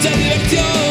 mucha 0.00 0.16
diversión. 0.16 0.89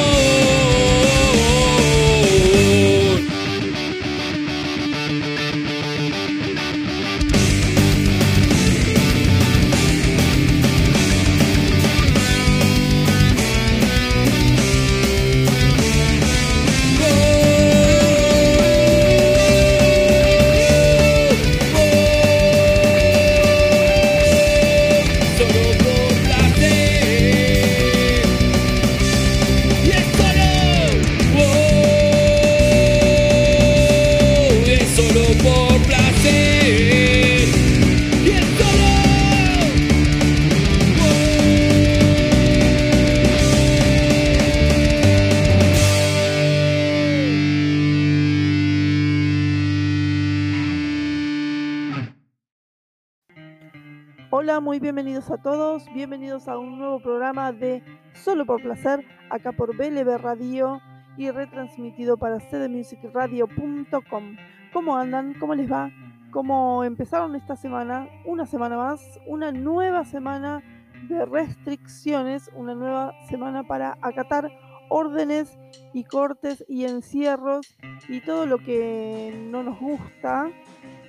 Bienvenidos 55.94 56.48
a 56.48 56.58
un 56.58 56.78
nuevo 56.78 57.00
programa 57.00 57.52
de 57.52 57.82
Solo 58.14 58.46
por 58.46 58.62
Placer, 58.62 59.04
acá 59.30 59.52
por 59.52 59.76
BLB 59.76 60.18
Radio 60.18 60.82
y 61.18 61.32
retransmitido 61.32 62.18
para 62.18 62.40
cdmusicradio.com. 62.40 64.36
¿Cómo 64.72 64.98
andan? 64.98 65.34
¿Cómo 65.40 65.56
les 65.56 65.72
va? 65.72 65.92
¿Cómo 66.32 66.84
empezaron 66.84 67.36
esta 67.36 67.56
semana? 67.56 68.08
Una 68.26 68.46
semana 68.46 68.78
más, 68.78 69.02
una 69.26 69.52
nueva 69.52 70.06
semana 70.06 70.62
de 71.08 71.26
restricciones, 71.26 72.52
una 72.56 72.76
nueva 72.76 73.14
semana 73.28 73.64
para 73.64 73.98
acatar 74.02 74.52
órdenes 74.90 75.58
y 75.94 76.04
cortes 76.04 76.64
y 76.68 76.86
encierros 76.86 77.76
y 78.08 78.22
todo 78.22 78.46
lo 78.46 78.60
que 78.60 79.34
no 79.50 79.64
nos 79.64 79.80
gusta, 79.80 80.52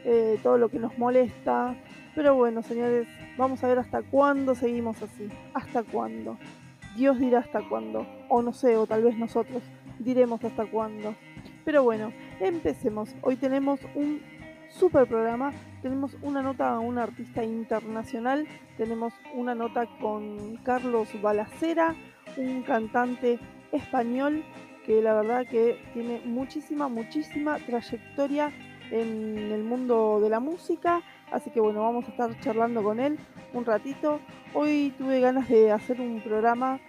eh, 0.04 0.38
todo 0.42 0.56
lo 0.56 0.70
que 0.70 0.78
nos 0.78 0.96
molesta, 0.96 1.76
pero 2.14 2.34
bueno, 2.34 2.62
señores, 2.62 3.06
vamos 3.40 3.64
a 3.64 3.68
ver 3.68 3.78
hasta 3.78 4.02
cuándo 4.02 4.54
seguimos 4.54 5.02
así. 5.02 5.28
¿Hasta 5.54 5.82
cuándo? 5.82 6.36
Dios 6.94 7.18
dirá 7.18 7.40
hasta 7.40 7.66
cuándo. 7.66 8.06
O 8.28 8.42
no 8.42 8.52
sé, 8.52 8.76
o 8.76 8.86
tal 8.86 9.02
vez 9.02 9.16
nosotros 9.16 9.62
diremos 9.98 10.44
hasta 10.44 10.66
cuándo. 10.66 11.14
Pero 11.64 11.82
bueno, 11.82 12.12
empecemos. 12.38 13.14
Hoy 13.22 13.36
tenemos 13.36 13.80
un 13.94 14.20
super 14.68 15.08
programa. 15.08 15.52
Tenemos 15.80 16.16
una 16.20 16.42
nota 16.42 16.74
a 16.74 16.80
un 16.80 16.98
artista 16.98 17.42
internacional. 17.42 18.46
Tenemos 18.76 19.14
una 19.34 19.54
nota 19.54 19.86
con 20.00 20.56
Carlos 20.58 21.08
Balacera, 21.22 21.94
un 22.36 22.62
cantante 22.62 23.38
español 23.72 24.44
que 24.84 25.00
la 25.00 25.14
verdad 25.14 25.46
que 25.46 25.80
tiene 25.94 26.20
muchísima, 26.26 26.88
muchísima 26.88 27.56
trayectoria 27.58 28.52
en 28.90 29.50
el 29.52 29.62
mundo 29.62 30.20
de 30.20 30.28
la 30.28 30.40
música. 30.40 31.02
Así 31.30 31.50
que 31.50 31.60
bueno, 31.60 31.82
vamos 31.82 32.04
a 32.06 32.10
estar 32.10 32.40
charlando 32.40 32.82
con 32.82 33.00
él 33.00 33.18
un 33.52 33.64
ratito. 33.64 34.20
Hoy 34.54 34.92
tuve 34.98 35.20
ganas 35.20 35.48
de 35.48 35.70
hacer 35.70 36.00
un 36.00 36.20
programa 36.20 36.80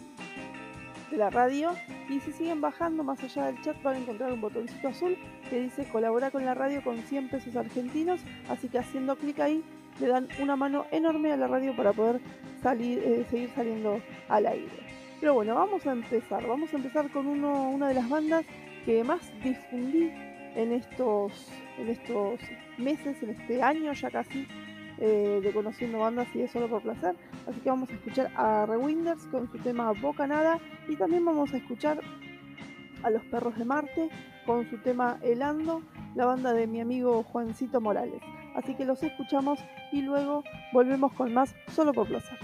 de 1.11 1.17
la 1.17 1.29
radio 1.29 1.71
y 2.09 2.21
si 2.21 2.31
siguen 2.31 2.61
bajando 2.61 3.03
más 3.03 3.21
allá 3.21 3.47
del 3.47 3.61
chat 3.61 3.75
van 3.83 3.95
a 3.95 3.97
encontrar 3.99 4.31
un 4.31 4.39
botoncito 4.39 4.87
azul 4.87 5.17
que 5.49 5.59
dice 5.59 5.85
colabora 5.91 6.31
con 6.31 6.45
la 6.45 6.53
radio 6.53 6.81
con 6.81 6.97
100 6.97 7.27
pesos 7.29 7.57
argentinos 7.57 8.21
así 8.49 8.69
que 8.69 8.79
haciendo 8.79 9.17
clic 9.17 9.41
ahí 9.41 9.61
le 9.99 10.07
dan 10.07 10.29
una 10.39 10.55
mano 10.55 10.85
enorme 10.91 11.33
a 11.33 11.37
la 11.37 11.47
radio 11.47 11.75
para 11.75 11.91
poder 11.91 12.21
salir, 12.61 12.99
eh, 12.99 13.25
seguir 13.29 13.49
saliendo 13.53 14.01
al 14.29 14.47
aire. 14.47 14.88
Pero 15.19 15.33
bueno, 15.33 15.55
vamos 15.55 15.85
a 15.85 15.91
empezar. 15.91 16.47
Vamos 16.47 16.73
a 16.73 16.77
empezar 16.77 17.09
con 17.11 17.27
uno, 17.27 17.69
una 17.69 17.87
de 17.87 17.93
las 17.93 18.09
bandas 18.09 18.45
que 18.85 19.03
más 19.03 19.31
difundí 19.43 20.11
en 20.55 20.71
estos, 20.71 21.49
en 21.77 21.89
estos 21.89 22.39
meses, 22.77 23.21
en 23.21 23.31
este 23.31 23.61
año 23.61 23.91
ya 23.93 24.09
casi, 24.09 24.47
eh, 24.97 25.39
de 25.43 25.51
conociendo 25.51 25.99
bandas 25.99 26.27
y 26.33 26.41
es 26.41 26.51
solo 26.51 26.69
por 26.69 26.81
placer. 26.81 27.15
Así 27.47 27.59
que 27.59 27.69
vamos 27.69 27.89
a 27.89 27.93
escuchar 27.93 28.31
a 28.35 28.65
Rewinders 28.65 29.25
con 29.27 29.51
su 29.51 29.57
tema 29.59 29.91
Boca 29.91 30.25
Nada 30.25 30.59
y 30.87 30.95
también 30.95 31.25
vamos 31.25 31.53
a 31.53 31.57
escuchar 31.57 31.99
a 33.03 33.09
Los 33.09 33.23
Perros 33.25 33.57
de 33.57 33.65
Marte 33.65 34.09
con 34.45 34.69
su 34.69 34.77
tema 34.79 35.19
Helando, 35.21 35.81
la 36.15 36.25
banda 36.25 36.53
de 36.53 36.67
mi 36.67 36.81
amigo 36.81 37.23
Juancito 37.23 37.79
Morales. 37.81 38.21
Así 38.55 38.75
que 38.75 38.85
los 38.85 39.01
escuchamos 39.03 39.59
y 39.91 40.01
luego 40.01 40.43
volvemos 40.73 41.13
con 41.13 41.33
más 41.33 41.55
solo 41.73 41.93
por 41.93 42.07
placer. 42.07 42.37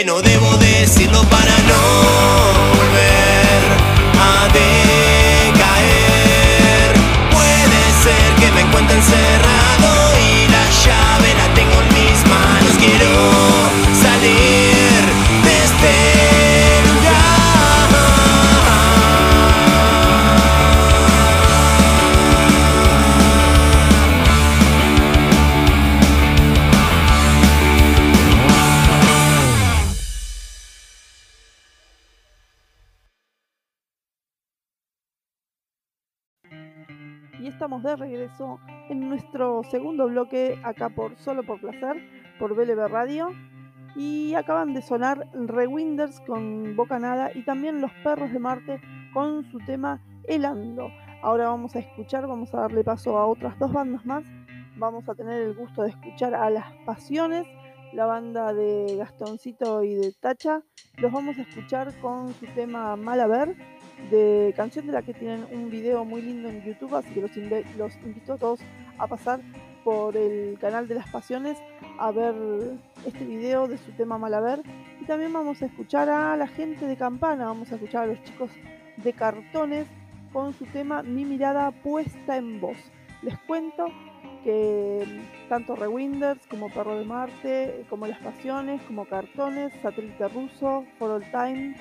Hay 0.00 0.08
algo 0.08 0.29
segundo 40.00 40.08
bloque 40.08 40.58
acá 40.62 40.88
por 40.88 41.18
Solo 41.18 41.42
por 41.42 41.60
Placer, 41.60 41.96
por 42.38 42.54
BLB 42.54 42.88
Radio. 42.88 43.32
Y 43.96 44.34
acaban 44.34 44.72
de 44.72 44.82
sonar 44.82 45.28
Rewinders 45.34 46.20
con 46.20 46.74
Boca 46.76 46.98
Nada 46.98 47.30
y 47.34 47.42
también 47.42 47.80
Los 47.80 47.90
Perros 48.04 48.32
de 48.32 48.38
Marte 48.38 48.80
con 49.12 49.44
su 49.50 49.58
tema 49.58 50.00
Helando. 50.24 50.90
Ahora 51.22 51.48
vamos 51.48 51.74
a 51.76 51.80
escuchar, 51.80 52.26
vamos 52.26 52.54
a 52.54 52.60
darle 52.60 52.84
paso 52.84 53.18
a 53.18 53.26
otras 53.26 53.58
dos 53.58 53.72
bandas 53.72 54.06
más. 54.06 54.24
Vamos 54.76 55.06
a 55.08 55.14
tener 55.14 55.42
el 55.42 55.54
gusto 55.54 55.82
de 55.82 55.90
escuchar 55.90 56.34
a 56.34 56.48
Las 56.48 56.72
Pasiones, 56.86 57.46
la 57.92 58.06
banda 58.06 58.54
de 58.54 58.96
Gastoncito 58.96 59.82
y 59.82 59.94
de 59.96 60.12
Tacha. 60.12 60.62
Los 60.96 61.12
vamos 61.12 61.36
a 61.36 61.42
escuchar 61.42 61.92
con 62.00 62.32
su 62.34 62.46
tema 62.54 62.96
Malaver 62.96 63.54
de 64.10 64.54
canción 64.56 64.86
de 64.86 64.92
la 64.92 65.02
que 65.02 65.12
tienen 65.12 65.46
un 65.52 65.68
video 65.68 66.06
muy 66.06 66.22
lindo 66.22 66.48
en 66.48 66.62
YouTube, 66.62 66.94
así 66.94 67.12
que 67.12 67.20
los, 67.20 67.36
los 67.76 67.96
invito 67.96 68.34
a 68.34 68.38
todos 68.38 68.60
a 68.98 69.06
pasar 69.06 69.40
por 69.84 70.16
el 70.16 70.58
canal 70.60 70.88
de 70.88 70.94
las 70.94 71.08
pasiones 71.10 71.58
a 71.98 72.10
ver 72.10 72.34
este 73.06 73.24
video 73.24 73.68
de 73.68 73.78
su 73.78 73.92
tema 73.92 74.18
Malaver. 74.18 74.62
Y 75.00 75.04
también 75.06 75.32
vamos 75.32 75.62
a 75.62 75.66
escuchar 75.66 76.08
a 76.08 76.36
la 76.36 76.46
gente 76.46 76.86
de 76.86 76.96
Campana, 76.96 77.46
vamos 77.46 77.70
a 77.72 77.76
escuchar 77.76 78.04
a 78.04 78.06
los 78.06 78.22
chicos 78.24 78.50
de 78.96 79.12
Cartones 79.12 79.86
con 80.32 80.52
su 80.54 80.66
tema 80.66 81.02
Mi 81.02 81.24
mirada 81.24 81.70
puesta 81.70 82.36
en 82.36 82.60
voz. 82.60 82.76
Les 83.22 83.38
cuento 83.40 83.86
que 84.44 85.04
tanto 85.48 85.76
Rewinders 85.76 86.46
como 86.46 86.70
Perro 86.70 86.96
de 86.96 87.04
Marte, 87.04 87.84
como 87.90 88.06
Las 88.06 88.18
Pasiones, 88.20 88.80
como 88.82 89.04
Cartones, 89.04 89.72
Satélite 89.82 90.28
Ruso, 90.28 90.84
For 90.98 91.10
All 91.10 91.30
Time, 91.30 91.76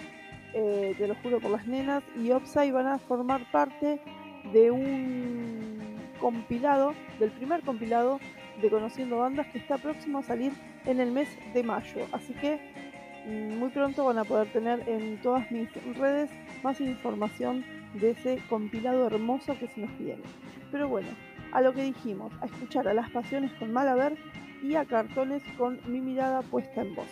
eh, 0.54 0.96
Te 0.98 1.08
lo 1.08 1.16
juro 1.16 1.40
por 1.40 1.52
las 1.52 1.68
nenas 1.68 2.04
y 2.16 2.32
Opsai 2.32 2.72
van 2.72 2.88
a 2.88 2.98
formar 2.98 3.50
parte 3.52 4.02
de 4.52 4.72
un 4.72 5.79
compilado, 6.20 6.94
del 7.20 7.32
primer 7.32 7.62
compilado 7.62 8.20
de 8.62 8.70
Conociendo 8.70 9.18
Bandas 9.18 9.48
que 9.48 9.58
está 9.58 9.78
próximo 9.78 10.20
a 10.20 10.24
salir 10.24 10.52
en 10.86 11.00
el 11.00 11.12
mes 11.12 11.30
de 11.54 11.64
mayo. 11.64 12.06
Así 12.12 12.34
que 12.34 12.60
mm, 13.26 13.58
muy 13.58 13.70
pronto 13.70 14.06
van 14.06 14.20
a 14.20 14.24
poder 14.24 14.52
tener 14.52 14.88
en 14.88 15.22
todas 15.22 15.50
mis 15.52 15.70
redes 15.98 16.30
más 16.64 16.80
información 16.82 17.64
de 17.94 18.12
ese 18.12 18.40
compilado 18.50 19.08
hermoso 19.08 19.58
que 19.58 19.68
se 19.68 19.82
nos 19.82 19.98
viene. 19.98 20.24
Pero 20.72 20.88
bueno, 20.88 21.10
a 21.52 21.62
lo 21.62 21.74
que 21.74 21.84
dijimos, 21.84 22.32
a 22.42 22.46
escuchar 22.46 22.88
a 22.88 22.94
las 22.94 23.10
pasiones 23.10 23.52
con 23.54 23.74
Malaver 23.74 24.18
y 24.62 24.76
a 24.76 24.86
cartones 24.86 25.42
con 25.58 25.80
mi 25.88 26.02
mirada 26.02 26.42
puesta 26.42 26.82
en 26.82 26.96
voz. 26.96 27.08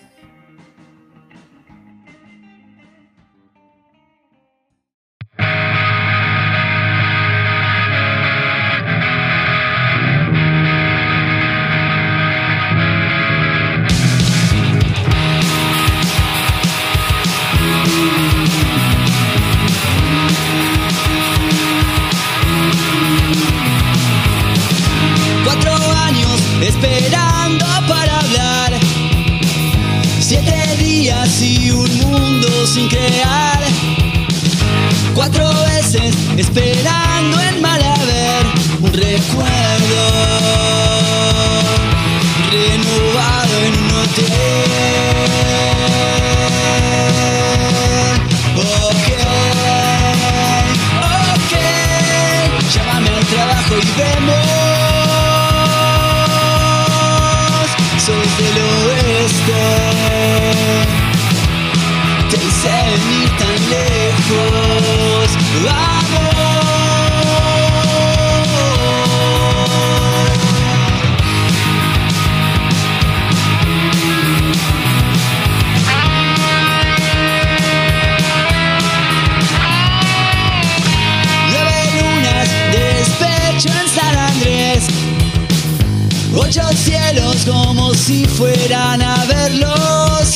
Vemos. 53.97 54.37
Sos 57.97 58.29
del 58.37 58.57
oeste, 58.77 59.63
te 62.29 62.37
hice 62.37 62.69
venir 62.69 63.29
tan 63.37 63.59
lejos. 63.69 65.27
Amor. 65.69 66.06
Ocho 86.47 86.63
cielos 86.77 87.43
como 87.45 87.93
si 87.93 88.25
fueran 88.25 89.01
a 89.01 89.25
verlos. 89.25 90.35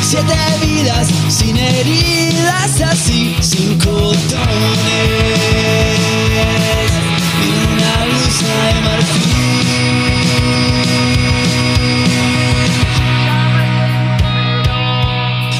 Siete 0.00 0.34
vidas 0.62 1.08
sin 1.28 1.58
heridas 1.58 2.80
así, 2.80 3.36
sin 3.42 3.78
cotones. 3.78 4.16
Y 7.44 7.48
una 7.68 8.04
blusa 8.06 8.52
de 8.64 8.80
marfil. 8.80 9.26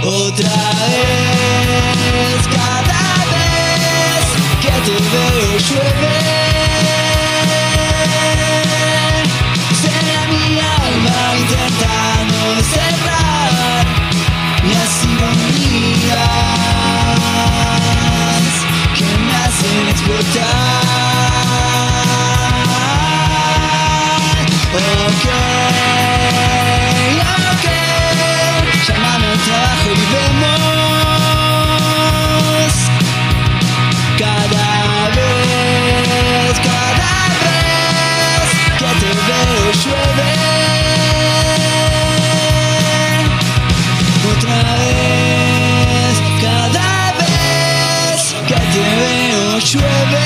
Otra 0.07 0.57
vez, 0.89 2.41
cada 2.51 3.05
vez 3.35 4.25
que 4.63 4.73
te 4.87 4.97
veo 5.13 5.59
llueve. 5.59 6.36
Cerrar 12.63 13.85
las 14.65 15.05
ironías 15.05 16.19
que 18.97 19.09
me 19.19 19.35
hacen 19.37 19.89
explotar. 19.89 20.87
Ok, 24.77 25.25
ok, 27.53 27.67
llámame 28.87 29.27
al 29.27 29.39
trabajo 29.39 29.89
y 29.95 30.05
vemos 30.13 30.56
veo 49.67 49.81
llueve. 49.81 50.26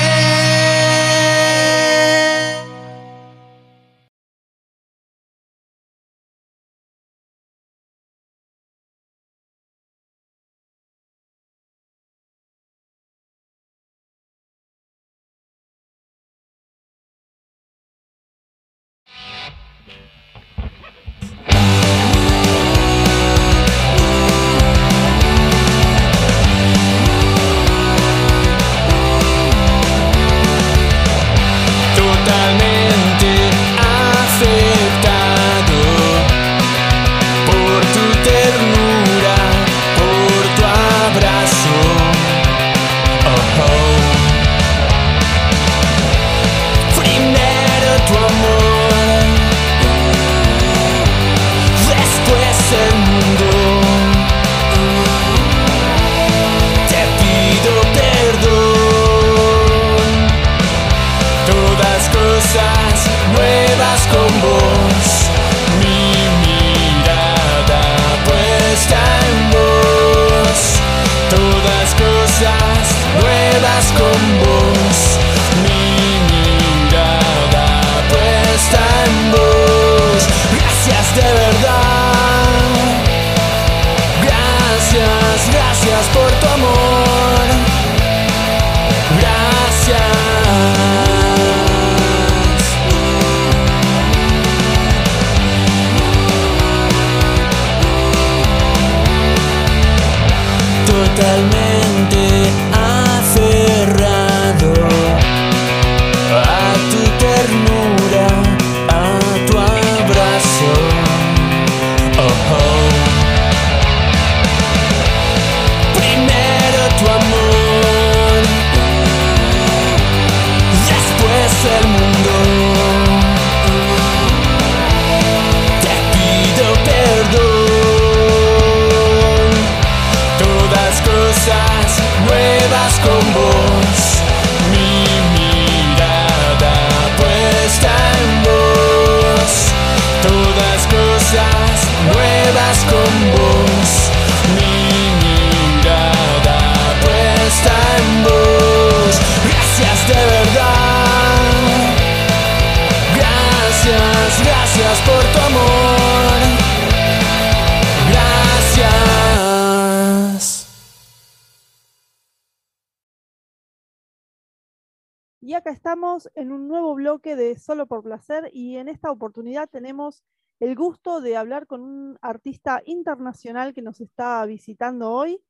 estamos 165.91 166.29
en 166.35 166.53
un 166.53 166.69
nuevo 166.69 166.95
bloque 166.95 167.35
de 167.35 167.59
Solo 167.59 167.85
por 167.85 168.01
Placer 168.01 168.49
y 168.53 168.77
en 168.77 168.87
esta 168.87 169.11
oportunidad 169.11 169.69
tenemos 169.69 170.23
el 170.61 170.73
gusto 170.73 171.19
de 171.19 171.35
hablar 171.35 171.67
con 171.67 171.81
un 171.81 172.17
artista 172.21 172.81
internacional 172.85 173.73
que 173.73 173.81
nos 173.81 173.99
está 173.99 174.45
visitando 174.45 175.11
hoy. 175.11 175.43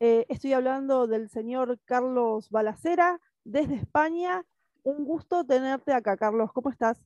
Eh, 0.00 0.24
estoy 0.30 0.54
hablando 0.54 1.06
del 1.06 1.28
señor 1.28 1.78
Carlos 1.84 2.48
Balacera 2.48 3.20
desde 3.44 3.74
España. 3.74 4.46
Un 4.82 5.04
gusto 5.04 5.44
tenerte 5.44 5.92
acá, 5.92 6.16
Carlos. 6.16 6.54
¿Cómo 6.54 6.70
estás? 6.70 6.96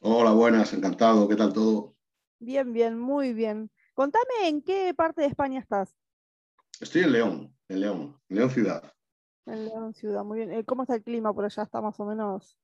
Hola, 0.00 0.32
buenas, 0.32 0.74
encantado. 0.74 1.26
¿Qué 1.26 1.36
tal 1.36 1.54
todo? 1.54 1.94
Bien, 2.40 2.74
bien, 2.74 2.98
muy 2.98 3.32
bien. 3.32 3.70
Contame 3.94 4.48
en 4.48 4.60
qué 4.60 4.92
parte 4.92 5.22
de 5.22 5.28
España 5.28 5.60
estás. 5.60 5.96
Estoy 6.78 7.04
en 7.04 7.12
León, 7.12 7.56
en 7.68 7.80
León, 7.80 8.20
en 8.28 8.36
León 8.36 8.50
ciudad. 8.50 8.92
En 9.46 9.64
León 9.64 9.94
Ciudad, 9.94 10.24
muy 10.24 10.38
bien. 10.38 10.52
Eh, 10.52 10.64
¿Cómo 10.64 10.82
está 10.82 10.94
el 10.94 11.02
clima 11.02 11.32
por 11.32 11.44
allá? 11.44 11.62
Está 11.62 11.80
más 11.80 11.98
o 11.98 12.04
menos. 12.04 12.56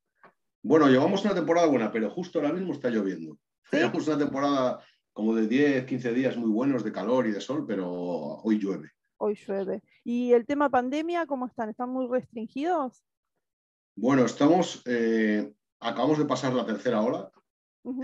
Bueno, 0.63 0.89
llevamos 0.89 1.25
una 1.25 1.35
temporada 1.35 1.67
buena, 1.67 1.91
pero 1.91 2.11
justo 2.11 2.39
ahora 2.39 2.53
mismo 2.53 2.73
está 2.73 2.91
lloviendo. 2.91 3.39
¿Sí? 3.71 3.77
Llevamos 3.77 4.07
una 4.07 4.19
temporada 4.19 4.81
como 5.13 5.35
de 5.35 5.49
10, 5.49 5.85
15 5.87 6.13
días 6.13 6.37
muy 6.37 6.51
buenos 6.51 6.85
de 6.85 6.93
calor 6.93 7.27
y 7.27 7.33
de 7.33 7.41
sol, 7.41 7.65
pero 7.67 7.91
hoy 7.91 8.59
llueve. 8.59 8.91
Hoy 9.17 9.35
llueve. 9.35 9.83
¿Y 10.05 10.33
el 10.33 10.47
tema 10.47 10.71
pandemia, 10.71 11.27
cómo 11.27 11.47
están? 11.47 11.71
¿Están 11.71 11.91
muy 11.91 12.07
restringidos? 12.07 13.03
Bueno, 13.97 14.25
estamos, 14.25 14.83
eh, 14.87 15.53
acabamos 15.81 16.19
de 16.19 16.25
pasar 16.25 16.55
la 16.55 16.65
tercera 16.65 17.03
ola. 17.03 17.33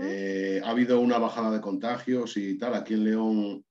Eh, 0.01 0.61
ha 0.63 0.71
habido 0.71 0.99
una 0.99 1.17
bajada 1.17 1.51
de 1.51 1.61
contagios 1.61 2.35
y 2.37 2.57
tal. 2.57 2.73
Aquí 2.73 2.95
en 2.95 3.03
León 3.05 3.65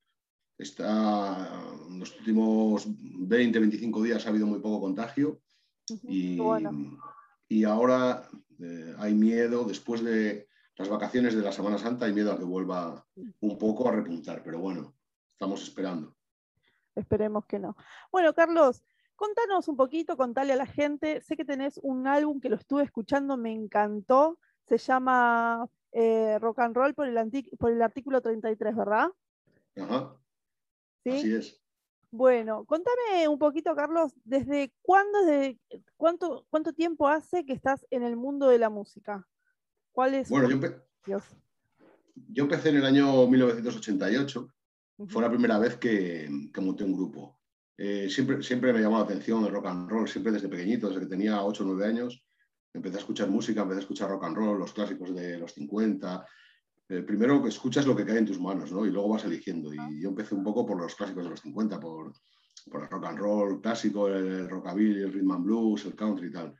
está, 0.56 1.73
en 1.94 2.00
los 2.00 2.16
últimos 2.18 2.84
20, 2.88 3.58
25 3.58 4.02
días 4.02 4.26
ha 4.26 4.30
habido 4.30 4.46
muy 4.46 4.58
poco 4.60 4.80
contagio. 4.80 5.40
Y, 6.02 6.38
bueno. 6.38 6.98
y 7.48 7.64
ahora 7.64 8.28
eh, 8.58 8.94
hay 8.98 9.14
miedo, 9.14 9.64
después 9.64 10.02
de 10.02 10.48
las 10.76 10.88
vacaciones 10.88 11.34
de 11.34 11.42
la 11.42 11.52
Semana 11.52 11.78
Santa, 11.78 12.06
hay 12.06 12.12
miedo 12.12 12.32
a 12.32 12.38
que 12.38 12.44
vuelva 12.44 13.06
un 13.40 13.58
poco 13.58 13.88
a 13.88 13.92
repuntar, 13.92 14.42
pero 14.42 14.58
bueno, 14.58 14.94
estamos 15.30 15.62
esperando. 15.62 16.16
Esperemos 16.96 17.44
que 17.46 17.58
no. 17.58 17.76
Bueno, 18.10 18.32
Carlos, 18.34 18.82
contanos 19.14 19.68
un 19.68 19.76
poquito, 19.76 20.16
contale 20.16 20.52
a 20.52 20.56
la 20.56 20.66
gente. 20.66 21.20
Sé 21.20 21.36
que 21.36 21.44
tenés 21.44 21.78
un 21.82 22.06
álbum 22.06 22.40
que 22.40 22.48
lo 22.48 22.56
estuve 22.56 22.82
escuchando, 22.82 23.36
me 23.36 23.52
encantó. 23.52 24.38
Se 24.64 24.78
llama 24.78 25.68
eh, 25.92 26.38
Rock 26.40 26.60
and 26.60 26.74
Roll 26.76 26.94
por 26.94 27.06
el, 27.06 27.18
anti- 27.18 27.50
por 27.58 27.70
el 27.70 27.82
artículo 27.82 28.20
33, 28.20 28.74
¿verdad? 28.76 29.08
Ajá, 29.76 30.16
¿Sí? 31.04 31.10
así 31.10 31.34
es. 31.34 31.60
Bueno, 32.24 32.64
contame 32.64 33.26
un 33.26 33.40
poquito, 33.40 33.74
Carlos, 33.74 34.12
¿desde 34.22 34.72
cuándo, 34.82 35.24
desde 35.24 35.58
cuánto, 35.96 36.46
cuánto 36.48 36.72
tiempo 36.72 37.08
hace 37.08 37.44
que 37.44 37.52
estás 37.52 37.84
en 37.90 38.04
el 38.04 38.14
mundo 38.14 38.46
de 38.46 38.60
la 38.60 38.70
música? 38.70 39.26
¿Cuál 39.90 40.14
es? 40.14 40.28
Bueno, 40.28 40.48
yo, 40.48 40.56
empe- 40.56 40.80
Dios. 41.04 41.24
yo 42.28 42.44
empecé 42.44 42.68
en 42.68 42.76
el 42.76 42.84
año 42.84 43.26
1988, 43.26 44.48
Ujú. 44.98 45.10
fue 45.10 45.22
la 45.22 45.28
primera 45.28 45.58
vez 45.58 45.74
que, 45.76 46.30
que 46.54 46.60
monté 46.60 46.84
un 46.84 46.92
grupo. 46.94 47.40
Eh, 47.76 48.08
siempre, 48.08 48.44
siempre 48.44 48.72
me 48.72 48.78
llamó 48.80 48.98
la 48.98 49.04
atención 49.04 49.44
el 49.44 49.50
rock 49.50 49.66
and 49.66 49.90
roll, 49.90 50.06
siempre 50.06 50.30
desde 50.30 50.48
pequeñito, 50.48 50.86
desde 50.86 51.00
que 51.00 51.06
tenía 51.08 51.42
8 51.42 51.64
o 51.64 51.66
9 51.66 51.84
años, 51.84 52.24
empecé 52.72 52.98
a 52.98 53.00
escuchar 53.00 53.28
música, 53.28 53.62
empecé 53.62 53.78
a 53.78 53.82
escuchar 53.82 54.08
rock 54.08 54.22
and 54.22 54.36
roll, 54.36 54.56
los 54.60 54.72
clásicos 54.72 55.12
de 55.12 55.36
los 55.36 55.52
50. 55.54 56.24
Eh, 56.88 57.02
primero 57.02 57.42
que 57.42 57.48
escuchas 57.48 57.86
lo 57.86 57.96
que 57.96 58.04
cae 58.04 58.18
en 58.18 58.26
tus 58.26 58.40
manos, 58.40 58.70
¿no? 58.70 58.84
Y 58.84 58.90
luego 58.90 59.08
vas 59.10 59.24
eligiendo. 59.24 59.72
Y 59.72 60.00
yo 60.00 60.10
empecé 60.10 60.34
un 60.34 60.44
poco 60.44 60.66
por 60.66 60.78
los 60.80 60.94
clásicos 60.94 61.24
de 61.24 61.30
los 61.30 61.40
50, 61.40 61.80
por, 61.80 62.12
por 62.70 62.82
el 62.82 62.88
rock 62.90 63.06
and 63.06 63.18
roll 63.18 63.60
clásico, 63.60 64.08
el 64.08 64.48
rockabilly, 64.50 65.02
el 65.02 65.12
rhythm 65.12 65.32
and 65.32 65.44
blues, 65.44 65.84
el 65.86 65.94
country 65.94 66.28
y 66.28 66.32
tal. 66.32 66.54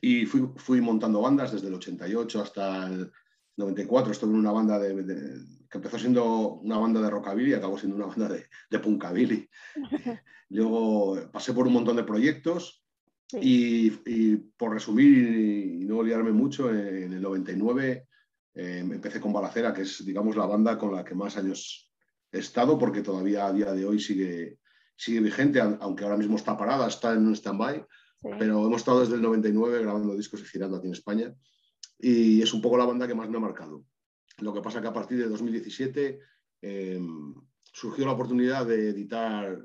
Y 0.00 0.26
fui, 0.26 0.48
fui 0.56 0.80
montando 0.80 1.20
bandas 1.22 1.52
desde 1.52 1.68
el 1.68 1.74
88 1.74 2.42
hasta 2.42 2.86
el 2.86 3.10
94. 3.56 4.12
Estuve 4.12 4.30
en 4.32 4.36
una 4.38 4.52
banda 4.52 4.78
de, 4.78 5.02
de- 5.02 5.44
que 5.70 5.78
empezó 5.78 5.98
siendo 5.98 6.54
una 6.56 6.78
banda 6.78 7.00
de 7.00 7.10
rockabilly 7.10 7.50
y 7.50 7.54
acabó 7.54 7.78
siendo 7.78 7.96
una 7.96 8.06
banda 8.06 8.28
de, 8.28 8.44
de 8.70 8.78
punkabilly. 8.78 9.48
Luego 10.50 11.18
pasé 11.32 11.52
por 11.52 11.66
un 11.66 11.72
montón 11.72 11.96
de 11.96 12.04
proyectos 12.04 12.80
Sí. 13.26 13.38
y, 13.40 14.02
y 14.04 14.36
por 14.36 14.72
resumir 14.74 15.80
y 15.80 15.86
no 15.86 16.02
liarme 16.02 16.30
mucho, 16.30 16.68
en 16.70 17.10
el 17.14 17.22
99 17.22 18.06
eh, 18.54 18.78
empecé 18.78 19.20
con 19.20 19.32
Balacera, 19.32 19.72
que 19.72 19.82
es, 19.82 20.04
digamos, 20.04 20.36
la 20.36 20.46
banda 20.46 20.78
con 20.78 20.94
la 20.94 21.04
que 21.04 21.14
más 21.14 21.36
años 21.36 21.92
he 22.30 22.38
estado, 22.38 22.78
porque 22.78 23.02
todavía 23.02 23.46
a 23.46 23.52
día 23.52 23.72
de 23.72 23.84
hoy 23.84 24.00
sigue, 24.00 24.58
sigue 24.96 25.20
vigente, 25.20 25.60
aunque 25.60 26.04
ahora 26.04 26.16
mismo 26.16 26.36
está 26.36 26.56
parada, 26.56 26.86
está 26.88 27.12
en 27.12 27.26
un 27.26 27.34
stand-by, 27.34 27.84
Sí. 28.24 28.30
pero 28.38 28.66
hemos 28.66 28.80
estado 28.80 29.00
desde 29.00 29.16
el 29.16 29.22
99 29.22 29.82
grabando 29.82 30.16
discos 30.16 30.40
y 30.40 30.44
girando 30.46 30.78
aquí 30.78 30.86
en 30.86 30.94
España 30.94 31.34
y 31.98 32.40
es 32.40 32.54
un 32.54 32.62
poco 32.62 32.78
la 32.78 32.86
banda 32.86 33.06
que 33.06 33.14
más 33.14 33.28
me 33.28 33.36
ha 33.36 33.40
marcado. 33.40 33.84
Lo 34.38 34.52
que 34.54 34.62
pasa 34.62 34.80
que 34.80 34.88
a 34.88 34.92
partir 34.92 35.18
de 35.18 35.28
2017 35.28 36.20
eh, 36.62 37.00
surgió 37.62 38.06
la 38.06 38.12
oportunidad 38.12 38.66
de 38.66 38.88
editar 38.88 39.62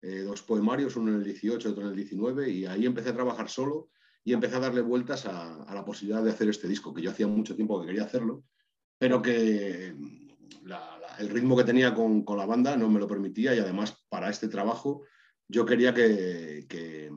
eh, 0.00 0.20
dos 0.20 0.42
poemarios, 0.42 0.94
uno 0.96 1.10
en 1.10 1.16
el 1.18 1.24
18, 1.24 1.70
otro 1.70 1.82
en 1.82 1.88
el 1.88 1.96
19, 1.96 2.48
y 2.48 2.66
ahí 2.66 2.86
empecé 2.86 3.10
a 3.10 3.14
trabajar 3.14 3.48
solo 3.48 3.90
y 4.28 4.34
empecé 4.34 4.56
a 4.56 4.60
darle 4.60 4.82
vueltas 4.82 5.24
a, 5.24 5.64
la 5.72 5.84
posibilidad 5.86 6.22
de 6.22 6.32
hacer 6.32 6.50
este 6.50 6.68
disco, 6.68 6.92
que 6.92 7.00
yo 7.00 7.10
hacía 7.10 7.26
mucho 7.26 7.56
tiempo 7.56 7.80
que 7.80 7.86
quería 7.86 8.02
hacerlo, 8.04 8.44
pero 8.98 9.22
que 9.22 9.94
la- 10.64 10.98
el 11.18 11.30
ritmo 11.30 11.56
que 11.56 11.64
tenía 11.64 11.94
con, 11.94 12.26
la 12.36 12.44
banda 12.44 12.76
no 12.76 12.90
me 12.90 13.00
lo 13.00 13.08
permitía 13.08 13.54
y 13.54 13.58
además 13.58 14.04
para 14.10 14.28
este 14.28 14.48
trabajo 14.48 15.04
yo 15.48 15.64
quería 15.64 15.94
que, 15.94 16.66
que, 16.68 17.10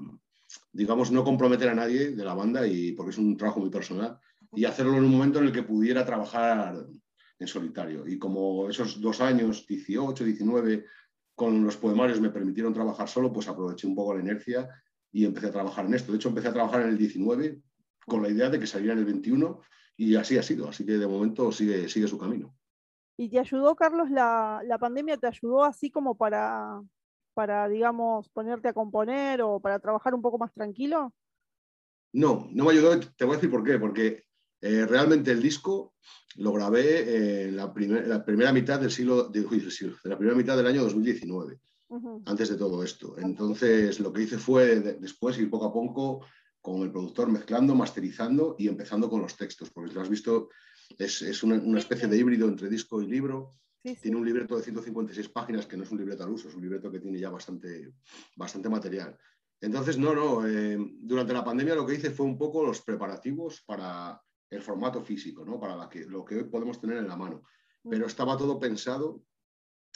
digamos, 0.72 1.12
no 1.12 1.26
comprometer 1.26 1.68
a 1.68 1.76
nadie 1.76 2.12
de 2.12 2.24
la 2.24 2.34
banda, 2.34 2.66
y, 2.66 2.94
porque 2.94 3.12
es 3.12 3.18
un 3.18 3.36
trabajo 3.36 3.60
muy 3.60 3.70
personal, 3.70 4.18
y 4.56 4.64
hacerlo 4.64 4.96
en 4.96 5.04
un 5.04 5.12
momento 5.12 5.40
en 5.40 5.48
el 5.48 5.52
que 5.52 5.64
pudiera 5.64 6.06
trabajar 6.06 6.88
en 7.40 7.48
solitario. 7.48 8.08
Y 8.08 8.18
como 8.18 8.70
esos 8.70 9.02
dos 9.02 9.20
años, 9.20 9.68
18, 9.68 10.24
19, 10.24 10.86
con 11.36 11.62
los 11.62 11.76
poemarios 11.76 12.22
me 12.22 12.30
permitieron 12.30 12.74
trabajar 12.74 13.10
solo, 13.10 13.34
pues 13.34 13.50
aproveché 13.50 13.86
un 13.86 13.96
poco 13.96 14.14
la 14.14 14.22
inercia 14.22 14.70
y 15.12 15.26
empecé 15.26 15.48
a 15.48 15.52
trabajar 15.52 15.86
en 15.86 15.94
esto. 15.94 16.12
De 16.12 16.18
hecho, 16.18 16.30
empecé 16.30 16.48
a 16.48 16.54
trabajar 16.54 16.82
en 16.82 16.90
el 16.90 16.98
19 16.98 17.62
con 18.06 18.22
la 18.24 18.30
idea 18.30 18.50
de 18.50 18.60
que 18.60 18.68
saliera 18.68 18.94
en 18.94 19.00
el 19.00 19.06
21 19.06 19.62
y 19.98 20.16
así 20.16 20.38
ha 20.38 20.44
sido. 20.44 20.70
Así 20.70 20.86
que 20.86 20.94
de 20.94 21.08
momento 21.08 21.52
sigue, 21.52 21.88
sigue 21.90 22.08
su 22.08 22.18
camino. 22.18 22.56
¿Y 23.18 23.30
te 23.30 23.40
ayudó, 23.40 23.76
Carlos, 23.76 24.10
la, 24.10 24.62
la 24.66 24.78
pandemia 24.80 25.18
te 25.18 25.28
ayudó 25.28 25.64
así 25.64 25.92
como 25.92 26.16
para, 26.16 26.82
para, 27.34 27.68
digamos, 27.68 28.30
ponerte 28.30 28.70
a 28.70 28.74
componer 28.74 29.42
o 29.42 29.60
para 29.60 29.80
trabajar 29.80 30.16
un 30.16 30.22
poco 30.22 30.38
más 30.40 30.52
tranquilo? 30.54 31.14
No, 32.14 32.48
no 32.52 32.66
me 32.66 32.72
ayudó. 32.72 33.00
Te 33.00 33.26
voy 33.26 33.34
a 33.34 33.38
decir 33.38 33.52
por 33.52 33.64
qué. 33.64 33.78
Porque 33.78 34.24
eh, 34.62 34.86
realmente 34.88 35.32
el 35.32 35.42
disco 35.42 35.94
lo 36.38 36.54
grabé 36.54 37.00
eh, 37.02 37.44
en 37.50 37.58
la, 37.58 37.74
primer- 37.74 38.08
la 38.08 38.24
primera 38.26 38.52
mitad 38.52 38.80
del 38.80 38.92
siglo, 38.92 39.26
de, 39.30 39.42
uy, 39.42 39.60
del 39.60 39.72
siglo, 39.72 39.96
de 40.04 40.10
la 40.10 40.18
primera 40.18 40.38
mitad 40.38 40.58
del 40.58 40.68
año 40.68 40.82
2019. 40.84 41.60
Antes 42.26 42.50
de 42.50 42.56
todo 42.56 42.84
esto. 42.84 43.18
Entonces, 43.18 44.00
lo 44.00 44.12
que 44.14 44.24
hice 44.24 44.38
fue 44.38 44.80
de- 44.80 44.94
después 44.94 45.38
ir 45.38 45.50
poco 45.50 45.66
a 45.66 45.74
poco 45.74 46.26
con 46.62 46.82
el 46.84 46.92
productor 46.92 47.30
mezclando, 47.32 47.74
masterizando 47.76 48.56
y 48.58 48.68
empezando 48.68 49.10
con 49.10 49.22
los 49.22 49.36
textos, 49.36 49.70
porque 49.72 49.90
si 49.90 49.96
lo 49.96 50.02
has 50.02 50.10
visto, 50.10 50.50
es, 50.98 51.22
es 51.22 51.44
una, 51.44 51.56
una 51.56 51.80
especie 51.80 52.08
de 52.08 52.18
híbrido 52.18 52.48
entre 52.48 52.70
disco 52.70 53.02
y 53.02 53.08
libro. 53.08 53.52
Sí, 53.84 53.96
sí. 53.96 54.02
Tiene 54.04 54.18
un 54.18 54.26
libreto 54.26 54.56
de 54.56 54.64
156 54.64 55.30
páginas, 55.30 55.66
que 55.66 55.76
no 55.76 55.84
es 55.84 55.92
un 55.92 55.98
libreto 55.98 56.24
al 56.24 56.30
uso, 56.30 56.50
es 56.50 56.56
un 56.56 56.62
libreto 56.62 56.92
que 56.92 57.00
tiene 57.00 57.20
ya 57.20 57.32
bastante, 57.32 57.94
bastante 58.36 58.70
material. 58.70 59.18
Entonces, 59.60 59.98
no, 59.98 60.14
no, 60.14 60.48
eh, 60.48 60.78
durante 61.02 61.34
la 61.34 61.44
pandemia 61.44 61.76
lo 61.76 61.86
que 61.86 61.96
hice 61.96 62.12
fue 62.12 62.26
un 62.26 62.38
poco 62.38 62.64
los 62.64 62.82
preparativos 62.82 63.62
para 63.66 64.22
el 64.50 64.62
formato 64.62 65.02
físico, 65.02 65.44
¿no? 65.44 65.60
Para 65.60 65.76
la 65.76 65.90
que, 65.90 66.06
lo 66.06 66.24
que 66.24 66.36
hoy 66.36 66.44
podemos 66.44 66.80
tener 66.80 66.98
en 66.98 67.08
la 67.08 67.16
mano. 67.16 67.44
Pero 67.90 68.06
estaba 68.06 68.38
todo 68.38 68.60
pensado, 68.60 69.24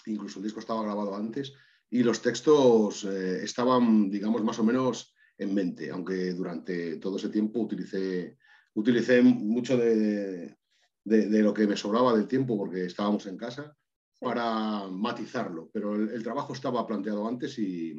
incluso 0.07 0.39
el 0.39 0.43
disco 0.45 0.59
estaba 0.59 0.81
grabado 0.83 1.15
antes, 1.15 1.53
y 1.99 2.03
los 2.03 2.21
textos 2.21 3.03
eh, 3.05 3.43
estaban, 3.43 4.09
digamos, 4.09 4.43
más 4.43 4.59
o 4.59 4.63
menos 4.63 5.13
en 5.37 5.53
mente, 5.53 5.89
aunque 5.91 6.33
durante 6.33 6.97
todo 6.97 7.15
ese 7.17 7.29
tiempo 7.29 7.59
utilicé, 7.61 8.37
utilicé 8.73 9.21
mucho 9.21 9.77
de, 9.77 10.57
de- 11.03 11.27
de 11.29 11.39
lo 11.41 11.53
que 11.53 11.67
me 11.67 11.77
sobraba 11.77 12.13
del 12.15 12.27
tiempo, 12.27 12.57
porque 12.57 12.85
estábamos 12.85 13.25
en 13.27 13.37
casa, 13.37 13.75
para 14.19 14.87
matizarlo. 14.89 15.69
Pero 15.73 15.95
el, 15.95 16.09
el 16.09 16.23
trabajo 16.23 16.53
estaba 16.53 16.85
planteado 16.85 17.27
antes 17.27 17.57
y, 17.59 17.93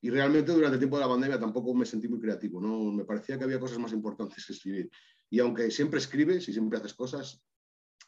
y 0.00 0.10
realmente 0.10 0.52
durante 0.52 0.74
el 0.76 0.80
tiempo 0.80 0.96
de 0.96 1.04
la 1.04 1.08
pandemia 1.10 1.38
tampoco 1.38 1.74
me 1.74 1.84
sentí 1.86 2.08
muy 2.08 2.20
creativo. 2.20 2.60
¿no? 2.60 2.92
Me 2.92 3.04
parecía 3.04 3.36
que 3.38 3.44
había 3.44 3.60
cosas 3.60 3.78
más 3.78 3.92
importantes 3.92 4.44
que 4.46 4.52
escribir. 4.54 4.90
Y 5.30 5.40
aunque 5.40 5.70
siempre 5.70 5.98
escribes 5.98 6.48
y 6.48 6.52
siempre 6.52 6.78
haces 6.78 6.94
cosas, 6.94 7.42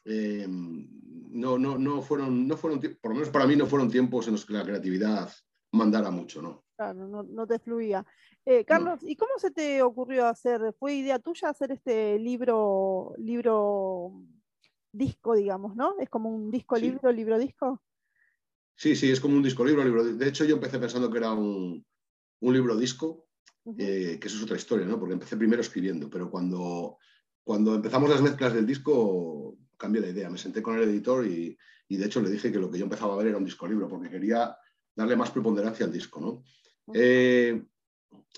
eh, 0.04 0.46
no, 0.48 1.58
no, 1.58 1.78
no, 1.78 2.02
fueron, 2.02 2.46
no 2.48 2.56
fueron, 2.56 2.80
por 3.00 3.10
lo 3.12 3.14
menos 3.14 3.30
para 3.30 3.46
mí, 3.46 3.56
no 3.56 3.66
fueron 3.66 3.90
tiempos 3.90 4.26
en 4.26 4.32
los 4.32 4.44
que 4.44 4.52
la 4.52 4.64
creatividad 4.64 5.30
mandara 5.72 6.10
mucho. 6.10 6.42
¿no? 6.42 6.64
Claro, 6.76 7.06
no, 7.06 7.22
no 7.22 7.46
te 7.46 7.58
fluía. 7.58 8.04
Eh, 8.44 8.64
Carlos, 8.64 9.00
¿y 9.02 9.16
cómo 9.16 9.32
se 9.36 9.50
te 9.50 9.82
ocurrió 9.82 10.26
hacer? 10.26 10.74
¿Fue 10.78 10.94
idea 10.94 11.18
tuya 11.18 11.50
hacer 11.50 11.72
este 11.72 12.18
libro, 12.18 13.14
libro 13.18 14.12
disco, 14.92 15.34
digamos, 15.34 15.76
¿no? 15.76 15.94
Es 16.00 16.08
como 16.08 16.30
un 16.30 16.50
disco 16.50 16.76
Sí. 16.76 16.82
libro, 16.82 17.12
libro 17.12 17.38
disco. 17.38 17.82
Sí, 18.74 18.96
sí, 18.96 19.10
es 19.10 19.20
como 19.20 19.36
un 19.36 19.42
disco 19.42 19.64
libro. 19.64 19.84
libro. 19.84 20.02
De 20.04 20.26
hecho, 20.26 20.44
yo 20.44 20.54
empecé 20.54 20.78
pensando 20.78 21.10
que 21.10 21.18
era 21.18 21.32
un, 21.32 21.84
un 22.40 22.52
libro 22.52 22.76
disco, 22.76 23.26
eh, 23.76 24.18
que 24.18 24.26
eso 24.26 24.38
es 24.38 24.42
otra 24.42 24.56
historia, 24.56 24.86
¿no? 24.86 24.98
Porque 24.98 25.12
empecé 25.12 25.36
primero 25.36 25.60
escribiendo, 25.60 26.08
pero 26.08 26.30
cuando, 26.30 26.96
cuando 27.44 27.74
empezamos 27.74 28.08
las 28.08 28.22
mezclas 28.22 28.54
del 28.54 28.66
disco, 28.66 29.56
cambié 29.80 30.02
la 30.02 30.08
idea. 30.08 30.30
Me 30.30 30.38
senté 30.38 30.62
con 30.62 30.76
el 30.76 30.84
editor 30.88 31.26
y, 31.26 31.56
y, 31.88 31.96
de 31.96 32.06
hecho 32.06 32.20
le 32.20 32.30
dije 32.30 32.52
que 32.52 32.58
lo 32.58 32.70
que 32.70 32.78
yo 32.78 32.84
empezaba 32.84 33.14
a 33.14 33.16
ver 33.16 33.28
era 33.28 33.38
un 33.38 33.44
disco 33.44 33.66
libro, 33.66 33.88
porque 33.88 34.10
quería 34.10 34.54
darle 34.94 35.16
más 35.16 35.30
preponderancia 35.30 35.86
al 35.86 35.92
disco, 35.92 36.20
¿no? 36.20 36.44
Eh, 36.94 37.64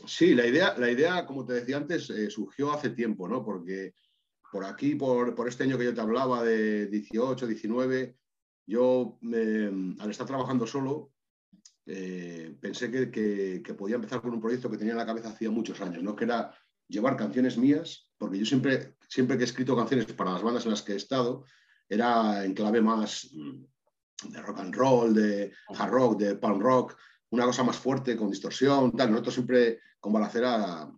sí, 0.07 0.35
la 0.35 0.47
idea, 0.47 0.77
la 0.79 0.91
idea, 0.91 1.27
como 1.27 1.45
te 1.45 1.55
decía 1.55 1.77
antes, 1.79 2.09
eh, 2.11 2.31
surgió 2.31 2.73
hace 2.73 2.91
tiempo, 2.91 3.29
¿no? 3.29 3.45
Porque 3.45 3.95
por 4.53 4.65
aquí, 4.65 4.95
por, 4.95 5.35
por 5.35 5.49
este 5.49 5.65
año 5.65 5.77
que 5.77 5.85
yo 5.85 5.95
te 5.95 6.01
hablaba 6.01 6.45
de 6.45 6.87
18, 6.87 7.47
19, 7.47 8.17
yo 8.67 9.19
me- 9.23 9.97
al 9.99 10.11
estar 10.11 10.27
trabajando 10.27 10.67
solo, 10.67 11.13
eh, 11.87 12.57
pensé 12.61 12.91
que, 12.91 13.11
que- 13.11 13.63
que 13.65 13.75
podía 13.75 13.97
empezar 13.97 14.21
con 14.23 14.33
un 14.33 14.41
proyecto 14.41 14.71
que 14.71 14.77
tenía 14.79 14.93
en 14.93 14.99
la 14.99 15.07
cabeza 15.07 15.31
hacía 15.31 15.51
muchos 15.51 15.81
años, 15.81 16.03
¿no? 16.03 16.15
que 16.15 16.25
era 16.25 16.55
llevar 16.87 17.17
canciones 17.17 17.57
mías, 17.59 18.12
porque 18.23 18.39
yo 18.39 18.47
siempre, 18.47 18.95
siempre 19.09 19.37
que 19.37 19.43
he 19.43 19.47
escrito 19.47 19.75
canciones 19.75 20.07
para 20.13 20.35
las 20.35 20.45
bandas 20.45 20.65
en 20.65 20.71
las 20.71 20.83
que 20.83 20.93
he 20.93 20.97
estado, 20.97 21.45
era 21.89 22.45
en 22.45 22.55
clave 22.55 22.81
más 22.81 23.29
mm, 23.33 24.31
de 24.31 24.43
rock 24.43 24.61
and 24.61 24.73
roll, 24.77 25.13
de 25.13 25.53
hard 25.71 25.91
rock, 25.91 26.21
de 26.21 26.37
punk 26.37 26.63
rock, 26.63 26.97
una 27.31 27.47
cosa 27.47 27.65
más 27.65 27.77
fuerte, 27.77 28.17
con 28.17 28.31
distorsión, 28.31 28.93
tal. 28.93 29.11
Nosotros 29.11 29.35
siempre 29.35 29.81
con 29.99 30.13
Balacera 30.13 30.89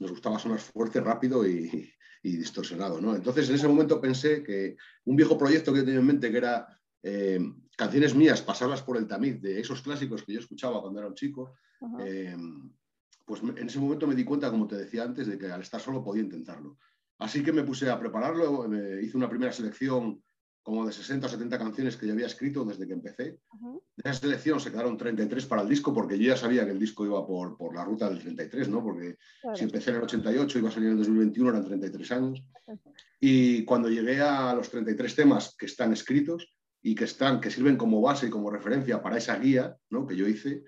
nos 0.00 0.10
gustaba 0.10 0.40
sonar 0.40 0.58
fuerte, 0.58 1.00
rápido 1.00 1.46
y, 1.46 1.94
y 2.24 2.36
distorsionado. 2.38 3.00
¿no? 3.00 3.14
Entonces, 3.14 3.48
en 3.48 3.54
ese 3.54 3.68
momento 3.68 4.00
pensé 4.00 4.42
que 4.42 4.76
un 5.04 5.14
viejo 5.14 5.38
proyecto 5.38 5.72
que 5.72 5.78
yo 5.78 5.84
tenía 5.84 6.00
en 6.00 6.06
mente, 6.06 6.32
que 6.32 6.38
era 6.38 6.66
eh, 7.04 7.38
canciones 7.76 8.16
mías, 8.16 8.42
pasarlas 8.42 8.82
por 8.82 8.96
el 8.96 9.06
tamiz 9.06 9.40
de 9.40 9.60
esos 9.60 9.80
clásicos 9.80 10.24
que 10.24 10.32
yo 10.32 10.40
escuchaba 10.40 10.82
cuando 10.82 10.98
era 10.98 11.08
un 11.08 11.14
chico, 11.14 11.54
eh, 12.00 12.36
pues 13.24 13.42
en 13.42 13.66
ese 13.66 13.78
momento 13.78 14.06
me 14.06 14.14
di 14.14 14.24
cuenta, 14.24 14.50
como 14.50 14.66
te 14.66 14.76
decía 14.76 15.02
antes, 15.04 15.26
de 15.26 15.38
que 15.38 15.50
al 15.50 15.62
estar 15.62 15.80
solo 15.80 16.02
podía 16.04 16.22
intentarlo. 16.22 16.78
Así 17.18 17.42
que 17.42 17.52
me 17.52 17.62
puse 17.62 17.88
a 17.90 17.98
prepararlo, 17.98 18.68
me 18.68 19.00
hice 19.02 19.16
una 19.16 19.28
primera 19.28 19.52
selección 19.52 20.22
como 20.62 20.86
de 20.86 20.92
60 20.92 21.26
o 21.26 21.28
70 21.28 21.58
canciones 21.58 21.96
que 21.96 22.06
yo 22.06 22.14
había 22.14 22.26
escrito 22.26 22.64
desde 22.64 22.86
que 22.86 22.94
empecé. 22.94 23.38
De 23.96 24.10
esa 24.10 24.14
selección 24.20 24.58
se 24.58 24.70
quedaron 24.70 24.96
33 24.96 25.44
para 25.44 25.60
el 25.60 25.68
disco, 25.68 25.92
porque 25.92 26.18
yo 26.18 26.28
ya 26.28 26.38
sabía 26.38 26.64
que 26.64 26.72
el 26.72 26.78
disco 26.78 27.04
iba 27.04 27.24
por, 27.26 27.56
por 27.56 27.74
la 27.74 27.84
ruta 27.84 28.08
del 28.08 28.18
33, 28.18 28.70
¿no? 28.70 28.82
Porque 28.82 29.18
Claro. 29.42 29.56
si 29.56 29.64
empecé 29.64 29.90
en 29.90 29.96
el 29.96 30.02
88, 30.04 30.58
iba 30.58 30.68
a 30.70 30.72
salir 30.72 30.88
en 30.88 30.92
el 30.92 30.98
2021, 31.00 31.50
eran 31.50 31.64
33 31.66 32.12
años. 32.12 32.42
Y 33.20 33.64
cuando 33.66 33.90
llegué 33.90 34.22
a 34.22 34.54
los 34.54 34.70
33 34.70 35.14
temas 35.14 35.54
que 35.58 35.66
están 35.66 35.92
escritos 35.92 36.56
y 36.82 36.94
que, 36.94 37.04
están, 37.04 37.40
que 37.42 37.50
sirven 37.50 37.76
como 37.76 38.00
base 38.00 38.26
y 38.26 38.30
como 38.30 38.50
referencia 38.50 39.02
para 39.02 39.18
esa 39.18 39.38
guía 39.38 39.76
¿no? 39.90 40.06
que 40.06 40.16
yo 40.16 40.26
hice, 40.26 40.64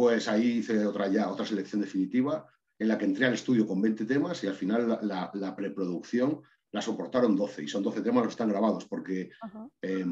pues 0.00 0.28
ahí 0.28 0.58
hice 0.60 0.86
otra, 0.86 1.08
ya, 1.08 1.30
otra 1.30 1.44
selección 1.44 1.82
definitiva 1.82 2.46
en 2.78 2.88
la 2.88 2.96
que 2.96 3.04
entré 3.04 3.26
al 3.26 3.34
estudio 3.34 3.66
con 3.66 3.82
20 3.82 4.06
temas 4.06 4.42
y 4.42 4.46
al 4.46 4.54
final 4.54 4.88
la, 4.88 4.98
la- 5.02 5.30
la 5.34 5.54
preproducción 5.54 6.40
la 6.72 6.80
soportaron 6.80 7.36
12 7.36 7.64
y 7.64 7.68
son 7.68 7.82
12 7.82 8.00
temas 8.00 8.22
los 8.24 8.28
que 8.28 8.36
están 8.38 8.48
grabados 8.48 8.86
porque 8.86 9.30
eh, 9.82 10.06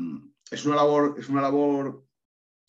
es, 0.50 0.66
una 0.66 0.76
labor, 0.76 1.14
es 1.18 1.28
una 1.30 1.40
labor 1.40 2.04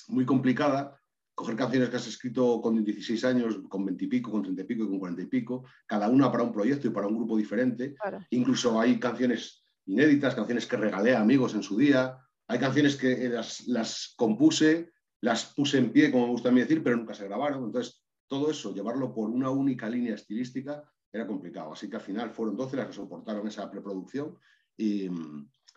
muy 0.08 0.25
complicada 0.25 0.95
coger 1.36 1.55
canciones 1.58 1.89
que 1.89 1.97
has 1.97 2.08
escrito 2.08 2.62
con 2.62 2.82
16 2.84 3.25
años, 3.25 3.60
con 3.67 3.86
20 3.86 4.05
y 4.05 4.08
pico, 4.08 4.32
con 4.32 4.43
30 4.43 4.62
y 4.62 4.65
pico 4.65 4.84
y 4.84 4.88
con 4.88 4.99
40 4.99 5.21
y 5.23 5.25
pico, 5.25 5.65
cada 5.86 6.08
una 6.10 6.32
para 6.32 6.43
un 6.43 6.53
proyecto 6.53 6.88
y 6.88 6.91
para 6.91 7.08
un 7.08 7.15
grupo 7.17 7.36
diferente. 7.38 7.93
Claro. 7.95 8.25
Incluso 8.32 8.79
hay 8.79 8.97
canciones 8.99 9.63
inéditas, 9.86 10.36
canciones 10.36 10.65
que 10.65 10.77
regalé 10.77 11.15
a 11.15 11.21
amigos 11.21 11.53
en 11.55 11.63
su 11.63 11.75
día. 11.77 12.17
Hay 12.47 12.60
canciones 12.60 12.95
que 12.97 13.25
eh, 13.25 13.29
las, 13.29 13.67
las 13.67 14.13
compuse, 14.17 14.91
las 15.21 15.45
puse 15.53 15.77
en 15.77 15.91
pie, 15.91 16.12
como 16.12 16.25
me 16.25 16.32
gusta 16.32 16.49
a 16.49 16.51
mí 16.51 16.62
decir, 16.62 16.84
pero 16.84 16.95
nunca 16.97 17.13
se 17.13 17.25
grabaron. 17.25 17.63
Entonces, 17.65 18.03
todo 18.27 18.49
eso, 18.51 18.73
llevarlo 18.73 19.13
por 19.13 19.29
una 19.29 19.49
única 19.49 19.89
línea 19.89 20.15
estilística, 20.15 20.84
era 21.12 21.25
complicado. 21.27 21.73
Así 21.73 21.89
que 21.89 21.95
al 21.97 22.01
final 22.01 22.29
fueron 22.32 22.55
12 22.55 22.77
las 22.77 22.88
que 22.88 22.93
soportaron 22.93 23.47
esa 23.47 23.69
preproducción 23.69 24.38
y, 24.77 25.10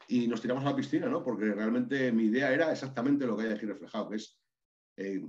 y 0.09 0.29
nos 0.29 0.41
tiramos 0.41 0.65
a 0.65 0.71
la 0.71 0.77
piscina, 0.77 1.09
¿no? 1.09 1.25
Porque 1.25 1.47
realmente 1.53 2.13
mi 2.13 2.25
idea 2.25 2.53
era 2.53 2.71
exactamente 2.71 3.27
lo 3.27 3.37
que 3.37 3.45
hay 3.45 3.53
aquí 3.53 3.67
reflejado, 3.67 4.11
que 4.11 4.17
es 4.17 4.39
eh, 4.97 5.23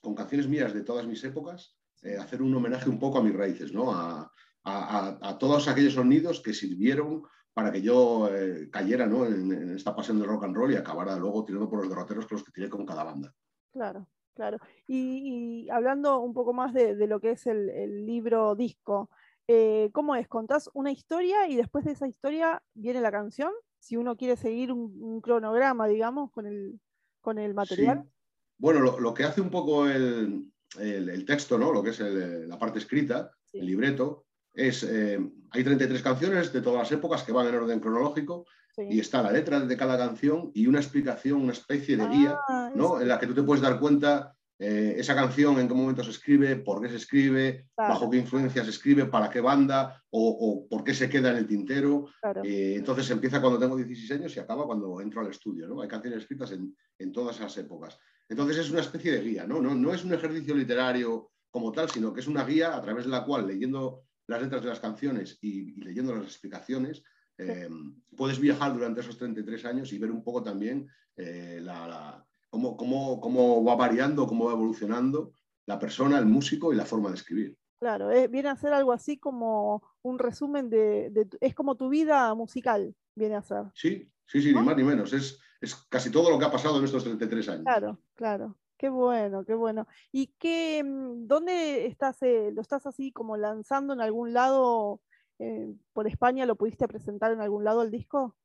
con 0.00 0.14
canciones 0.14 0.48
mías 0.48 0.72
de 0.72 0.82
todas 0.82 1.06
mis 1.06 1.22
épocas, 1.24 1.76
eh, 2.02 2.16
hacer 2.16 2.40
un 2.40 2.54
homenaje 2.54 2.88
un 2.88 2.98
poco 2.98 3.18
a 3.18 3.22
mis 3.22 3.34
raíces, 3.34 3.72
¿no? 3.72 3.92
A, 3.92 4.30
a- 4.64 5.38
todos 5.38 5.68
aquellos 5.68 5.94
sonidos 5.94 6.40
que 6.40 6.52
sirvieron 6.54 7.22
para 7.52 7.72
que 7.72 7.82
yo 7.82 8.28
eh, 8.32 8.68
cayera 8.70 9.06
¿no? 9.06 9.26
en, 9.26 9.50
en 9.52 9.70
esta 9.74 9.96
pasión 9.96 10.18
del 10.18 10.28
rock 10.28 10.44
and 10.44 10.54
roll 10.54 10.72
y 10.72 10.76
acabara 10.76 11.16
luego 11.16 11.44
tirando 11.44 11.68
por 11.68 11.80
los 11.80 11.88
derroteros 11.88 12.26
con 12.26 12.36
los 12.36 12.44
que 12.44 12.52
tiré 12.52 12.68
con 12.68 12.86
cada 12.86 13.02
banda. 13.04 13.34
Claro, 13.72 14.06
claro. 14.34 14.58
Y, 14.86 15.64
y 15.66 15.70
hablando 15.70 16.18
un 16.20 16.34
poco 16.34 16.52
más 16.52 16.72
de, 16.74 16.94
de 16.96 17.06
lo 17.06 17.20
que 17.20 17.32
es 17.32 17.46
el, 17.46 17.70
el 17.70 18.06
libro 18.06 18.54
disco, 18.54 19.10
eh, 19.48 19.90
¿cómo 19.92 20.14
es? 20.16 20.28
¿Contás 20.28 20.70
una 20.74 20.90
historia 20.92 21.48
y 21.48 21.56
después 21.56 21.84
de 21.84 21.92
esa 21.92 22.06
historia 22.08 22.62
viene 22.74 23.00
la 23.00 23.10
canción? 23.12 23.52
Si 23.78 23.96
uno 23.96 24.16
quiere 24.16 24.36
seguir 24.36 24.72
un, 24.72 24.96
un 25.02 25.20
cronograma, 25.20 25.88
digamos, 25.88 26.30
con 26.30 26.46
el, 26.46 26.80
con 27.20 27.38
el 27.38 27.54
material. 27.54 28.02
Sí. 28.04 28.10
Bueno, 28.58 28.80
lo, 28.80 29.00
lo 29.00 29.14
que 29.14 29.24
hace 29.24 29.40
un 29.40 29.50
poco 29.50 29.86
el, 29.88 30.50
el- 30.78 31.08
el 31.08 31.24
texto, 31.24 31.56
¿no? 31.58 31.72
lo 31.72 31.82
que 31.82 31.90
es 31.90 32.00
el- 32.00 32.48
la 32.48 32.58
parte 32.58 32.78
escrita, 32.78 33.30
Sí. 33.46 33.58
el 33.58 33.66
libreto, 33.66 34.26
es, 34.52 34.82
eh, 34.84 35.18
hay 35.50 35.64
33 35.64 36.02
canciones 36.02 36.52
de 36.52 36.60
todas 36.60 36.78
las 36.80 36.92
épocas 36.92 37.22
que 37.24 37.32
van 37.32 37.46
en 37.48 37.54
orden 37.56 37.80
cronológico 37.80 38.44
Sí. 38.88 38.94
y 38.96 39.00
está 39.00 39.22
la 39.22 39.32
letra 39.32 39.60
de 39.60 39.76
cada 39.76 39.98
canción 39.98 40.50
y 40.54 40.66
una 40.66 40.78
explicación, 40.80 41.42
una 41.42 41.52
especie 41.52 41.96
de 41.96 42.08
guía 42.08 42.38
Ah, 42.48 42.70
¿no? 42.74 43.00
en 43.00 43.08
la 43.08 43.18
que 43.18 43.26
tú 43.26 43.34
te 43.34 43.42
puedes 43.42 43.62
dar 43.62 43.78
cuenta 43.78 44.34
eh, 44.62 44.94
esa 44.98 45.14
canción, 45.14 45.58
en 45.58 45.66
qué 45.68 45.72
momento 45.74 46.04
se 46.04 46.10
escribe, 46.10 46.56
por 46.56 46.82
qué 46.82 46.88
se 46.90 46.96
escribe, 46.96 47.66
Claro. 47.74 47.94
bajo 47.94 48.10
qué 48.10 48.18
influencia 48.18 48.62
se 48.62 48.68
escribe, 48.70 49.06
para 49.06 49.30
qué 49.30 49.40
banda 49.40 50.02
o, 50.10 50.28
o 50.28 50.68
por 50.68 50.84
qué 50.84 50.92
se 50.92 51.08
queda 51.08 51.30
en 51.30 51.36
el 51.38 51.46
tintero. 51.46 52.08
claro. 52.20 52.42
Eh, 52.44 52.74
entonces 52.76 53.10
empieza 53.10 53.40
cuando 53.40 53.58
tengo 53.58 53.76
16 53.76 54.10
años 54.12 54.36
y 54.36 54.40
acaba 54.40 54.66
cuando 54.66 55.00
entro 55.00 55.20
al 55.22 55.28
estudio. 55.28 55.66
¿no? 55.66 55.80
Hay 55.80 55.88
canciones 55.88 56.20
escritas 56.22 56.52
en, 56.52 56.76
en 56.98 57.10
todas 57.12 57.36
esas 57.36 57.56
épocas. 57.58 57.98
Entonces 58.28 58.58
es 58.58 58.70
una 58.70 58.80
especie 58.80 59.12
de 59.12 59.22
guía, 59.22 59.46
¿no? 59.46 59.60
No, 59.62 59.74
no 59.74 59.92
es 59.94 60.04
un 60.04 60.12
ejercicio 60.14 60.54
literario 60.54 61.30
como 61.50 61.72
tal, 61.72 61.88
sino 61.90 62.12
que 62.12 62.20
es 62.20 62.28
una 62.28 62.44
guía 62.44 62.76
a 62.76 62.80
través 62.82 63.06
de 63.06 63.10
la 63.10 63.24
cual, 63.24 63.46
leyendo 63.46 64.04
las 64.28 64.40
letras 64.42 64.62
de 64.62 64.68
las 64.68 64.78
canciones 64.78 65.38
y, 65.40 65.70
y 65.70 65.80
leyendo 65.80 66.14
las 66.14 66.24
explicaciones, 66.24 67.02
eh, 67.40 67.68
puedes 68.16 68.38
viajar 68.38 68.72
durante 68.74 69.00
esos 69.00 69.16
33 69.18 69.64
años 69.64 69.92
y 69.92 69.98
ver 69.98 70.10
un 70.10 70.22
poco 70.22 70.42
también 70.42 70.88
eh, 71.16 71.60
la- 71.62 71.86
la- 71.88 72.26
cómo, 72.50 72.76
cómo- 72.76 73.20
cómo 73.20 73.64
va 73.64 73.76
variando, 73.76 74.26
cómo 74.26 74.46
va 74.46 74.52
evolucionando 74.52 75.32
la 75.66 75.78
persona, 75.78 76.18
el 76.18 76.26
músico 76.26 76.72
y 76.72 76.76
la 76.76 76.84
forma 76.84 77.08
de 77.10 77.16
escribir. 77.16 77.56
Claro, 77.78 78.10
eh, 78.10 78.28
viene 78.28 78.48
a 78.50 78.56
ser 78.56 78.72
algo 78.72 78.92
así 78.92 79.18
como 79.18 79.82
un 80.02 80.18
resumen 80.18 80.68
de, 80.68 81.10
de 81.10 81.28
es 81.40 81.54
como 81.54 81.76
tu 81.76 81.88
vida 81.88 82.34
musical, 82.34 82.94
viene 83.14 83.36
a 83.36 83.42
ser. 83.42 83.64
Sí, 83.74 84.10
sí, 84.26 84.42
sí, 84.42 84.52
¿No? 84.52 84.60
ni 84.60 84.66
más 84.66 84.76
ni 84.76 84.82
menos. 84.84 85.12
Es, 85.12 85.38
es 85.60 85.74
casi 85.88 86.10
todo 86.10 86.30
lo 86.30 86.38
que 86.38 86.44
ha 86.44 86.50
pasado 86.50 86.78
en 86.78 86.84
estos 86.84 87.04
33 87.04 87.48
años. 87.48 87.64
Claro, 87.64 87.98
claro. 88.14 88.56
Qué 88.76 88.88
bueno, 88.88 89.44
qué 89.44 89.54
bueno. 89.54 89.86
¿Y 90.10 90.28
qué, 90.38 90.82
mm, 90.82 91.26
dónde 91.26 91.86
estás, 91.86 92.22
eh, 92.22 92.50
lo 92.52 92.62
estás 92.62 92.86
así 92.86 93.12
como 93.12 93.36
lanzando 93.36 93.92
en 93.92 94.00
algún 94.00 94.32
lado 94.32 95.00
eh, 95.40 95.74
por 95.92 96.06
España? 96.06 96.46
¿Lo 96.46 96.56
pudiste 96.56 96.86
presentar 96.86 97.32
en 97.32 97.40
algún 97.40 97.64
lado 97.64 97.82
el 97.82 97.90
disco? 97.90 98.36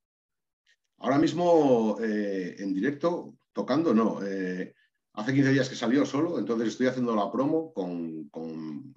Ahora 0.98 1.18
mismo 1.18 1.98
eh, 2.02 2.56
en 2.58 2.74
directo, 2.74 3.36
tocando, 3.52 3.94
no. 3.94 4.20
Eh, 4.24 4.74
hace 5.14 5.34
15 5.34 5.52
días 5.52 5.70
que 5.70 5.76
salió 5.76 6.06
solo, 6.06 6.40
entonces 6.40 6.70
estoy 6.70 6.88
haciendo 6.88 7.16
la 7.16 7.32
promo 7.32 7.74
con, 7.74 8.30
con, 8.30 8.94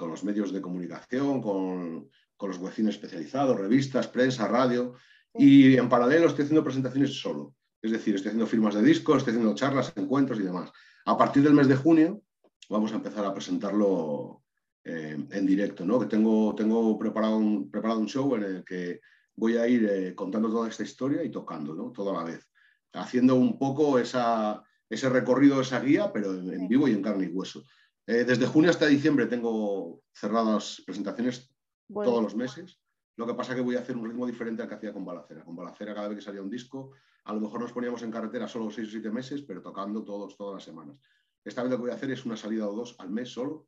los 0.00 0.22
medios 0.22 0.52
de 0.52 0.60
comunicación, 0.60 1.42
con, 1.42 2.08
con 2.36 2.48
los 2.50 2.62
vecinos 2.62 2.94
especializados, 2.94 3.58
revistas, 3.58 4.06
prensa, 4.06 4.46
radio, 4.46 4.94
y 5.34 5.76
en 5.76 5.88
paralelo 5.88 6.28
estoy 6.28 6.44
haciendo 6.44 6.64
presentaciones 6.64 7.20
solo. 7.20 7.56
Es 7.82 7.90
decir, 7.92 8.14
estoy 8.14 8.30
haciendo 8.30 8.46
firmas 8.46 8.74
de 8.74 8.82
discos, 8.82 9.18
estoy 9.18 9.32
haciendo 9.32 9.54
charlas, 9.54 9.92
encuentros 9.96 10.38
y 10.38 10.44
demás. 10.44 10.72
A 11.04 11.16
partir 11.16 11.42
del 11.42 11.54
mes 11.54 11.68
de 11.68 11.76
junio 11.76 12.22
vamos 12.68 12.92
a 12.92 12.96
empezar 12.96 13.24
a 13.24 13.34
presentarlo 13.34 14.42
eh, 14.84 15.18
en 15.30 15.46
directo, 15.46 15.84
¿no? 15.84 15.98
Que 15.98 16.06
tengo, 16.06 16.54
tengo 16.54 16.98
preparado, 16.98 17.36
un, 17.36 17.70
preparado 17.70 18.00
un 18.00 18.08
show 18.08 18.34
en 18.36 18.42
el 18.44 18.64
que 18.64 19.00
voy 19.36 19.56
a 19.56 19.66
ir 19.66 19.88
eh, 19.90 20.14
contando 20.14 20.50
toda 20.50 20.68
esta 20.68 20.82
historia 20.82 21.22
y 21.22 21.30
tocando, 21.30 21.74
¿no? 21.74 21.92
Toda 21.92 22.12
la 22.12 22.24
vez. 22.24 22.48
Haciendo 22.92 23.34
un 23.34 23.58
poco 23.58 23.98
esa, 23.98 24.62
ese 24.88 25.08
recorrido, 25.08 25.60
esa 25.60 25.80
guía, 25.80 26.12
pero 26.12 26.34
en, 26.34 26.52
en 26.52 26.68
vivo 26.68 26.88
y 26.88 26.92
en 26.92 27.02
carne 27.02 27.26
y 27.26 27.28
hueso. 27.28 27.64
Eh, 28.08 28.24
desde 28.24 28.46
junio 28.46 28.70
hasta 28.70 28.86
diciembre 28.86 29.26
tengo 29.26 30.00
cerradas 30.14 30.82
presentaciones 30.86 31.54
Bueno, 31.88 32.10
todos 32.10 32.22
los 32.24 32.34
meses. 32.34 32.80
Lo 33.16 33.26
que 33.26 33.34
pasa 33.34 33.52
es 33.52 33.56
que 33.56 33.62
voy 33.62 33.76
a 33.76 33.80
hacer 33.80 33.98
un 33.98 34.06
ritmo 34.06 34.26
diferente 34.26 34.62
al 34.62 34.68
que 34.68 34.76
hacía 34.76 34.94
con 34.94 35.04
Balacera. 35.04 35.44
Con 35.44 35.54
Balacera, 35.54 35.94
cada 35.94 36.08
vez 36.08 36.16
que 36.16 36.24
salía 36.24 36.40
un 36.40 36.48
disco, 36.48 36.92
a 37.24 37.34
lo 37.34 37.40
mejor 37.40 37.60
nos 37.60 37.72
poníamos 37.72 38.02
en 38.02 38.10
carretera 38.10 38.48
solo 38.48 38.70
seis 38.70 38.88
o 38.88 38.90
siete 38.92 39.10
meses, 39.10 39.42
pero 39.42 39.60
tocando 39.60 40.02
todos, 40.04 40.38
todas 40.38 40.54
las 40.54 40.64
semanas. 40.64 40.96
Esta 41.44 41.62
vez 41.62 41.70
lo 41.70 41.76
que 41.76 41.82
voy 41.82 41.90
a 41.90 41.94
hacer 41.96 42.10
es 42.10 42.24
una 42.24 42.36
salida 42.38 42.66
o 42.66 42.74
dos 42.74 42.96
al 42.98 43.10
mes 43.10 43.28
solo, 43.28 43.66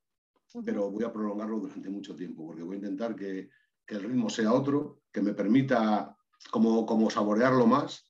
pero 0.64 0.90
voy 0.90 1.04
a 1.04 1.12
prolongarlo 1.12 1.60
durante 1.60 1.90
mucho 1.90 2.14
tiempo, 2.14 2.46
porque 2.46 2.62
voy 2.62 2.76
a 2.76 2.78
intentar 2.78 3.14
que, 3.14 3.50
que 3.86 3.94
el 3.94 4.02
ritmo 4.02 4.28
sea 4.28 4.52
otro, 4.52 5.02
que 5.12 5.22
me 5.22 5.34
permita 5.34 6.16
como, 6.50 6.86
como 6.86 7.10
saborearlo 7.10 7.66
más 7.66 8.04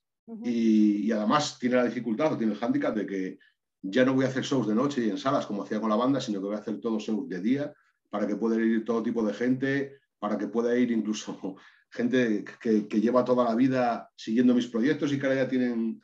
y 0.44 1.10
además 1.10 1.58
tiene 1.58 1.76
la 1.76 1.84
dificultad 1.84 2.32
o 2.32 2.38
tiene 2.38 2.52
el 2.52 2.58
hándicap 2.58 2.94
de 2.94 3.06
que 3.06 3.38
ya 3.82 4.04
no 4.04 4.14
voy 4.14 4.24
a 4.24 4.28
hacer 4.28 4.44
shows 4.44 4.68
de 4.68 4.74
noche 4.74 5.04
y 5.04 5.10
en 5.10 5.18
salas 5.18 5.46
como 5.46 5.64
hacía 5.64 5.80
con 5.80 5.90
la 5.90 5.96
banda, 5.96 6.20
sino 6.20 6.40
que 6.40 6.46
voy 6.46 6.54
a 6.54 6.60
hacer 6.60 6.80
todos 6.80 7.02
shows 7.02 7.28
de 7.28 7.40
día 7.40 7.74
para 8.10 8.26
que 8.26 8.36
pueda 8.36 8.56
ir 8.56 8.84
todo 8.84 9.02
tipo 9.02 9.24
de 9.24 9.34
gente, 9.34 9.98
para 10.18 10.38
que 10.38 10.46
pueda 10.46 10.76
ir 10.76 10.92
incluso 10.92 11.56
gente 11.90 12.44
que, 12.60 12.86
que 12.86 13.00
lleva 13.00 13.24
toda 13.24 13.44
la 13.44 13.54
vida 13.54 14.10
siguiendo 14.16 14.54
mis 14.54 14.68
proyectos 14.68 15.12
y 15.12 15.18
que 15.18 15.26
ahora 15.26 15.42
ya 15.42 15.48
tienen 15.48 16.00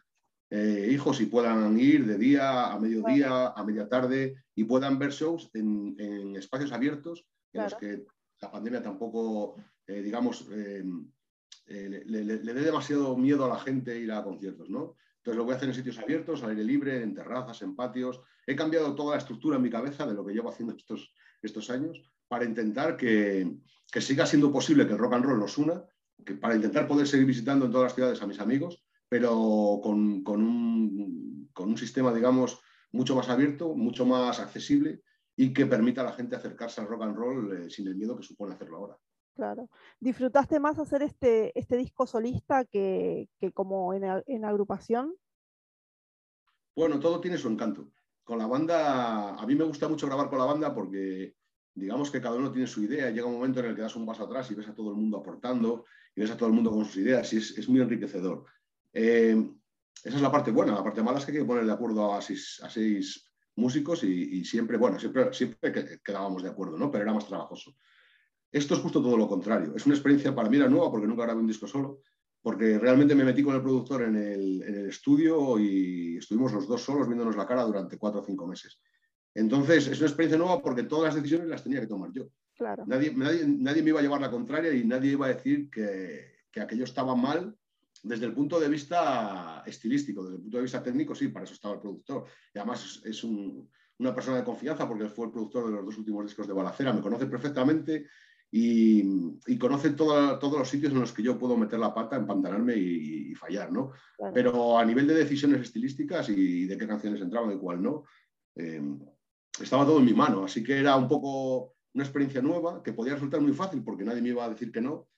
eh, 0.51 0.89
hijos 0.93 1.21
y 1.21 1.27
puedan 1.27 1.79
ir 1.79 2.07
de 2.07 2.17
día 2.19 2.73
a 2.73 2.79
mediodía, 2.79 3.49
a 3.49 3.65
media 3.65 3.89
tarde 3.89 4.37
y 4.55 4.65
puedan 4.65 4.99
ver 4.99 5.11
shows 5.11 5.51
en, 5.55 5.97
en 5.99 6.37
espacios 6.37 6.73
abiertos 6.73 7.27
en 7.53 7.63
los 7.63 7.75
que 7.81 8.07
la 8.41 8.51
pandemia 8.51 8.83
tampoco, 8.83 9.57
eh, 9.87 10.03
digamos, 10.03 10.47
eh, 10.53 10.85
eh, 11.67 12.03
le, 12.07 12.25
le- 12.25 12.45
le 12.45 12.55
dé 12.55 12.61
demasiado 12.63 13.17
miedo 13.17 13.45
a 13.45 13.49
la 13.49 13.59
gente 13.59 13.99
ir 13.99 14.13
a 14.13 14.23
conciertos, 14.23 14.69
¿no? 14.71 14.95
Entonces 15.19 15.37
lo 15.39 15.45
voy 15.45 15.55
a 15.55 15.57
hacer 15.57 15.69
en 15.69 15.75
sitios 15.75 15.99
abiertos, 15.99 16.43
al 16.45 16.51
aire 16.51 16.63
libre, 16.63 17.03
en 17.03 17.13
terrazas, 17.15 17.61
en 17.63 17.75
patios. 17.75 18.21
He 18.47 18.55
cambiado 18.55 18.95
toda 18.95 19.13
la 19.17 19.19
estructura 19.19 19.57
en 19.57 19.63
mi 19.63 19.71
cabeza 19.71 20.07
de 20.07 20.15
lo 20.15 20.25
que 20.25 20.33
llevo 20.33 20.51
haciendo 20.51 20.77
estos, 20.77 21.13
estos 21.43 21.69
años 21.71 22.01
para 22.29 22.45
intentar 22.45 22.97
que, 22.97 23.57
que 23.91 24.01
siga 24.01 24.25
siendo 24.27 24.53
posible 24.53 24.87
que 24.87 24.93
el 24.93 24.99
rock 24.99 25.15
and 25.15 25.25
roll 25.25 25.41
nos 25.41 25.59
una, 25.59 25.83
que 26.25 26.35
para 26.35 26.55
intentar 26.55 26.87
poder 26.87 27.09
seguir 27.09 27.27
visitando 27.27 27.67
en 27.67 27.73
todas 27.73 27.87
las 27.87 27.95
ciudades 27.97 28.23
a 28.23 28.27
mis 28.29 28.39
amigos, 28.39 28.85
pero 29.19 29.81
con, 29.83 30.23
con 30.23 30.43
un, 30.43 31.49
con 31.55 31.71
un 31.71 31.79
sistema, 31.79 32.13
digamos, 32.13 32.61
mucho 32.93 33.17
más 33.17 33.31
abierto, 33.31 33.75
mucho 33.75 34.05
más 34.05 34.39
accesible 34.41 35.01
y 35.35 35.55
que 35.55 35.65
permita 35.65 36.03
a 36.03 36.05
la 36.05 36.13
gente 36.13 36.37
acercarse 36.37 36.83
al 36.83 36.87
rock 36.87 37.05
and 37.05 37.17
roll 37.17 37.53
eh, 37.57 37.71
sin 37.71 37.89
el 37.89 37.97
miedo 37.97 38.15
que 38.15 38.23
supone 38.23 38.53
hacerlo 38.53 38.77
ahora. 38.77 38.99
Claro. 39.35 39.71
¿Disfrutaste 40.01 40.61
más 40.61 40.79
hacer 40.79 41.01
este, 41.01 41.59
este 41.59 41.79
disco 41.79 42.07
solista 42.07 42.67
que, 42.67 43.31
que 43.41 43.53
como 43.53 43.95
en, 43.95 44.45
agrupación? 44.45 45.15
Bueno, 46.75 47.01
todo 47.01 47.19
tiene 47.19 47.39
su 47.39 47.49
encanto. 47.49 47.91
Con 48.23 48.39
la 48.39 48.47
banda, 48.47 49.35
a 49.35 49.47
mí 49.47 49.55
me 49.55 49.65
gusta 49.65 49.89
mucho 49.89 50.07
grabar 50.07 50.29
con 50.29 50.39
la 50.39 50.45
banda 50.45 50.75
porque 50.75 51.37
digamos 51.75 52.11
que 52.11 52.21
cada 52.21 52.37
uno 52.37 52.53
tiene 52.53 52.67
su 52.67 52.83
idea. 52.83 53.11
Llega 53.11 53.27
un 53.27 53.35
momento 53.37 53.61
en 53.61 53.67
el 53.67 53.75
que 53.75 53.81
das 53.81 53.97
un 53.97 54.05
paso 54.05 54.25
atrás 54.25 54.51
y 54.51 54.55
ves 54.55 54.69
a 54.69 54.75
todo 54.75 54.91
el 54.91 54.97
mundo 54.97 55.17
aportando 55.17 55.87
y 56.15 56.21
ves 56.21 56.31
a 56.31 56.37
todo 56.37 56.51
el 56.51 56.55
mundo 56.55 56.71
con 56.71 56.85
sus 56.85 56.99
ideas 56.99 57.33
y 57.33 57.39
es, 57.39 57.57
es 57.57 57.67
muy 57.67 57.81
enriquecedor. 57.81 58.45
Eh, 58.99 59.37
esa 60.03 60.17
es 60.17 60.23
la 60.23 60.33
parte 60.33 60.51
buena. 60.51 60.73
La 60.75 60.83
parte 60.83 61.03
mala 61.03 61.19
es 61.19 61.27
que 61.27 61.33
hay 61.33 61.39
que 61.39 61.45
poner 61.45 61.67
de 61.67 61.73
acuerdo 61.73 62.15
a 62.15 62.23
seis, 62.23 62.61
a 62.63 62.71
seis 62.71 63.31
músicos 63.57 64.05
y, 64.05 64.39
y 64.39 64.45
siempre, 64.45 64.79
bueno, 64.79 64.99
siempre, 64.99 65.33
siempre 65.35 65.71
que- 65.71 66.01
quedábamos 66.03 66.43
de 66.43 66.49
acuerdo, 66.49 66.79
¿no? 66.79 66.91
Pero 66.91 67.05
era 67.05 67.13
más 67.13 67.27
trabajoso. 67.27 67.77
Esto 68.51 68.75
es 68.75 68.81
justo 68.81 69.03
todo 69.03 69.17
lo 69.19 69.29
contrario. 69.29 69.75
Es 69.77 69.85
una 69.85 69.95
experiencia 69.95 70.35
para 70.35 70.49
mí 70.49 70.57
era 70.57 70.69
nueva 70.69 70.91
porque 70.91 71.07
nunca 71.07 71.25
grabé 71.25 71.41
un 71.41 71.47
disco 71.47 71.67
solo, 71.67 72.01
porque 72.41 72.79
realmente 72.79 73.15
me 73.15 73.25
metí 73.25 73.43
con 73.43 73.55
el 73.55 73.61
productor 73.63 74.03
en 74.05 74.17
el, 74.17 74.63
en 74.63 74.75
el 74.77 74.89
estudio 74.89 75.59
y 75.59 76.17
estuvimos 76.17 76.53
los 76.53 76.67
dos 76.67 76.81
solos 76.83 77.07
viéndonos 77.07 77.37
la 77.37 77.47
cara 77.47 77.65
durante 77.65 77.99
cuatro 77.99 78.21
o 78.21 78.25
cinco 78.25 78.47
meses. 78.47 78.81
Entonces, 79.35 79.89
es 79.89 79.99
una 79.99 80.09
experiencia 80.09 80.39
nueva 80.39 80.63
porque 80.63 80.85
todas 80.85 81.07
las 81.13 81.15
decisiones 81.17 81.49
las 81.49 81.63
tenía 81.63 81.81
que 81.81 81.87
tomar 81.87 82.11
yo. 82.15 82.29
Claro. 82.57 82.85
Nadie, 82.87 83.13
nadie, 83.15 83.45
nadie 83.47 83.83
me 83.83 83.91
iba 83.91 83.99
a 83.99 84.03
llevar 84.03 84.21
la 84.23 84.31
contraria 84.31 84.73
y 84.73 84.85
nadie 84.87 85.13
iba 85.13 85.27
a 85.27 85.35
decir 85.35 85.69
que, 85.69 86.45
que 86.51 86.61
aquello 86.63 86.85
estaba 86.85 87.15
mal 87.15 87.55
desde 88.07 88.27
el 88.27 88.33
punto 88.33 88.59
de 88.61 88.69
vista 88.69 89.63
estilístico, 89.67 90.23
desde 90.23 90.37
el 90.37 90.43
punto 90.43 90.57
de 90.59 90.63
vista 90.63 90.83
técnico, 90.83 91.15
sí, 91.15 91.29
para 91.29 91.45
eso 91.45 91.55
estaba 91.55 91.75
el 91.75 91.81
productor. 91.81 92.25
Y 92.55 92.59
además 92.59 92.85
es, 92.85 93.07
es 93.07 93.25
un- 93.25 93.69
una 93.99 94.15
persona 94.15 94.37
de 94.37 94.45
confianza 94.45 94.87
porque 94.87 95.09
fue 95.09 95.27
el 95.27 95.33
productor 95.33 95.67
de 95.67 95.73
los 95.73 95.85
dos 95.87 95.99
últimos 95.99 96.25
discos 96.25 96.47
de 96.47 96.53
Balacera, 96.53 96.93
me 96.93 97.01
conoce 97.01 97.27
perfectamente 97.27 98.07
y, 98.51 99.03
y 99.47 99.59
conoce 99.59 99.91
toda- 99.91 100.39
todos 100.39 100.59
los 100.59 100.69
sitios 100.69 100.93
en 100.93 101.01
los 101.01 101.13
que 101.13 101.23
yo 101.23 101.39
puedo 101.39 101.57
meter 101.57 101.79
la 101.79 101.93
pata, 101.95 102.17
empantanarme 102.17 102.77
y, 102.77 103.31
y 103.33 103.35
fallar, 103.35 103.73
¿no? 103.73 103.93
Claro. 104.17 104.35
Pero 104.35 104.79
a 104.79 104.85
nivel 104.85 105.07
de 105.07 105.15
decisiones 105.15 105.63
estilísticas 105.63 106.29
y 106.29 106.67
de 106.67 106.77
qué 106.79 106.87
canciones 106.87 107.21
entraban 107.21 107.53
y 107.53 107.59
cuál 107.59 107.83
no, 107.83 108.05
eh, 108.55 108.83
estaba 109.61 109.85
todo 109.85 109.99
en 109.99 110.05
mi 110.05 110.15
mano. 110.15 110.45
Así 110.45 110.63
que 110.63 110.79
era 110.79 110.95
un 110.97 111.09
poco 111.09 111.75
una 111.95 112.05
experiencia 112.05 112.43
nueva 112.43 112.83
que 112.83 112.93
podía 112.93 113.15
resultar 113.15 113.41
muy 113.41 113.53
fácil 113.55 113.83
porque 113.83 114.05
nadie 114.05 114.21
me 114.23 114.29
iba 114.29 114.45
a 114.45 114.51
decir 114.51 114.71
que 114.71 114.83
no, 114.83 115.09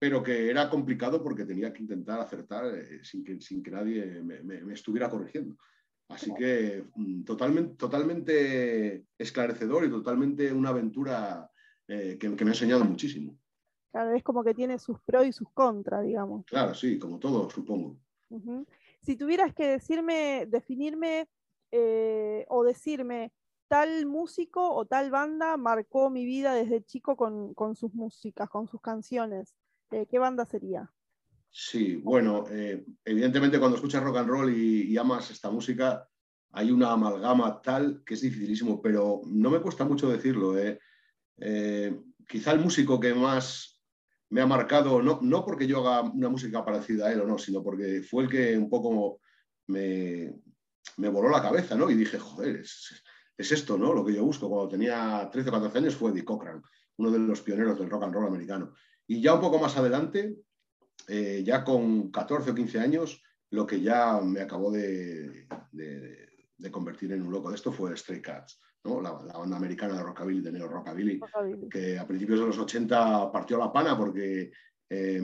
pero 0.00 0.22
que 0.22 0.50
era 0.50 0.68
complicado 0.70 1.22
porque 1.22 1.44
tenía 1.44 1.72
que 1.72 1.82
intentar 1.82 2.18
acertar 2.20 2.64
eh, 2.74 3.04
sin, 3.04 3.22
que, 3.22 3.40
sin 3.40 3.62
que 3.62 3.70
nadie 3.70 4.22
me, 4.22 4.42
me- 4.42 4.62
me 4.64 4.72
estuviera 4.74 5.10
corrigiendo. 5.10 5.56
Así 6.08 6.32
que 6.34 6.84
mm, 6.96 7.22
totalmente, 7.24 7.76
totalmente 7.76 9.06
esclarecedor 9.18 9.84
y 9.84 9.90
totalmente 9.90 10.52
una 10.52 10.70
aventura 10.70 11.50
eh, 11.86 12.16
que, 12.18 12.34
que 12.34 12.44
me 12.44 12.50
ha 12.50 12.54
enseñado 12.54 12.84
muchísimo. 12.84 13.38
Claro, 13.92 14.14
es 14.16 14.22
como 14.22 14.42
que 14.42 14.54
tiene 14.54 14.78
sus 14.78 15.00
pros 15.02 15.26
y 15.26 15.32
sus 15.32 15.50
contras, 15.52 16.02
digamos. 16.04 16.46
Claro, 16.46 16.74
sí, 16.74 16.98
como 16.98 17.18
todo, 17.18 17.50
supongo. 17.50 18.00
Ujú. 18.30 18.66
Si 19.00 19.16
tuvieras 19.16 19.52
que 19.54 19.66
decirme, 19.66 20.46
definirme 20.48 21.28
eh, 21.70 22.46
o 22.48 22.64
decirme 22.64 23.32
tal 23.68 24.06
músico 24.06 24.72
o 24.74 24.86
tal 24.86 25.10
banda 25.10 25.56
marcó 25.56 26.08
mi 26.10 26.24
vida 26.24 26.54
desde 26.54 26.82
chico 26.84 27.16
con, 27.16 27.54
con 27.54 27.76
sus 27.76 27.92
músicas, 27.94 28.48
con 28.48 28.66
sus 28.66 28.80
canciones, 28.80 29.54
eh, 29.90 30.06
¿qué 30.10 30.18
banda 30.18 30.44
sería? 30.44 30.92
Sí, 31.50 31.96
bueno, 31.96 32.44
eh, 32.50 32.84
evidentemente 33.04 33.58
cuando 33.58 33.76
escuchas 33.76 34.02
rock 34.02 34.18
and 34.18 34.28
roll 34.28 34.56
y, 34.56 34.96
amas 34.96 35.30
esta 35.30 35.50
música, 35.50 36.08
hay 36.52 36.70
una 36.70 36.92
amalgama 36.92 37.60
tal 37.60 38.02
que 38.04 38.14
es 38.14 38.20
dificilísimo, 38.20 38.80
pero 38.80 39.20
no 39.26 39.50
me 39.50 39.60
cuesta 39.60 39.84
mucho 39.84 40.08
decirlo. 40.08 40.58
eh. 40.58 40.78
Eh, 41.38 42.00
quizá 42.28 42.52
el 42.52 42.60
músico 42.60 43.00
que 43.00 43.14
más 43.14 43.80
me 44.28 44.40
ha 44.40 44.46
marcado, 44.46 45.02
no, 45.02 45.18
no 45.22 45.44
porque 45.44 45.66
yo 45.66 45.86
haga 45.86 46.08
una 46.08 46.28
música 46.28 46.64
parecida 46.64 47.08
a 47.08 47.12
él 47.12 47.22
o 47.22 47.26
no, 47.26 47.38
sino 47.38 47.62
porque 47.62 48.02
fue 48.02 48.24
el 48.24 48.30
que 48.30 48.56
un 48.56 48.70
poco 48.70 49.20
me, 49.66 50.32
me 50.98 51.08
voló 51.08 51.28
la 51.30 51.42
cabeza, 51.42 51.74
¿no? 51.74 51.90
Y 51.90 51.94
dije, 51.94 52.18
joder, 52.18 52.56
es, 52.56 53.02
es 53.36 53.52
esto, 53.52 53.76
¿no? 53.76 53.92
Lo 53.92 54.04
que 54.04 54.12
yo 54.12 54.24
busco. 54.24 54.48
Cuando 54.48 54.68
tenía 54.68 55.28
13 55.32 55.48
o 55.48 55.52
14 55.52 55.78
años 55.78 55.96
fue 55.96 56.10
Eddie 56.10 56.24
Cochran, 56.24 56.62
uno 56.98 57.10
de 57.10 57.18
los 57.18 57.40
pioneros 57.40 57.78
del 57.78 57.90
rock 57.90 58.04
and 58.04 58.14
roll 58.14 58.28
americano. 58.28 58.72
Y 59.10 59.20
ya 59.20 59.34
un 59.34 59.40
poco 59.40 59.58
más 59.58 59.76
adelante, 59.76 60.36
eh, 61.08 61.42
ya 61.44 61.64
con 61.64 62.12
14 62.12 62.52
o 62.52 62.54
15 62.54 62.78
años, 62.78 63.20
lo 63.50 63.66
que 63.66 63.80
ya 63.80 64.20
me 64.22 64.40
acabó 64.40 64.70
de, 64.70 65.48
de- 65.72 66.28
de 66.56 66.70
convertir 66.70 67.10
en 67.12 67.22
un 67.22 67.32
loco 67.32 67.48
de 67.48 67.56
esto 67.56 67.72
fue 67.72 67.96
Stray 67.96 68.20
Cats, 68.22 68.60
¿no? 68.84 69.00
la, 69.00 69.10
la 69.24 69.36
banda 69.38 69.56
americana 69.56 69.96
de 69.96 70.02
rockabilly, 70.04 70.42
de 70.42 70.52
neo 70.52 70.68
rockabilly, 70.68 71.18
Rockabilly. 71.18 71.68
que 71.68 71.98
a 71.98 72.06
principios 72.06 72.38
de 72.38 72.46
los 72.46 72.58
80 72.58 73.32
partió 73.32 73.58
la 73.58 73.72
pana 73.72 73.96
porque, 73.98 74.52
eh, 74.88 75.22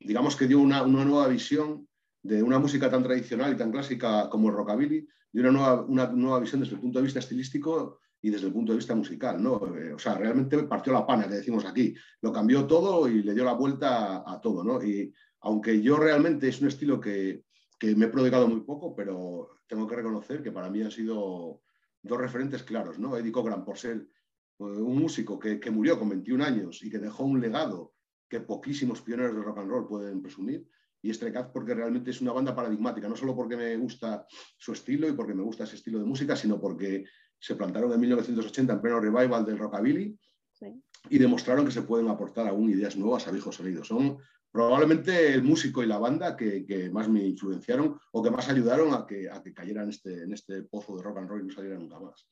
digamos 0.00 0.34
que 0.34 0.48
dio 0.48 0.58
una, 0.58 0.82
una 0.82 1.04
nueva 1.04 1.28
visión 1.28 1.86
de 2.24 2.42
una 2.42 2.58
música 2.58 2.90
tan 2.90 3.04
tradicional 3.04 3.52
y 3.52 3.56
tan 3.56 3.70
clásica 3.70 4.28
como 4.28 4.48
el 4.48 4.54
rockabilly, 4.56 5.06
de 5.32 5.40
una 5.42 5.52
nueva, 5.52 5.82
una 5.82 6.06
nueva 6.08 6.40
visión 6.40 6.60
desde 6.62 6.74
el 6.74 6.80
punto 6.80 6.98
de 6.98 7.04
vista 7.04 7.20
estilístico 7.20 8.00
y 8.20 8.30
desde 8.30 8.46
el 8.46 8.52
punto 8.52 8.72
de 8.72 8.78
vista 8.78 8.94
musical, 8.94 9.42
¿no? 9.42 9.76
Eh, 9.76 9.92
o 9.92 9.98
sea, 9.98 10.14
realmente 10.14 10.58
partió 10.64 10.92
la 10.92 11.06
pana, 11.06 11.28
que 11.28 11.36
decimos 11.36 11.64
aquí. 11.64 11.94
Lo 12.20 12.32
cambió 12.32 12.66
todo 12.66 13.08
y 13.08 13.22
le 13.22 13.34
dio 13.34 13.44
la 13.44 13.52
vuelta 13.52 14.24
a, 14.26 14.40
todo, 14.40 14.64
¿no? 14.64 14.82
Y 14.82 15.12
aunque 15.40 15.80
yo 15.80 15.96
realmente 15.96 16.48
es 16.48 16.60
un 16.60 16.68
estilo 16.68 17.00
que, 17.00 17.44
que 17.78 17.94
me 17.94 18.06
he 18.06 18.08
prodigado 18.08 18.48
muy 18.48 18.62
poco, 18.62 18.94
pero 18.94 19.60
tengo 19.66 19.86
que 19.86 19.96
reconocer 19.96 20.42
que 20.42 20.52
para 20.52 20.68
mí 20.68 20.82
han 20.82 20.90
sido 20.90 21.62
dos 22.02 22.18
referentes 22.18 22.64
claros, 22.64 22.98
¿no? 22.98 23.16
Eddie 23.16 23.32
Cochran, 23.32 23.64
por 23.64 23.78
ser 23.78 23.96
eh, 23.96 24.64
un 24.64 24.98
músico 24.98 25.38
que, 25.38 25.60
que 25.60 25.70
murió 25.70 25.98
con 25.98 26.08
21 26.08 26.44
años 26.44 26.82
y 26.82 26.90
que 26.90 26.98
dejó 26.98 27.24
un 27.24 27.40
legado 27.40 27.94
que 28.28 28.40
poquísimos 28.40 29.00
pioneros 29.00 29.34
del 29.34 29.44
rock 29.44 29.58
and 29.58 29.70
roll 29.70 29.88
pueden 29.88 30.20
presumir, 30.20 30.66
y 31.00 31.14
Stray 31.14 31.32
Cats 31.32 31.50
porque 31.52 31.74
realmente 31.74 32.10
es 32.10 32.20
una 32.20 32.32
banda 32.32 32.54
paradigmática, 32.54 33.08
no 33.08 33.16
solo 33.16 33.34
porque 33.34 33.56
me 33.56 33.76
gusta 33.76 34.26
su 34.56 34.72
estilo 34.72 35.08
y 35.08 35.12
porque 35.12 35.34
me 35.34 35.42
gusta 35.42 35.64
ese 35.64 35.76
estilo 35.76 35.98
de 35.98 36.04
música, 36.04 36.34
sino 36.34 36.60
porque 36.60 37.04
se 37.38 37.54
plantaron 37.54 37.92
en 37.92 38.00
1980 38.00 38.72
en 38.72 38.80
pleno 38.80 39.00
revival 39.00 39.44
del 39.44 39.58
rockabilly 39.58 40.18
Sí. 40.52 40.82
y 41.08 41.18
demostraron 41.18 41.64
que 41.64 41.70
se 41.72 41.82
pueden 41.82 42.08
aportar 42.08 42.48
aún 42.48 42.68
ideas 42.70 42.96
nuevas 42.96 43.26
a 43.28 43.30
viejos 43.30 43.54
sonidos. 43.54 43.86
Son 43.86 44.18
probablemente 44.50 45.32
el 45.34 45.42
músico 45.44 45.82
y 45.82 45.86
la 45.86 45.98
banda 45.98 46.36
que, 46.36 46.64
que 46.66 46.90
más 46.90 47.08
me 47.08 47.24
influenciaron 47.24 47.98
o 48.12 48.22
que 48.22 48.30
más 48.30 48.48
ayudaron 48.48 48.92
a 48.94 49.06
que, 49.06 49.30
a 49.30 49.40
que 49.42 49.54
cayera 49.54 49.82
en 49.84 49.90
este, 49.90 50.22
en 50.24 50.32
este 50.32 50.62
pozo 50.64 50.96
de 50.96 51.02
rock 51.02 51.18
and 51.18 51.28
roll 51.28 51.42
y 51.42 51.46
no 51.46 51.52
saliera 51.52 51.78
nunca 51.78 52.00
más. 52.00 52.26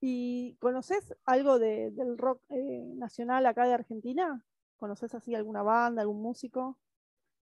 ¿Y 0.00 0.56
conoces 0.60 1.14
algo 1.24 1.58
de- 1.58 1.90
del 1.90 2.16
rock 2.18 2.42
eh, 2.50 2.92
nacional 2.94 3.46
acá 3.46 3.64
de 3.66 3.74
Argentina? 3.74 4.44
¿Conoces 4.76 5.14
así 5.14 5.34
alguna 5.34 5.62
banda, 5.62 6.02
algún 6.02 6.20
músico? 6.22 6.78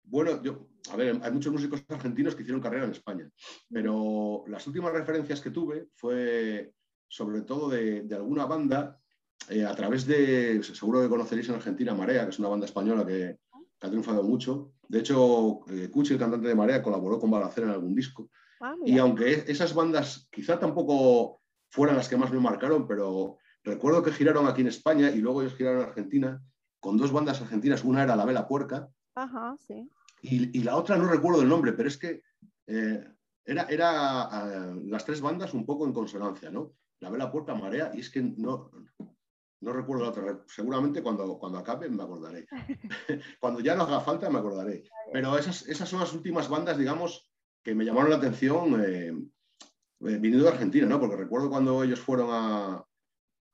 Bueno, 0.10 0.42
yo, 0.42 0.70
a 0.92 0.96
ver, 0.96 1.20
hay 1.22 1.32
muchos 1.32 1.52
músicos 1.52 1.84
argentinos 1.90 2.34
que 2.34 2.42
hicieron 2.42 2.62
carrera 2.62 2.86
en 2.86 2.92
España, 2.92 3.30
pero 3.70 4.46
las 4.48 4.66
últimas 4.66 4.94
referencias 4.94 5.42
que 5.42 5.52
tuve 5.52 5.90
fue 5.96 6.74
sobre 7.10 7.42
todo 7.42 7.70
de, 7.70 8.04
de 8.04 8.16
alguna 8.16 8.46
banda 8.46 9.00
eh, 9.50 9.66
a 9.66 9.76
través 9.76 10.06
de, 10.06 10.62
seguro 10.64 11.02
que 11.02 11.10
conoceréis 11.10 11.50
en 11.50 11.56
Argentina, 11.56 11.94
Marea, 11.94 12.24
que 12.24 12.32
es 12.32 12.40
una 12.40 12.50
banda 12.50 12.66
española 12.66 13.06
que, 13.06 13.38
que 13.80 13.88
ha 13.88 13.90
triunfado 13.90 14.24
mucho. 14.24 14.74
De 14.88 15.00
hecho, 15.00 15.60
eh, 15.70 15.90
Cuchi, 15.90 16.14
el 16.14 16.20
cantante 16.20 16.48
de 16.48 16.56
Marea, 16.56 16.82
colaboró 16.82 17.20
con 17.20 17.32
Balacera 17.32 17.68
en 17.68 17.74
algún 17.74 17.96
disco. 17.96 18.30
Ah, 18.62 18.76
Y 18.86 18.98
aunque 18.98 19.44
esas 19.48 19.74
bandas 19.74 20.28
quizá 20.32 20.60
tampoco 20.60 21.42
fueran 21.70 21.98
las 21.98 22.08
que 22.08 22.18
más 22.18 22.32
me 22.32 22.40
marcaron, 22.40 22.88
pero 22.88 23.38
recuerdo 23.64 24.04
que 24.04 24.12
giraron 24.12 24.48
aquí 24.48 24.62
en 24.62 24.68
España 24.68 25.12
y 25.12 25.20
luego 25.20 25.42
ellos 25.42 25.56
giraron 25.56 25.82
en 25.82 25.88
Argentina 25.88 26.42
con 26.80 26.98
dos 26.98 27.12
bandas 27.12 27.42
argentinas. 27.42 27.84
Una 27.84 28.04
era 28.04 28.16
La 28.16 28.26
Vela 28.26 28.48
Puerca 28.48 28.90
Ajá, 29.18 29.56
sí. 29.66 29.90
y, 30.22 30.60
y 30.60 30.64
la 30.64 30.76
otra 30.76 30.96
no 30.96 31.10
recuerdo 31.10 31.42
el 31.42 31.50
nombre, 31.50 31.74
pero 31.74 31.90
es 31.90 31.98
que 31.98 32.22
eh, 32.68 33.04
era, 33.44 33.64
era 33.64 34.30
eh, 34.32 34.82
las 34.86 35.06
tres 35.06 35.22
bandas 35.22 35.54
un 35.54 35.66
poco 35.66 35.86
en 35.86 35.94
consonancia, 35.94 36.52
¿no? 36.52 36.74
La 37.00 37.10
Vela 37.10 37.32
Puerca, 37.32 37.56
Marea, 37.56 37.92
y 37.94 38.02
es 38.02 38.10
que 38.10 38.22
no, 38.22 38.70
no 39.62 39.74
recuerdo 39.74 40.04
la 40.04 40.10
otra. 40.10 40.44
Seguramente 40.48 41.02
cuando, 41.02 41.40
cuando 41.40 41.58
acabe 41.58 41.90
me 41.90 42.04
acordaré. 42.04 42.46
cuando 43.40 43.60
ya 43.62 43.76
no 43.76 43.84
haga 43.84 44.02
falta 44.02 44.30
me 44.30 44.40
acordaré. 44.40 44.84
Pero 45.12 45.38
esas, 45.38 45.68
esas 45.68 45.90
son 45.90 46.00
las 46.00 46.14
últimas 46.14 46.50
bandas, 46.50 46.78
digamos, 46.78 47.32
que 47.64 47.74
me 47.74 47.86
llamaron 47.86 48.12
la 48.12 48.18
atención 48.18 48.84
eh, 48.84 49.08
eh, 49.10 49.18
viniendo 50.00 50.44
de 50.44 50.52
Argentina, 50.52 50.86
¿no? 50.86 51.00
Porque 51.00 51.16
recuerdo 51.16 51.50
cuando 51.50 51.84
ellos 51.84 52.00
fueron 52.00 52.30
a, 52.32 52.86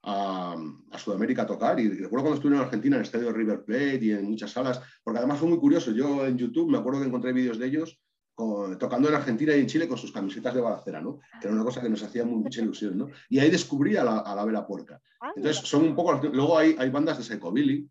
a, 0.04 0.56
a 0.92 0.98
Sudamérica 1.00 1.44
a 1.44 1.48
tocar 1.48 1.80
y 1.80 1.88
recuerdo 1.90 2.24
cuando 2.26 2.36
estuvieron 2.36 2.60
en 2.62 2.66
Argentina 2.66 2.96
en 2.96 3.00
el 3.02 3.06
estadio 3.06 3.32
River 3.32 3.64
Plate 3.64 4.00
y 4.02 4.12
en 4.12 4.26
muchas 4.26 4.52
salas, 4.52 4.82
porque 5.04 5.20
además 5.20 5.40
fue 5.40 5.48
muy 5.50 5.58
curioso. 5.60 5.92
Yo 5.92 6.26
en 6.26 6.38
YouTube 6.38 6.70
me 6.70 6.78
acuerdo 6.78 7.00
que 7.02 7.08
encontré 7.08 7.32
vídeos 7.34 7.58
de 7.58 7.68
ellos 7.68 8.00
con- 8.36 8.78
tocando 8.80 9.08
en 9.10 9.16
Argentina 9.16 9.56
y 9.56 9.60
en 9.62 9.68
Chile 9.68 9.88
con 9.88 9.98
sus 9.98 10.12
camisetas 10.12 10.54
de 10.56 10.62
balacera, 10.62 11.00
¿no? 11.02 11.20
Que 11.40 11.48
era 11.48 11.54
una 11.56 11.64
cosa 11.64 11.82
que 11.82 11.90
nos 11.90 12.04
hacía 12.04 12.26
mucha 12.26 12.62
ilusión, 12.62 12.98
¿no? 12.98 13.08
Y 13.30 13.40
ahí 13.40 13.50
descubrí 13.50 13.96
a 13.96 14.04
la, 14.04 14.20
a 14.20 14.36
la 14.36 14.44
Vela 14.44 14.66
Puerca. 14.68 15.00
Ah, 15.22 15.32
Entonces, 15.36 15.68
son 15.68 15.84
un 15.84 15.96
poco. 15.96 16.20
Luego 16.34 16.58
hay, 16.58 16.76
hay 16.78 16.90
bandas 16.90 17.18
de 17.20 17.24
Psychobilly, 17.24 17.88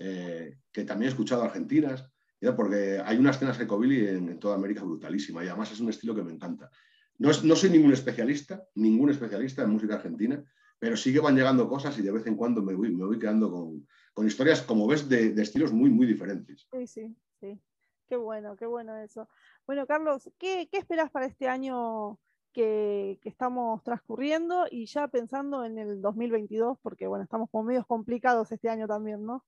eh, 0.00 0.56
que 0.72 0.84
también 0.84 1.08
he 1.08 1.10
escuchado 1.12 1.42
argentinas, 1.44 2.10
ya, 2.40 2.56
porque 2.56 3.00
hay 3.04 3.16
una 3.16 3.30
escena 3.30 3.54
Psychobilly 3.54 4.08
en, 4.08 4.28
en 4.30 4.38
toda 4.40 4.56
América 4.56 4.82
brutalísima 4.82 5.44
y 5.44 5.48
además 5.48 5.70
es 5.72 5.80
un 5.80 5.90
estilo 5.90 6.14
que 6.14 6.22
me 6.24 6.32
encanta. 6.32 6.70
No, 7.18 7.30
es- 7.30 7.44
no 7.44 7.54
soy 7.54 7.70
ningún 7.70 7.92
especialista, 7.92 8.64
ningún 8.74 9.10
especialista 9.10 9.62
en 9.62 9.70
música 9.70 9.94
argentina, 9.94 10.42
pero 10.84 10.98
sí 10.98 11.14
que 11.14 11.20
van 11.20 11.34
llegando 11.34 11.66
cosas 11.66 11.98
y 11.98 12.02
de 12.02 12.12
vez 12.12 12.26
en 12.26 12.36
cuando 12.36 12.60
me 12.60 12.74
voy, 12.74 12.94
me 12.94 13.06
voy 13.06 13.18
quedando 13.18 13.50
con, 13.50 13.88
con 14.12 14.26
historias, 14.26 14.60
como 14.60 14.86
ves, 14.86 15.08
de, 15.08 15.30
de 15.30 15.42
estilos 15.42 15.72
muy, 15.72 15.88
muy 15.88 16.06
diferentes. 16.06 16.68
Sí, 16.70 16.86
sí, 16.86 17.16
sí. 17.40 17.58
Qué 18.06 18.16
bueno, 18.16 18.54
qué 18.54 18.66
bueno 18.66 18.94
eso. 18.98 19.26
Bueno, 19.66 19.86
Carlos, 19.86 20.30
¿qué, 20.38 20.68
qué 20.70 20.76
esperas 20.76 21.10
para 21.10 21.24
este 21.24 21.48
año 21.48 22.18
que, 22.52 23.18
que 23.22 23.30
estamos 23.30 23.82
transcurriendo 23.82 24.66
y 24.70 24.84
ya 24.84 25.08
pensando 25.08 25.64
en 25.64 25.78
el 25.78 26.02
2022? 26.02 26.76
Porque, 26.82 27.06
bueno, 27.06 27.24
estamos 27.24 27.48
como 27.50 27.64
medios 27.64 27.86
complicados 27.86 28.52
este 28.52 28.68
año 28.68 28.86
también, 28.86 29.24
¿no? 29.24 29.42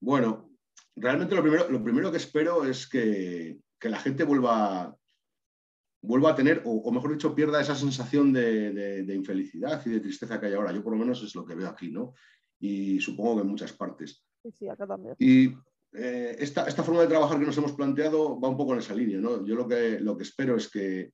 Bueno, 0.00 0.48
realmente 0.94 1.34
lo 1.34 1.42
primero, 1.42 1.68
lo 1.68 1.84
primero 1.84 2.10
que 2.10 2.16
espero 2.16 2.64
es 2.64 2.88
que, 2.88 3.58
que 3.78 3.90
la 3.90 3.98
gente 3.98 4.24
vuelva, 4.24 4.96
vuelva 6.02 6.30
a 6.30 6.34
tener, 6.34 6.62
o, 6.64 6.70
o 6.72 6.92
mejor 6.92 7.12
dicho, 7.12 7.34
pierda 7.34 7.60
esa 7.60 7.74
sensación 7.74 8.32
de, 8.32 8.72
de- 8.72 9.02
de 9.02 9.14
infelicidad 9.14 9.82
y 9.86 9.90
de 9.90 10.00
tristeza 10.00 10.38
que 10.38 10.46
hay 10.46 10.54
ahora. 10.54 10.72
Yo 10.72 10.82
por 10.82 10.92
lo 10.92 10.98
menos 10.98 11.22
es 11.22 11.34
lo 11.34 11.44
que 11.44 11.54
veo 11.54 11.68
aquí, 11.68 11.90
¿no? 11.90 12.14
Y 12.60 13.00
supongo 13.00 13.36
que 13.36 13.42
en 13.42 13.48
muchas 13.48 13.72
partes. 13.72 14.24
Sí, 14.42 14.50
sí, 14.52 14.68
acá 14.68 14.86
también. 14.86 15.14
Y 15.18 15.48
eh, 15.92 16.36
esta, 16.38 16.66
esta 16.66 16.82
forma 16.82 17.02
de 17.02 17.08
trabajar 17.08 17.38
que 17.38 17.46
nos 17.46 17.56
hemos 17.58 17.72
planteado 17.72 18.38
va 18.40 18.48
un 18.48 18.56
poco 18.56 18.72
en 18.74 18.78
esa 18.80 18.94
línea, 18.94 19.18
¿no? 19.18 19.44
Yo 19.44 19.54
lo 19.54 19.66
que, 19.66 19.98
lo 20.00 20.16
que 20.16 20.22
espero 20.24 20.56
es 20.56 20.70
que 20.70 21.12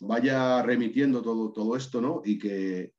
vaya 0.00 0.62
remitiendo 0.62 1.22
todo, 1.22 1.52
todo 1.52 1.76
esto, 1.76 2.00
¿no? 2.00 2.20
Y 2.24 2.38
que 2.38 2.92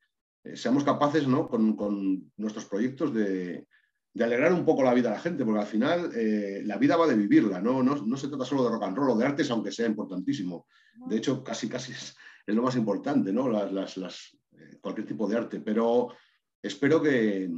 eh, 0.44 0.56
seamos 0.56 0.84
capaces, 0.84 1.28
¿no? 1.28 1.48
Con, 1.48 1.76
con 1.76 2.32
nuestros 2.38 2.66
proyectos 2.66 3.14
de, 3.14 3.68
de 4.16 4.24
alegrar 4.24 4.54
un 4.54 4.64
poco 4.66 4.82
la 4.82 4.94
vida 4.94 5.10
a 5.10 5.14
la 5.16 5.20
gente, 5.20 5.44
porque 5.46 5.60
al 5.60 5.68
final 5.68 6.10
eh, 6.16 6.62
la 6.66 6.78
vida 6.78 6.96
va 6.96 7.06
de 7.06 7.16
vivirla, 7.16 7.60
¿no? 7.62 7.84
No, 7.84 7.96
no 7.98 8.18
se 8.18 8.30
trata 8.30 8.46
solo 8.46 8.64
de 8.64 8.70
rock 8.70 8.84
and 8.84 8.98
roll 8.98 9.10
o 9.12 9.16
de 9.18 9.26
artes, 9.26 9.52
aunque 9.52 9.72
sea 9.74 9.86
importantísimo. 9.88 10.68
De 11.10 11.18
hecho, 11.18 11.44
casi, 11.44 11.68
casi 11.68 11.92
es, 11.92 12.16
es 12.48 12.56
lo 12.56 12.64
más 12.64 12.76
importante, 12.78 13.34
¿no? 13.34 13.50
Las, 13.50 13.72
las- 13.74 13.98
las, 13.98 14.38
eh, 14.54 14.78
cualquier 14.82 15.06
tipo 15.06 15.28
de 15.28 15.36
arte. 15.38 15.60
Pero 15.60 16.14
espero 16.64 17.02
que, 17.02 17.50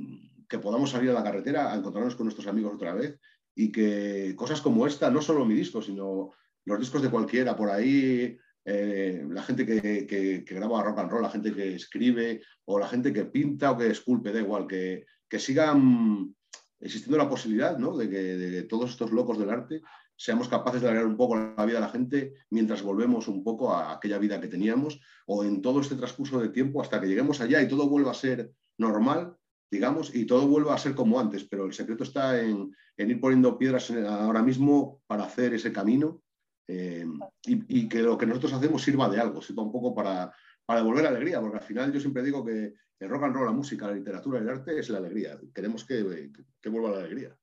que 0.49 0.58
podamos 0.60 0.89
salir 0.89 1.12
a 1.12 1.14
la 1.14 1.24
carretera 1.24 1.72
a 1.72 1.76
encontrarnos 1.78 2.16
con 2.16 2.26
nuestros 2.26 2.47
amigos 2.47 2.74
otra 2.74 2.95
vez 2.95 3.20
y 3.55 3.72
que 3.72 4.34
cosas 4.36 4.60
como 4.60 4.88
esta, 4.88 5.12
no 5.12 5.22
solo 5.22 5.45
mi 5.45 5.53
disco, 5.53 5.82
sino 5.82 6.32
los 6.66 6.80
discos 6.80 7.01
de 7.03 7.10
cualquiera 7.12 7.55
por 7.55 7.70
ahí, 7.70 8.36
eh, 8.66 9.24
la 9.30 9.43
gente 9.43 9.64
que, 9.66 10.05
que- 10.08 10.43
que 10.43 10.55
graba 10.55 10.84
rock 10.84 10.99
and 10.99 11.12
roll, 11.12 11.22
la 11.22 11.30
gente 11.30 11.53
que 11.53 11.76
escribe 11.76 12.41
o 12.66 12.80
la 12.80 12.88
gente 12.88 13.14
que 13.14 13.26
pinta 13.26 13.72
o 13.72 13.78
que 13.78 13.88
esculpe, 13.91 14.34
da 14.34 14.39
igual, 14.39 14.66
que, 14.68 15.05
que 15.30 15.39
sigan 15.39 16.34
existiendo 16.80 17.18
la 17.18 17.30
posibilidad 17.30 17.78
¿no? 17.78 17.98
de 17.98 18.10
que 18.10 18.64
todos 18.64 18.92
estos 18.92 19.12
locos 19.12 19.38
del 19.38 19.50
arte 19.50 19.82
seamos 20.16 20.50
capaces 20.50 20.82
de 20.82 20.88
alegrar 20.88 21.08
un 21.08 21.18
poco 21.18 21.36
la 21.36 21.66
vida 21.66 21.80
de 21.80 21.86
la 21.86 21.90
gente 21.90 22.34
mientras 22.50 22.82
volvemos 22.82 23.28
un 23.28 23.44
poco 23.44 23.74
a 23.74 23.94
aquella 23.94 24.18
vida 24.18 24.42
que 24.42 24.48
teníamos 24.48 25.00
o 25.28 25.44
en 25.44 25.62
todo 25.62 25.80
este 25.80 25.96
transcurso 25.96 26.40
de 26.40 26.50
tiempo 26.50 26.82
hasta 26.82 27.00
que 27.00 27.08
lleguemos 27.08 27.40
allá 27.40 27.62
y 27.62 27.68
todo 27.68 27.88
vuelva 27.88 28.12
a 28.12 28.16
ser 28.16 28.52
normal, 28.78 29.36
digamos, 29.70 30.14
y 30.16 30.26
todo 30.26 30.48
vuelva 30.48 30.74
a 30.74 30.80
ser 30.80 30.96
como 30.96 31.20
antes. 31.20 31.44
Pero 31.44 31.66
el 31.66 31.74
secreto 31.74 32.04
está 32.04 32.42
en, 32.42 32.76
en 32.98 33.12
ir 33.12 33.22
poniendo 33.22 33.58
piedras 33.58 33.92
ahora 33.92 34.42
mismo 34.42 35.02
para 35.06 35.26
hacer 35.26 35.54
ese 35.54 35.72
camino 35.72 36.22
eh, 36.68 37.06
y, 37.46 37.82
y 37.82 37.88
que 37.88 38.02
lo 38.02 38.18
que 38.18 38.26
nosotros 38.26 38.54
hacemos 38.54 38.82
sirva 38.82 39.10
de 39.10 39.20
algo, 39.20 39.42
sirva 39.42 39.64
un 39.64 39.72
poco 39.72 39.94
para, 39.94 40.34
para 40.68 40.82
devolver 40.82 41.07
alegría, 41.07 41.39
porque 41.39 41.57
al 41.57 41.63
final 41.63 41.93
yo 41.93 41.99
siempre 41.99 42.22
digo 42.22 42.43
que 42.43 42.74
el 42.99 43.09
rock 43.09 43.24
and 43.24 43.36
roll, 43.36 43.45
la 43.45 43.53
música, 43.53 43.88
la 43.88 43.93
literatura, 43.93 44.39
el 44.39 44.49
arte 44.49 44.78
es 44.78 44.89
la 44.89 44.97
alegría. 44.97 45.39
Queremos 45.55 45.86
que, 45.86 46.30
que 46.61 46.70
vuelva 46.70 46.89
la 46.91 46.97
alegría. 46.97 47.38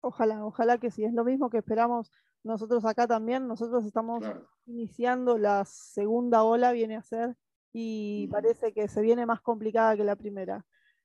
Ojalá, 0.00 0.44
ojalá 0.44 0.78
que 0.78 0.90
sí. 0.90 1.04
Es 1.04 1.12
lo 1.12 1.22
mismo 1.22 1.50
que 1.50 1.58
esperamos 1.58 2.10
nosotros 2.42 2.84
acá 2.86 3.06
también. 3.06 3.46
Nosotros 3.46 3.84
estamos 3.84 4.20
Claro. 4.20 4.48
iniciando 4.66 5.36
la 5.36 5.64
segunda 5.66 6.44
ola, 6.44 6.72
viene 6.72 6.96
a 6.96 7.02
ser, 7.02 7.36
y 7.74 8.26
parece 8.28 8.72
que 8.72 8.88
se 8.88 9.02
viene 9.02 9.26
más 9.26 9.42
complicada 9.42 9.94
que 9.96 10.04
la 10.04 10.16
primera. 10.16 10.64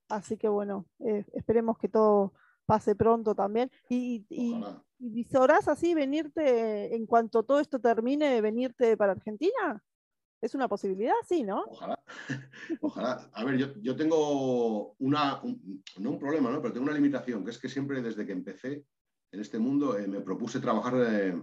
Así 0.09 0.37
que 0.37 0.47
bueno, 0.47 0.85
eh, 0.99 1.25
esperemos 1.33 1.77
que 1.77 1.89
todo 1.89 2.33
pase 2.65 2.95
pronto 2.95 3.35
también. 3.35 3.69
Y, 3.89 4.25
y, 4.29 4.53
Ojalá. 4.53 4.83
y 4.99 5.09
visorás 5.09 5.67
así 5.67 5.93
venirte, 5.93 6.95
en 6.95 7.05
cuanto 7.05 7.43
todo 7.43 7.59
esto 7.59 7.79
termine, 7.79 8.39
venirte 8.41 8.95
para 8.95 9.11
Argentina? 9.13 9.83
¿Es 10.41 10.53
una 10.55 10.67
posibilidad? 10.67 11.15
Sí, 11.27 11.43
¿no? 11.43 11.63
Ojalá. 11.67 11.99
Ojalá. 12.81 13.29
A 13.33 13.43
ver, 13.43 13.57
yo, 13.57 13.73
yo 13.81 13.95
tengo 13.95 14.93
una, 14.99 15.41
un- 15.41 15.83
no 15.99 16.11
un 16.11 16.19
problema, 16.19 16.51
¿no? 16.51 16.61
pero 16.61 16.73
tengo 16.73 16.85
una 16.85 16.93
limitación, 16.95 17.43
que 17.43 17.51
es 17.51 17.57
que 17.57 17.69
siempre 17.69 18.01
desde 18.01 18.25
que 18.25 18.33
empecé 18.33 18.85
en 19.31 19.39
este 19.39 19.57
mundo 19.59 19.97
eh, 19.97 20.07
me 20.07 20.21
propuse 20.21 20.59
trabajar 20.59 20.93
eh, 21.09 21.35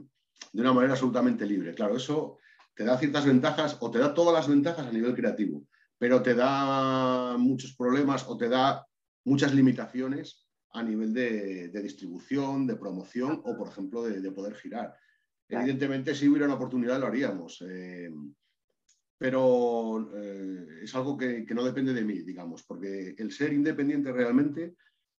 de 0.52 0.60
una 0.60 0.72
manera 0.72 0.92
absolutamente 0.94 1.44
libre. 1.44 1.74
Claro, 1.74 1.96
eso 1.96 2.38
te 2.74 2.84
da 2.84 2.96
ciertas 2.98 3.26
ventajas 3.26 3.76
o 3.80 3.90
te 3.90 3.98
da 3.98 4.14
todas 4.14 4.32
las 4.34 4.48
ventajas 4.48 4.86
a 4.86 4.92
nivel 4.92 5.14
creativo, 5.14 5.66
pero 5.98 6.22
te 6.22 6.34
da 6.34 7.36
muchos 7.36 7.74
problemas 7.76 8.24
o 8.28 8.36
te 8.36 8.48
da 8.48 8.86
muchas 9.24 9.52
limitaciones 9.54 10.46
a 10.70 10.82
nivel 10.82 11.12
de, 11.14 11.68
de 11.68 11.82
distribución, 11.82 12.66
de 12.66 12.76
promoción 12.76 13.40
o, 13.44 13.56
por 13.56 13.68
ejemplo, 13.68 14.02
de, 14.02 14.20
de 14.20 14.30
poder 14.32 14.54
girar. 14.54 14.96
Claro. 15.46 15.62
Evidentemente, 15.64 16.14
si 16.14 16.28
hubiera 16.28 16.46
una 16.46 16.54
oportunidad, 16.56 16.98
lo 16.98 17.06
haríamos. 17.06 17.62
eh, 17.68 18.10
pero 19.24 20.10
eh, 20.16 20.82
es 20.82 20.94
algo 20.94 21.16
que, 21.16 21.46
que 21.46 21.54
no 21.54 21.64
depende 21.64 21.94
de 21.94 22.04
mí, 22.04 22.20
digamos, 22.20 22.62
porque 22.62 23.14
el 23.16 23.32
ser 23.32 23.54
independiente 23.54 24.12
realmente 24.12 24.74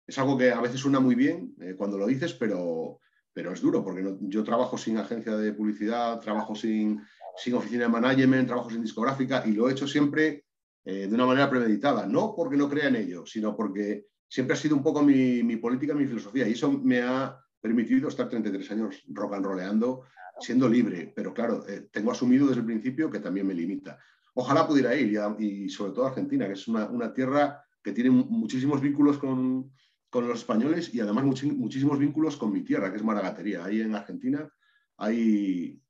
es 0.05 0.19
algo 0.19 0.37
que 0.37 0.51
a 0.51 0.61
veces 0.61 0.79
suena 0.79 0.99
muy 0.99 1.15
bien 1.15 1.55
eh, 1.59 1.73
cuando 1.75 1.97
lo 1.97 2.05
dices, 2.05 2.35
pero, 2.35 2.99
pero 3.33 3.51
es 3.51 3.61
duro, 3.61 3.83
porque 3.83 4.15
yo 4.19 4.43
trabajo 4.43 4.77
sin 4.77 4.99
agencia 4.99 5.35
de 5.35 5.53
publicidad, 5.53 6.19
trabajo 6.19 6.53
sin, 6.53 7.01
sin 7.35 7.55
oficina 7.55 7.85
de 7.85 7.89
management, 7.89 8.47
trabajo 8.47 8.69
sin 8.69 8.83
discográfica 8.83 9.41
y 9.43 9.53
lo 9.53 9.67
he 9.67 9.71
hecho 9.71 9.87
siempre 9.87 10.45
eh, 10.83 11.07
de 11.07 11.15
una 11.15 11.25
manera 11.25 11.49
premeditada, 11.49 12.05
no 12.05 12.35
porque 12.35 12.57
no 12.57 12.69
crea 12.69 12.89
en 12.89 12.97
ello, 12.97 13.25
sino 13.25 13.55
porque 13.55 14.05
siempre 14.27 14.53
ha 14.53 14.59
sido 14.59 14.75
un 14.75 14.83
poco 14.83 15.01
mi, 15.01 15.41
mi 15.41 15.55
política, 15.55 15.95
mi 15.95 16.05
filosofía 16.05 16.47
y 16.47 16.51
eso 16.51 16.71
me 16.71 17.01
ha 17.01 17.43
permitido 17.59 18.09
estar 18.09 18.29
33 18.29 18.69
años 18.69 19.03
rock 19.07 19.33
and 19.33 19.45
rollando, 19.47 20.03
siendo 20.39 20.67
libre, 20.67 21.11
pero 21.15 21.33
claro, 21.33 21.65
eh, 21.67 21.88
tengo 21.91 22.11
asumido 22.11 22.47
desde 22.47 22.61
el 22.61 22.65
principio 22.65 23.09
que 23.09 23.19
también 23.19 23.47
me 23.47 23.53
limita. 23.53 23.97
Ojalá 24.33 24.67
pudiera 24.67 24.93
ir, 24.95 25.17
y, 25.39 25.69
sobre 25.69 25.93
todo 25.93 26.07
Argentina, 26.07 26.45
que 26.45 26.53
es 26.53 26.67
una, 26.67 27.13
tierra 27.13 27.63
que 27.81 27.93
tiene 27.93 28.09
muchísimos 28.09 28.81
vínculos 28.81 29.17
con, 29.17 29.71
los 30.13 30.39
españoles 30.39 30.93
y 30.93 31.01
además 31.01 31.25
muchísimos 31.25 31.99
vínculos 31.99 32.38
con 32.38 32.53
mi 32.53 32.61
tierra, 32.61 32.89
que 32.89 32.95
es 32.95 33.03
Maragatería. 33.03 33.65
Ahí 33.65 33.81
en 33.81 33.95
Argentina 33.95 34.49
hay, 34.95 35.81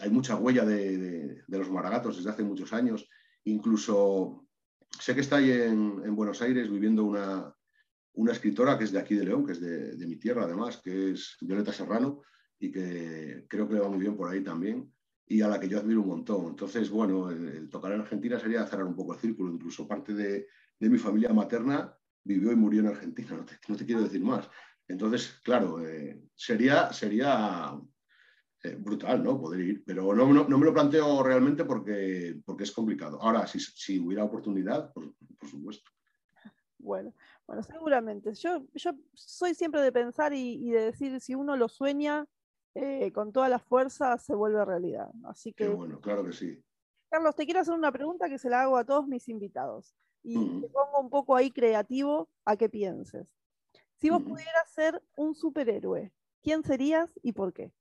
hay 0.00 0.10
mucha 0.10 0.36
huella 0.36 0.66
de, 0.66 1.42
los 1.48 1.70
maragatos 1.70 2.18
desde 2.18 2.28
hace 2.28 2.42
muchos 2.42 2.74
años. 2.74 3.08
Incluso 3.44 4.46
sé 4.98 5.14
que 5.14 5.22
está 5.22 5.36
ahí 5.36 5.50
en, 5.50 6.14
Buenos 6.14 6.42
Aires 6.42 6.70
viviendo 6.70 7.04
una, 7.04 7.54
una, 8.12 8.32
escritora 8.32 8.76
que 8.76 8.84
es 8.84 8.92
de 8.92 8.98
aquí 8.98 9.14
de 9.14 9.24
León, 9.24 9.46
que 9.46 9.52
es 9.52 9.60
de, 9.60 10.06
mi 10.06 10.16
tierra 10.16 10.44
además, 10.44 10.78
que 10.84 11.12
es 11.12 11.38
Violeta 11.40 11.72
Serrano, 11.72 12.20
y 12.60 12.70
que 12.70 13.46
creo 13.48 13.66
que 13.66 13.74
le 13.74 13.80
va 13.80 13.88
muy 13.88 13.98
bien 13.98 14.16
por 14.16 14.28
ahí 14.28 14.42
también, 14.42 14.92
y 15.26 15.40
a 15.42 15.48
la 15.48 15.58
que 15.58 15.68
yo 15.68 15.78
admiro 15.78 16.02
un 16.02 16.08
montón. 16.08 16.46
Entonces, 16.46 16.90
bueno, 16.90 17.30
el, 17.30 17.68
tocar 17.68 17.92
en 17.92 18.02
Argentina 18.02 18.38
sería 18.38 18.66
cerrar 18.66 18.86
un 18.86 18.94
poco 18.94 19.14
el 19.14 19.20
círculo. 19.20 19.52
Incluso 19.52 19.88
parte 19.88 20.12
de, 20.12 20.46
mi 20.80 20.98
familia 20.98 21.32
materna 21.32 21.96
vivió 22.22 22.52
y 22.52 22.56
murió 22.56 22.80
en 22.80 22.88
Argentina, 22.88 23.36
no 23.68 23.76
te, 23.76 23.86
quiero 23.86 24.02
decir 24.02 24.22
más. 24.22 24.48
Entonces, 24.86 25.40
claro, 25.42 25.86
eh, 25.86 26.22
sería, 26.34 26.92
sería 26.92 27.80
eh, 28.62 28.76
brutal, 28.78 29.24
¿no? 29.24 29.40
Poder 29.40 29.60
ir, 29.60 29.84
pero 29.86 30.14
no, 30.14 30.30
no, 30.30 30.58
me 30.58 30.66
lo 30.66 30.74
planteo 30.74 31.22
realmente 31.22 31.64
porque, 31.64 32.38
porque 32.44 32.64
es 32.64 32.72
complicado. 32.72 33.22
Ahora, 33.22 33.46
si, 33.46 33.58
si 33.58 33.98
hubiera 33.98 34.24
oportunidad, 34.24 34.92
por, 34.92 35.14
supuesto. 35.48 35.90
Bueno, 36.76 37.14
bueno, 37.46 37.62
seguramente. 37.62 38.34
Yo, 38.34 38.66
yo 38.74 38.90
soy 39.14 39.54
siempre 39.54 39.80
de 39.80 39.92
pensar 39.92 40.34
y, 40.34 40.70
de 40.70 40.86
decir, 40.86 41.18
si 41.20 41.34
uno 41.34 41.56
lo 41.56 41.68
sueña 41.68 42.26
eh, 42.74 43.12
con 43.12 43.32
toda 43.32 43.48
la 43.48 43.58
fuerza, 43.58 44.16
se 44.18 44.34
vuelve 44.34 44.64
realidad. 44.64 45.10
Así 45.24 45.52
que. 45.52 45.68
bueno, 45.68 46.00
claro 46.00 46.24
que 46.24 46.32
sí. 46.32 46.62
Carlos, 47.10 47.34
te 47.34 47.44
quiero 47.44 47.60
hacer 47.60 47.74
una 47.74 47.90
pregunta 47.90 48.28
que 48.28 48.38
se 48.38 48.48
la 48.48 48.62
hago 48.62 48.76
a 48.76 48.84
todos 48.84 49.06
mis 49.06 49.28
invitados. 49.28 49.94
Y 50.22 50.34
te 50.34 50.68
pongo 50.68 51.00
un 51.00 51.08
poco 51.08 51.34
ahí 51.34 51.50
creativo 51.50 52.28
a 52.44 52.56
que 52.56 52.68
pienses. 52.68 53.26
Si 53.96 54.10
vos 54.10 54.22
pudieras 54.22 54.70
ser 54.70 55.02
un 55.16 55.34
superhéroe, 55.34 56.12
¿quién 56.42 56.62
serías 56.62 57.10
y 57.22 57.32
por 57.32 57.52
qué? 57.54 57.72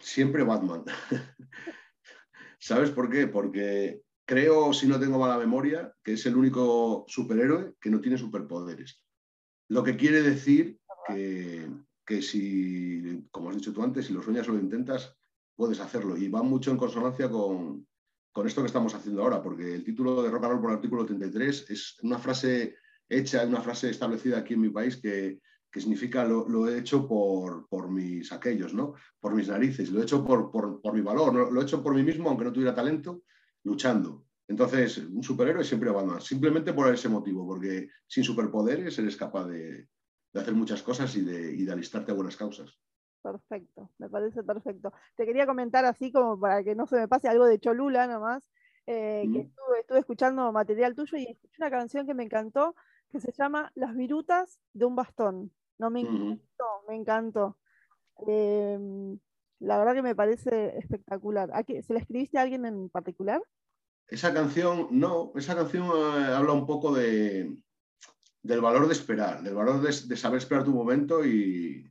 siempre 0.00 0.42
Batman. 0.42 0.84
¿Sabes 2.58 2.90
por 2.90 3.10
qué? 3.10 3.26
Porque 3.26 4.02
creo, 4.26 4.72
si 4.72 4.86
no 4.86 4.98
tengo 5.00 5.18
mala 5.18 5.38
memoria, 5.38 5.94
que 6.02 6.14
es 6.14 6.26
el 6.26 6.36
único 6.36 7.04
superhéroe 7.08 7.74
que 7.80 7.90
no 7.90 8.00
tiene 8.00 8.18
superpoderes. 8.18 9.02
Lo 9.68 9.82
que 9.82 9.96
quiere 9.96 10.22
decir 10.22 10.78
que, 11.14 12.22
si, 12.22 13.26
como 13.30 13.50
has 13.50 13.56
dicho 13.56 13.72
tú 13.72 13.82
antes, 13.82 14.06
si 14.06 14.12
lo 14.12 14.22
sueñas 14.22 14.48
o 14.48 14.52
lo 14.52 14.60
intentas, 14.60 15.16
puedes 15.54 15.80
hacerlo. 15.80 16.16
Y 16.16 16.28
va 16.28 16.42
mucho 16.42 16.70
en 16.70 16.76
consonancia 16.76 17.30
con, 17.30 17.86
con 18.32 18.46
esto 18.46 18.62
que 18.62 18.66
estamos 18.66 18.94
haciendo 18.94 19.22
ahora, 19.22 19.42
porque 19.42 19.74
el 19.74 19.84
título 19.84 20.22
de 20.22 20.30
Rock 20.30 20.60
por 20.60 20.72
artículo 20.72 21.04
33 21.04 21.70
es 21.70 21.98
una 22.02 22.18
frase 22.18 22.76
hecha, 23.08 23.44
una 23.44 23.60
frase 23.60 23.90
establecida 23.90 24.38
aquí 24.38 24.54
en 24.54 24.60
mi 24.60 24.70
país 24.70 24.96
que, 24.96 25.40
que 25.70 25.80
significa 25.80 26.24
lo, 26.24 26.68
he 26.68 26.78
hecho 26.78 27.06
por, 27.06 27.68
por, 27.68 27.90
mis 27.90 28.32
aquellos, 28.32 28.74
¿no? 28.74 28.94
Por 29.20 29.34
mis 29.34 29.48
narices, 29.48 29.90
lo 29.90 30.00
he 30.00 30.02
hecho 30.02 30.24
por, 30.24 30.50
por, 30.50 30.92
mi 30.92 31.00
valor, 31.00 31.52
lo 31.52 31.60
he 31.60 31.64
hecho 31.64 31.82
por 31.82 31.94
mí 31.94 32.02
mismo, 32.02 32.28
aunque 32.28 32.44
no 32.44 32.52
tuviera 32.52 32.74
talento, 32.74 33.22
luchando. 33.64 34.26
Entonces, 34.48 34.98
un 34.98 35.22
superhéroe 35.22 35.62
siempre 35.62 35.90
va 35.90 36.04
más, 36.04 36.24
simplemente 36.24 36.72
por 36.72 36.92
ese 36.92 37.08
motivo, 37.08 37.46
porque 37.46 37.88
sin 38.06 38.24
superpoderes 38.24 38.98
eres 38.98 39.16
capaz 39.16 39.46
de, 39.46 39.86
hacer 40.34 40.54
muchas 40.54 40.82
cosas 40.82 41.14
y 41.16 41.22
de, 41.22 41.52
y 41.54 41.64
de, 41.64 41.72
alistarte 41.72 42.12
a 42.12 42.14
buenas 42.14 42.36
causas. 42.36 42.78
Perfecto, 43.22 43.90
me 43.98 44.08
parece 44.08 44.42
perfecto. 44.42 44.92
Te 45.16 45.26
quería 45.26 45.46
comentar 45.46 45.84
así 45.84 46.12
como 46.12 46.38
para 46.38 46.62
que 46.62 46.74
no 46.74 46.86
se 46.86 46.96
me 46.96 47.08
pase 47.08 47.28
algo 47.28 47.44
de 47.44 47.58
Cholula 47.58 48.06
nomás, 48.06 48.50
eh, 48.86 49.28
que 49.32 49.40
estuve, 49.40 49.80
estuve 49.80 49.98
escuchando 49.98 50.50
material 50.52 50.94
tuyo 50.94 51.18
y 51.18 51.26
escuché 51.26 51.56
una 51.58 51.70
canción 51.70 52.06
que 52.06 52.14
me 52.14 52.24
encantó 52.24 52.74
que 53.10 53.20
se 53.20 53.32
llama 53.32 53.70
Las 53.74 53.94
virutas 53.94 54.60
de 54.72 54.84
un 54.84 54.96
bastón. 54.96 55.52
No, 55.78 55.90
me 55.90 56.00
encantó, 56.00 56.64
me 56.88 56.94
encantó. 56.94 57.56
Em, 58.26 59.18
la 59.58 59.78
verdad 59.78 59.94
que 59.94 60.02
me 60.02 60.14
parece 60.14 60.78
espectacular. 60.78 61.50
¿Se 61.66 61.92
la 61.92 62.00
escribiste 62.00 62.38
a 62.38 62.42
alguien 62.42 62.64
en 62.66 62.88
particular? 62.88 63.42
Esa 64.06 64.32
canción, 64.32 64.88
no, 64.90 65.32
esa 65.36 65.54
canción 65.54 65.86
eh, 65.86 66.34
habla 66.34 66.52
un 66.52 66.66
poco 66.66 66.92
de, 66.92 67.56
del 68.42 68.60
valor 68.60 68.86
de 68.86 68.92
esperar, 68.92 69.42
del 69.42 69.54
valor 69.54 69.82
de, 69.82 70.16
saber 70.16 70.38
esperar 70.38 70.64
tu 70.64 70.72
momento 70.72 71.24
y, 71.24 71.90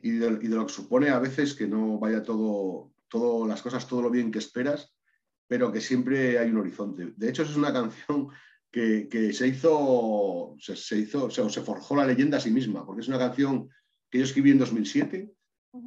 y, 0.00 0.10
de, 0.10 0.30
lo 0.30 0.66
que 0.66 0.72
supone 0.72 1.10
a 1.10 1.18
veces 1.18 1.54
que 1.54 1.66
no 1.66 1.98
vaya 1.98 2.22
todo, 2.22 2.92
todo, 3.08 3.46
las 3.46 3.62
cosas 3.62 3.86
todo 3.88 4.02
lo 4.02 4.10
bien 4.10 4.30
que 4.30 4.38
esperas, 4.38 4.94
pero 5.46 5.72
que 5.72 5.80
siempre 5.80 6.38
hay 6.38 6.50
un 6.50 6.58
horizonte. 6.58 7.12
De 7.16 7.28
hecho, 7.28 7.42
es 7.42 7.56
una 7.56 7.72
canción 7.72 8.28
que, 8.70 9.32
se 9.32 9.46
hizo, 9.46 10.56
se, 10.58 10.98
hizo, 10.98 11.30
se 11.30 11.62
forjó 11.62 11.96
la 11.96 12.06
leyenda 12.06 12.38
a 12.38 12.40
sí 12.40 12.50
misma, 12.50 12.84
porque 12.84 13.02
es 13.02 13.08
una 13.08 13.18
canción 13.18 13.68
que 14.10 14.18
yo 14.18 14.24
escribí 14.24 14.50
en 14.50 14.58
2007 14.58 15.32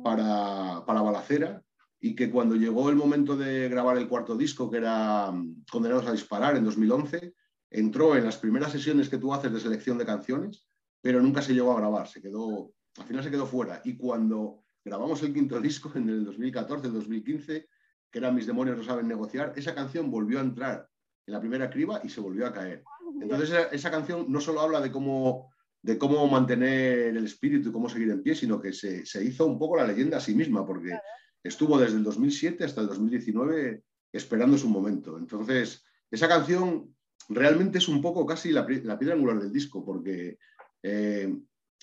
para, 0.04 0.84
para 0.86 1.02
Balacera 1.02 1.62
y 2.00 2.16
que 2.16 2.30
cuando 2.30 2.56
llegó 2.56 2.90
el 2.90 2.96
momento 2.96 3.36
de 3.36 3.70
grabar 3.70 3.98
el 3.98 4.08
cuarto 4.08 4.38
disco, 4.38 4.70
que 4.70 4.78
era 4.78 5.32
mm, 5.32 5.66
Condenados 5.70 6.06
a 6.08 6.12
Disparar 6.12 6.56
en 6.56 6.64
2011, 6.64 7.34
entró 7.80 8.16
en 8.16 8.26
las 8.26 8.38
primeras 8.38 8.72
sesiones 8.72 9.08
que 9.08 9.18
tú 9.18 9.34
haces 9.34 9.54
de 9.54 9.60
selección 9.60 9.98
de 9.98 10.06
canciones, 10.06 10.68
pero 11.02 11.22
nunca 11.22 11.42
se 11.42 11.54
llegó 11.54 11.74
a 11.74 11.80
grabar, 11.80 12.08
se 12.08 12.22
quedó, 12.22 12.74
al 12.98 13.06
final 13.06 13.24
se 13.24 13.30
quedó 13.30 13.46
fuera. 13.46 13.82
Y 13.84 13.96
cuando 13.96 14.64
grabamos 14.84 15.22
el 15.24 15.34
quinto 15.34 15.60
disco 15.62 15.92
en 15.96 16.10
el 16.10 16.26
2014, 16.26 16.90
2015, 16.90 17.70
que 18.10 18.20
era 18.20 18.32
Mis 18.32 18.48
demonios 18.48 18.78
no 18.78 18.84
saben 18.84 19.08
negociar, 19.08 19.54
esa 19.56 19.76
canción 19.76 20.10
volvió 20.10 20.40
a 20.40 20.42
entrar 20.42 20.90
en 21.28 21.34
la 21.34 21.40
primera 21.40 21.70
criba 21.70 22.02
y 22.04 22.10
se 22.10 22.22
volvió 22.22 22.48
a 22.48 22.54
caer. 22.54 22.84
Entonces 23.22 23.68
esa, 23.72 23.92
canción 23.92 24.26
no 24.30 24.40
solo 24.40 24.62
habla 24.62 24.82
de 24.82 24.92
cómo, 24.92 25.52
de 25.82 25.98
cómo 25.98 26.26
mantener 26.28 27.16
el 27.16 27.26
espíritu 27.26 27.70
y 27.70 27.72
cómo 27.72 27.90
seguir 27.90 28.10
en 28.10 28.24
pie, 28.24 28.34
sino 28.34 28.60
que 28.62 28.74
se, 28.74 29.04
hizo 29.24 29.46
un 29.46 29.60
poco 29.60 29.76
la 29.76 29.86
leyenda 29.86 30.18
a 30.18 30.22
sí 30.22 30.34
misma, 30.34 30.66
porque 30.66 30.98
estuvo 31.44 31.78
desde 31.78 31.98
el 31.98 32.04
2007 32.04 32.64
hasta 32.64 32.82
el 32.82 32.88
2019 32.88 33.84
esperando 34.12 34.58
su 34.58 34.70
momento. 34.70 35.18
Entonces, 35.18 35.84
esa 36.10 36.28
canción 36.28 36.96
realmente 37.30 37.78
es 37.78 37.88
un 37.88 38.02
poco 38.02 38.26
casi 38.26 38.52
la, 38.52 38.66
piedra 38.66 39.14
angular 39.14 39.40
del 39.40 39.52
disco, 39.52 39.84
porque 39.84 40.38
eh, 40.84 41.36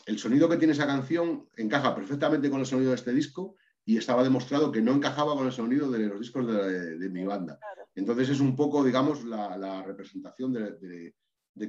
el 0.06 0.18
sonido 0.18 0.48
que 0.48 0.56
tiene 0.56 0.72
esa 0.72 0.86
canción 0.86 1.48
encaja 1.56 1.94
perfectamente 1.94 2.50
con 2.50 2.60
el 2.60 2.66
sonido 2.66 2.90
de 2.90 2.96
este 2.96 3.12
disco 3.12 3.56
y 3.84 3.96
estaba 3.96 4.22
demostrado 4.22 4.72
que 4.72 4.80
no 4.80 4.92
encajaba 4.92 5.34
con 5.34 5.46
el 5.46 5.52
sonido 5.52 5.90
de 5.90 6.06
los 6.06 6.20
discos 6.20 6.46
de, 6.46 7.08
mi 7.10 7.24
banda. 7.24 7.58
Entonces 7.94 8.30
es 8.30 8.40
un 8.40 8.56
poco, 8.56 8.82
digamos, 8.82 9.24
la, 9.24 9.82
representación 9.82 10.52
de, 10.52 11.14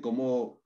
cómo 0.02 0.62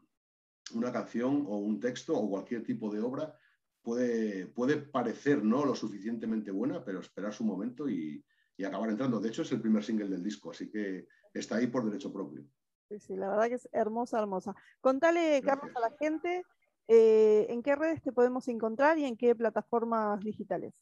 una 0.73 0.91
canción 0.91 1.45
o 1.47 1.57
un 1.57 1.79
texto 1.79 2.15
o 2.15 2.29
cualquier 2.29 2.63
tipo 2.63 2.91
de 2.91 2.99
obra 2.99 3.35
puede, 3.81 4.45
puede 4.47 4.77
parecer 4.77 5.43
no 5.43 5.65
lo 5.65 5.73
suficientemente 5.73 6.51
buena, 6.51 6.83
pero 6.83 6.99
esperar 6.99 7.33
su 7.33 7.43
momento 7.43 7.89
y, 7.89 8.23
acabar 8.63 8.89
entrando. 8.89 9.21
De 9.21 9.29
hecho, 9.29 9.43
es 9.43 9.51
el 9.53 9.61
primer 9.61 9.83
single 9.83 10.09
del 10.09 10.21
disco, 10.21 10.51
así 10.51 10.69
que 10.69 11.07
está 11.33 11.55
ahí 11.55 11.67
por 11.67 11.85
derecho 11.85 12.11
propio. 12.11 12.45
Sí, 12.89 12.99
sí, 12.99 13.15
la 13.15 13.29
verdad 13.29 13.49
que 13.49 13.55
es 13.55 13.69
hermosa, 13.71 14.17
hermosa. 14.17 14.55
Contale, 14.81 15.41
Carlos, 15.45 15.69
a 15.75 15.79
la 15.79 15.91
gente 15.99 16.43
eh, 16.87 17.45
en 17.47 17.61
qué 17.61 17.75
redes 17.75 18.01
te 18.01 18.11
podemos 18.11 18.47
encontrar 18.47 18.97
y 18.97 19.05
en 19.05 19.15
qué 19.15 19.35
plataformas 19.35 20.19
digitales. 20.21 20.73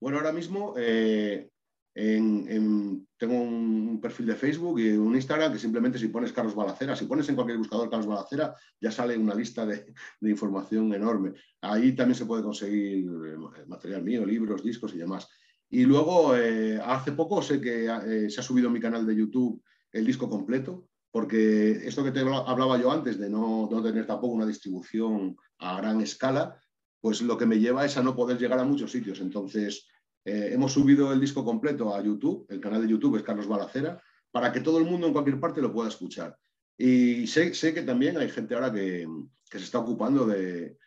Bueno, 0.00 0.16
ahora 0.16 0.32
mismo 0.32 0.72
eh, 0.78 1.50
tengo 1.92 3.34
un 3.34 4.00
perfil 4.00 4.24
de 4.24 4.36
Facebook 4.36 4.80
y 4.80 4.92
un 4.92 5.14
Instagram 5.14 5.52
que 5.52 5.58
simplemente 5.58 5.98
si 5.98 6.08
pones 6.08 6.32
Carlos 6.32 6.54
Balacera, 6.54 6.96
si 6.96 7.04
pones 7.04 7.28
en 7.28 7.34
cualquier 7.34 7.58
buscador 7.58 7.90
Carlos 7.90 8.06
Balacera, 8.06 8.56
ya 8.80 8.90
sale 8.90 9.18
una 9.18 9.34
lista 9.34 9.66
de, 9.66 9.92
información 10.22 10.94
enorme. 10.94 11.34
Ahí 11.60 11.94
también 11.94 12.16
se 12.16 12.24
puede 12.24 12.42
conseguir 12.42 13.04
eh, 13.04 13.66
material 13.66 14.02
mío, 14.02 14.24
libros, 14.24 14.64
discos 14.64 14.94
y 14.94 14.98
demás. 14.98 15.28
Y 15.68 15.84
luego, 15.84 16.34
eh, 16.38 16.80
hace 16.82 17.12
poco 17.12 17.42
sé 17.42 17.60
que 17.60 17.84
se 18.30 18.40
ha 18.40 18.42
subido 18.42 18.68
en 18.68 18.72
mi 18.72 18.80
canal 18.80 19.06
de 19.06 19.14
YouTube 19.14 19.62
el 19.92 20.06
disco 20.06 20.28
completo, 20.28 20.88
porque 21.12 21.86
esto 21.86 22.02
que 22.02 22.10
te 22.10 22.20
hablaba 22.20 22.80
yo 22.80 22.90
antes 22.90 23.18
de 23.18 23.30
no, 23.30 23.68
no 23.70 23.82
tener 23.82 24.06
tampoco 24.06 24.34
una 24.34 24.46
distribución 24.46 25.36
a 25.58 25.76
gran 25.76 26.00
escala, 26.00 26.58
pues 27.00 27.20
lo 27.20 27.36
que 27.36 27.46
me 27.46 27.60
lleva 27.60 27.84
es 27.84 27.96
a 27.96 28.02
no 28.02 28.16
poder 28.16 28.38
llegar 28.38 28.58
a 28.58 28.64
muchos 28.64 28.90
sitios. 28.90 29.20
Entonces, 29.20 29.86
eh, 30.24 30.50
hemos 30.52 30.72
subido 30.72 31.12
el 31.12 31.20
disco 31.20 31.44
completo 31.44 31.94
a 31.94 32.02
YouTube, 32.02 32.46
el 32.48 32.60
canal 32.60 32.82
de 32.82 32.88
YouTube 32.88 33.16
es 33.16 33.22
Carlos 33.22 33.46
Balacera, 33.46 34.02
para 34.30 34.52
que 34.52 34.60
todo 34.60 34.78
el 34.78 34.84
mundo 34.84 35.06
en 35.06 35.12
cualquier 35.12 35.38
parte 35.38 35.60
lo 35.60 35.72
pueda 35.72 35.88
escuchar. 35.88 36.36
Y 36.78 37.26
sé, 37.26 37.52
sé 37.54 37.74
que 37.74 37.82
también 37.82 38.16
hay 38.16 38.30
gente 38.30 38.54
ahora 38.54 38.72
que, 38.72 39.06
se 39.50 39.58
está 39.58 39.80
ocupando 39.80 40.26
de, 40.26 40.78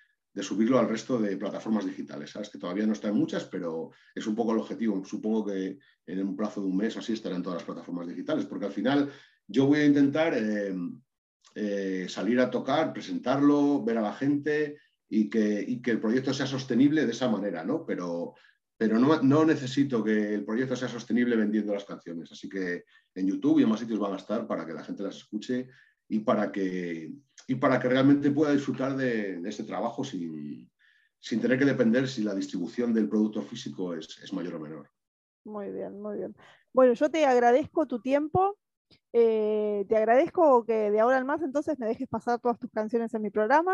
subirlo 0.42 0.80
al 0.80 0.90
resto 0.90 1.20
de 1.20 1.38
plataformas 1.38 1.86
digitales. 1.86 2.32
Sabes 2.32 2.50
que 2.50 2.58
todavía 2.58 2.88
no 2.88 2.94
está 2.94 3.10
en 3.10 3.16
muchas, 3.16 3.46
pero 3.46 3.92
es 4.14 4.26
un 4.26 4.36
poco 4.36 4.54
el 4.54 4.60
objetivo. 4.60 5.04
Supongo 5.06 5.46
que 5.46 5.78
en 6.08 6.28
un 6.28 6.36
plazo 6.36 6.62
de 6.62 6.68
un 6.68 6.78
mes 6.78 6.98
así 6.98 7.14
estará 7.14 7.36
en 7.36 7.44
todas 7.44 7.58
las 7.58 7.66
plataformas 7.66 8.08
digitales, 8.08 8.46
porque 8.46 8.66
al 8.66 8.72
final 8.72 9.12
yo 9.48 9.68
voy 9.68 9.80
a 9.80 9.86
intentar 9.86 10.34
eh, 10.36 10.76
eh, 11.56 12.06
salir 12.10 12.40
a 12.40 12.50
tocar, 12.50 12.92
presentarlo, 12.92 13.84
ver 13.84 13.98
a 13.98 14.02
la 14.02 14.14
gente 14.14 14.78
y 15.08 15.30
que, 15.30 15.62
el 15.86 16.00
proyecto 16.02 16.34
sea 16.34 16.46
sostenible 16.46 17.06
de 17.06 17.12
esa 17.12 17.30
manera, 17.30 17.64
¿no? 17.64 17.86
Pero, 17.86 18.36
no, 18.80 19.46
necesito 19.46 20.04
que 20.04 20.34
el 20.34 20.44
proyecto 20.44 20.76
sea 20.76 20.90
sostenible 20.90 21.36
vendiendo 21.36 21.74
las 21.74 21.86
canciones. 21.86 22.32
Así 22.32 22.50
que 22.50 22.84
en 23.14 23.28
YouTube 23.28 23.60
y 23.60 23.64
en 23.64 23.70
más 23.70 23.80
sitios 23.80 24.00
van 24.00 24.14
a 24.14 24.18
estar 24.18 24.46
para 24.48 24.66
que 24.66 24.74
la 24.74 24.84
gente 24.84 25.04
las 25.04 25.18
escuche 25.18 25.70
y 26.10 26.20
para 26.20 26.52
que, 26.52 27.14
realmente 27.48 28.32
pueda 28.32 28.52
disfrutar 28.52 28.98
de, 28.98 29.42
este 29.46 29.64
trabajo 29.64 30.04
sin, 30.04 30.70
tener 31.42 31.58
que 31.58 31.66
depender 31.66 32.08
si 32.08 32.24
la 32.24 32.36
distribución 32.36 32.94
del 32.94 33.08
producto 33.08 33.42
físico 33.42 33.94
es, 33.94 34.34
mayor 34.34 34.56
o 34.56 34.60
menor. 34.60 34.90
Muy 35.46 35.72
bien, 35.72 36.02
muy 36.02 36.18
bien. 36.18 36.36
Bueno, 36.74 36.94
yo 36.94 37.10
te 37.10 37.26
agradezco 37.26 37.86
tu 37.86 38.02
tiempo. 38.02 38.58
Eh, 39.18 39.86
te 39.88 39.96
agradezco 39.96 40.66
que 40.66 40.92
de 40.92 41.00
ahora 41.00 41.20
en 41.20 41.26
más 41.26 41.42
entonces 41.42 41.80
me 41.80 41.88
dejes 41.88 42.06
pasar 42.10 42.38
todas 42.42 42.60
tus 42.60 42.70
canciones 42.70 43.14
en 43.14 43.22
mi 43.22 43.30
programa. 43.30 43.74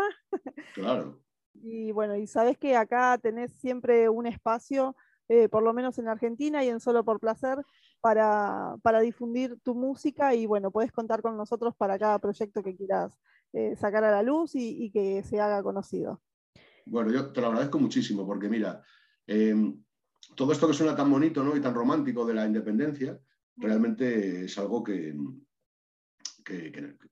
Claro. 0.72 1.20
Y 1.54 1.90
bueno, 1.90 2.16
y 2.16 2.28
sabes 2.28 2.56
que 2.58 2.76
acá 2.76 3.18
tenés 3.20 3.52
siempre 3.54 4.08
un 4.08 4.28
espacio, 4.28 4.94
eh, 5.28 5.48
por 5.48 5.64
lo 5.64 5.72
menos 5.72 5.98
en 5.98 6.06
Argentina 6.06 6.62
y 6.62 6.68
en 6.68 6.78
Solo 6.78 7.04
por 7.04 7.18
Placer, 7.18 7.58
para, 8.00 8.76
para, 8.82 9.00
difundir 9.00 9.58
tu 9.64 9.74
música 9.74 10.32
y 10.32 10.46
bueno, 10.46 10.70
puedes 10.70 10.92
contar 10.92 11.22
con 11.22 11.36
nosotros 11.36 11.74
para 11.76 11.98
cada 11.98 12.20
proyecto 12.20 12.62
que 12.62 12.76
quieras 12.76 13.18
eh, 13.52 13.74
sacar 13.74 14.04
a 14.04 14.12
la 14.12 14.22
luz 14.22 14.54
y, 14.54 14.84
y, 14.84 14.92
que 14.92 15.24
se 15.24 15.40
haga 15.40 15.60
conocido. 15.62 16.22
Bueno, 16.86 17.10
yo 17.10 17.32
te 17.32 17.40
lo 17.40 17.48
agradezco 17.48 17.80
muchísimo 17.80 18.24
porque 18.24 18.48
mira, 18.48 18.80
eh, 19.26 19.54
todo 20.36 20.52
esto 20.52 20.68
que 20.68 20.74
suena 20.74 20.94
tan 20.94 21.10
bonito 21.10 21.42
¿no? 21.42 21.56
y 21.56 21.60
tan 21.60 21.74
romántico 21.74 22.24
de 22.24 22.34
la 22.34 22.46
independencia, 22.46 23.18
realmente 23.56 24.44
es 24.44 24.58
algo 24.58 24.82
que, 24.82 25.14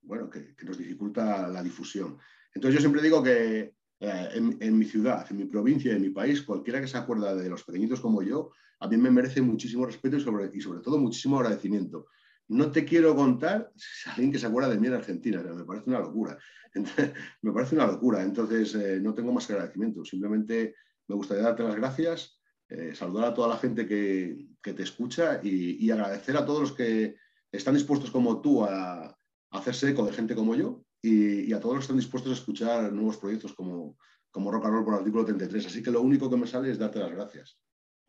bueno, 0.01 0.29
que, 0.29 0.55
nos 0.63 0.77
dificulta 0.77 1.47
la 1.47 1.63
difusión. 1.63 2.17
Entonces 2.53 2.75
yo 2.75 2.81
siempre 2.81 3.01
digo 3.01 3.23
que 3.23 3.75
eh, 3.99 4.29
en, 4.33 4.77
mi 4.77 4.85
ciudad, 4.85 5.25
en 5.29 5.37
mi 5.37 5.45
provincia, 5.45 5.93
en 5.93 6.01
mi 6.01 6.09
país, 6.09 6.41
cualquiera 6.41 6.81
que 6.81 6.87
se 6.87 6.97
acuerda 6.97 7.35
de 7.35 7.49
los 7.49 7.63
pequeñitos 7.63 8.01
como 8.01 8.21
yo, 8.21 8.51
a 8.79 8.87
mí 8.87 8.97
me 8.97 9.11
merece 9.11 9.41
muchísimo 9.41 9.85
respeto 9.85 10.17
y 10.17 10.21
sobre, 10.61 10.81
todo 10.81 10.97
muchísimo 10.97 11.37
agradecimiento. 11.37 12.07
No 12.47 12.71
te 12.71 12.83
quiero 12.83 13.15
contar 13.15 13.71
si 13.75 14.09
alguien 14.09 14.31
que 14.31 14.39
se 14.39 14.47
acuerda 14.47 14.69
de 14.69 14.79
mí 14.79 14.87
en 14.87 14.93
Argentina, 14.93 15.41
me 15.43 15.63
parece 15.63 15.89
una 15.89 15.99
locura. 15.99 16.37
Me 17.41 17.51
parece 17.51 17.75
una 17.75 17.85
locura, 17.85 18.23
entonces 18.23 18.73
eh, 18.75 18.97
no 19.01 19.13
tengo 19.13 19.33
más 19.33 19.49
agradecimiento. 19.49 20.05
Simplemente 20.05 20.75
me 21.09 21.15
gustaría 21.15 21.43
darte 21.43 21.63
las 21.63 21.75
gracias, 21.75 22.40
eh, 22.71 22.95
saludar 22.95 23.25
a 23.25 23.33
toda 23.33 23.49
la 23.49 23.57
gente 23.57 23.85
que, 23.85 24.47
que 24.61 24.73
te 24.73 24.83
escucha 24.83 25.41
y, 25.43 25.85
y, 25.85 25.91
agradecer 25.91 26.37
a 26.37 26.45
todos 26.45 26.61
los 26.61 26.71
que 26.71 27.17
están 27.51 27.73
dispuestos 27.73 28.11
como 28.11 28.39
tú 28.39 28.63
a, 28.63 29.07
a 29.07 29.17
hacerse 29.51 29.89
eco 29.89 30.05
de 30.05 30.13
gente 30.13 30.35
como 30.35 30.55
yo 30.55 30.81
y, 31.01 31.49
y, 31.49 31.53
a 31.53 31.59
todos 31.59 31.75
los 31.75 31.81
que 31.81 31.87
están 31.87 31.97
dispuestos 31.97 32.31
a 32.31 32.35
escuchar 32.35 32.93
nuevos 32.93 33.17
proyectos 33.17 33.51
como, 33.51 33.97
como 34.31 34.53
Rock 34.53 34.65
and 34.65 34.73
Roll 34.73 34.85
por 34.85 34.93
artículo 34.93 35.25
33. 35.25 35.65
Así 35.65 35.83
que 35.83 35.91
lo 35.91 36.01
único 36.01 36.29
que 36.29 36.37
me 36.37 36.47
sale 36.47 36.71
es 36.71 36.79
darte 36.79 36.99
las 36.99 37.11
gracias. 37.11 37.59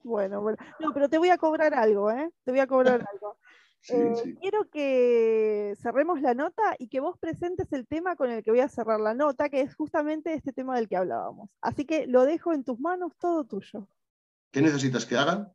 Bueno, 0.04 0.40
bueno. 0.40 0.58
No, 0.78 0.94
pero 0.94 1.08
te 1.08 1.18
voy 1.18 1.30
a 1.30 1.38
cobrar 1.38 1.74
algo, 1.74 2.12
¿eh? 2.12 2.30
Te 2.44 2.52
voy 2.52 2.60
a 2.60 2.68
cobrar 2.68 3.04
algo. 3.12 3.38
Sí, 3.80 3.96
eh, 3.96 4.14
sí. 4.22 4.36
Quiero 4.36 4.70
que 4.70 5.74
cerremos 5.82 6.20
la 6.20 6.34
nota 6.34 6.62
y 6.78 6.86
que 6.86 7.00
vos 7.00 7.18
presentes 7.18 7.72
el 7.72 7.88
tema 7.88 8.14
con 8.14 8.30
el 8.30 8.44
que 8.44 8.52
voy 8.52 8.60
a 8.60 8.68
cerrar 8.68 9.00
la 9.00 9.14
nota, 9.14 9.48
que 9.48 9.60
es 9.60 9.74
justamente 9.74 10.34
este 10.34 10.52
tema 10.52 10.76
del 10.76 10.88
que 10.88 10.96
hablábamos. 10.96 11.50
Así 11.60 11.84
que 11.84 12.06
lo 12.06 12.24
dejo 12.24 12.52
en 12.52 12.62
tus 12.62 12.78
manos, 12.78 13.16
todo 13.18 13.42
tuyo. 13.42 13.88
¿Qué 14.52 14.60
necesitas 14.60 15.06
que 15.06 15.16
hagan? 15.16 15.50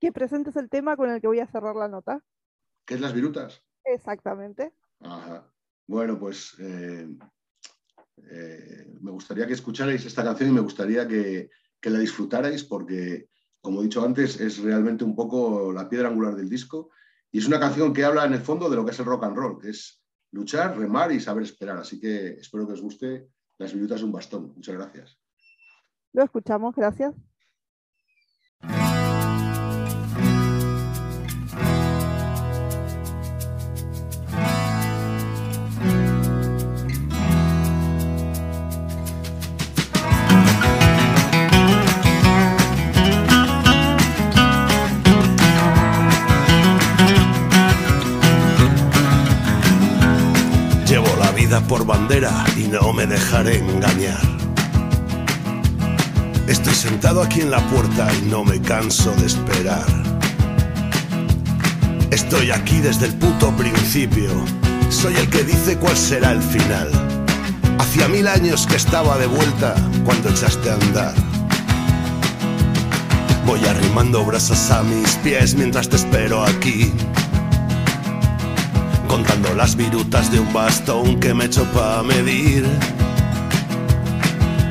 Que 0.00 0.12
presentes 0.12 0.56
el 0.56 0.68
tema 0.68 0.96
con 0.96 1.08
el 1.08 1.20
que 1.20 1.28
voy 1.28 1.38
a 1.38 1.46
cerrar 1.46 1.76
la 1.76 1.88
nota. 1.88 2.20
¿Qué 2.84 2.94
es 2.94 3.00
las 3.00 3.14
virutas? 3.14 3.62
Exactamente. 3.84 4.74
Ajá. 5.00 5.50
Bueno, 5.86 6.18
pues 6.18 6.56
eh, 6.58 7.16
eh, 8.16 8.92
me 9.00 9.12
gustaría 9.12 9.46
que 9.46 9.52
escucharais 9.52 10.04
esta 10.04 10.24
canción 10.24 10.50
y 10.50 10.52
me 10.52 10.60
gustaría 10.60 11.06
que, 11.06 11.50
que, 11.80 11.90
la 11.90 11.98
disfrutarais 11.98 12.64
porque, 12.64 13.28
como 13.60 13.80
he 13.80 13.84
dicho 13.84 14.04
antes, 14.04 14.40
es 14.40 14.58
realmente 14.58 15.04
un 15.04 15.14
poco 15.14 15.72
la 15.72 15.88
piedra 15.88 16.08
angular 16.08 16.34
del 16.34 16.48
disco 16.48 16.90
y 17.30 17.38
es 17.38 17.46
una 17.46 17.60
canción 17.60 17.92
que 17.92 18.04
habla 18.04 18.24
en 18.24 18.32
el 18.32 18.40
fondo 18.40 18.68
de 18.68 18.76
lo 18.76 18.84
que 18.84 18.90
es 18.90 18.98
el 18.98 19.06
rock 19.06 19.24
and 19.24 19.36
roll, 19.36 19.60
que 19.60 19.70
es 19.70 20.02
luchar, 20.32 20.76
remar 20.76 21.12
y 21.12 21.20
saber 21.20 21.44
esperar. 21.44 21.78
Así 21.78 22.00
que 22.00 22.34
espero 22.34 22.66
que 22.66 22.72
os 22.72 22.82
guste 22.82 23.28
Las 23.58 23.72
virutas 23.72 24.00
de 24.00 24.06
un 24.06 24.12
bastón. 24.12 24.52
Muchas 24.56 24.74
gracias. 24.74 25.18
Lo 26.12 26.24
escuchamos, 26.24 26.74
gracias. 26.74 27.14
Por 51.68 51.86
bandera 51.86 52.44
y 52.56 52.64
no 52.64 52.92
me 52.92 53.06
dejaré 53.06 53.58
engañar. 53.58 54.33
Sentado 56.74 57.22
aquí 57.22 57.40
en 57.40 57.50
la 57.50 57.60
puerta 57.68 58.06
y 58.20 58.28
no 58.28 58.44
me 58.44 58.60
canso 58.60 59.10
de 59.16 59.26
esperar. 59.26 59.86
Estoy 62.10 62.50
aquí 62.50 62.78
desde 62.80 63.06
el 63.06 63.14
puto 63.14 63.50
principio. 63.56 64.30
Soy 64.90 65.16
el 65.16 65.30
que 65.30 65.44
dice 65.44 65.78
cuál 65.78 65.96
será 65.96 66.32
el 66.32 66.42
final. 66.42 66.90
Hacía 67.78 68.06
mil 68.08 68.28
años 68.28 68.66
que 68.66 68.76
estaba 68.76 69.16
de 69.16 69.26
vuelta 69.26 69.74
cuando 70.04 70.28
echaste 70.28 70.70
a 70.70 70.74
andar. 70.74 71.14
Voy 73.46 73.64
arrimando 73.64 74.22
brasas 74.24 74.70
a 74.70 74.82
mis 74.82 75.14
pies 75.16 75.54
mientras 75.54 75.88
te 75.88 75.96
espero 75.96 76.44
aquí 76.44 76.92
contando 79.14 79.54
las 79.54 79.76
virutas 79.76 80.32
de 80.32 80.40
un 80.40 80.52
bastón 80.52 81.20
que 81.20 81.32
me 81.34 81.44
echo 81.44 81.64
pa' 81.72 82.02
medir. 82.02 82.66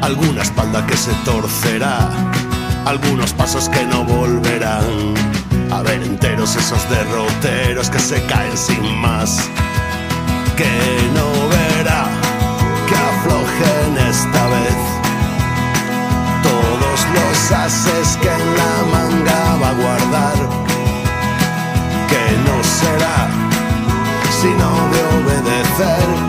Alguna 0.03 0.41
espalda 0.41 0.85
que 0.85 0.97
se 0.97 1.13
torcerá, 1.23 2.09
algunos 2.85 3.31
pasos 3.31 3.69
que 3.69 3.85
no 3.85 4.03
volverán. 4.03 5.13
A 5.71 5.81
ver 5.81 6.03
enteros 6.03 6.57
esos 6.57 6.89
derroteros 6.89 7.89
que 7.89 7.99
se 7.99 8.21
caen 8.25 8.57
sin 8.57 8.83
más. 8.97 9.49
Que 10.57 11.09
no 11.15 11.27
verá 11.47 12.09
que 12.85 12.95
aflojen 12.95 13.97
esta 14.09 14.47
vez 14.49 14.77
todos 16.43 16.99
los 17.15 17.51
ases 17.53 18.17
que 18.17 18.27
en 18.27 18.55
la 18.59 18.75
manga 18.91 19.55
va 19.61 19.69
a 19.69 19.73
guardar. 19.73 20.37
Que 22.09 22.25
no 22.45 22.61
será 22.61 23.29
sino 24.41 24.69
de 24.91 24.99
obedecer 25.15 26.23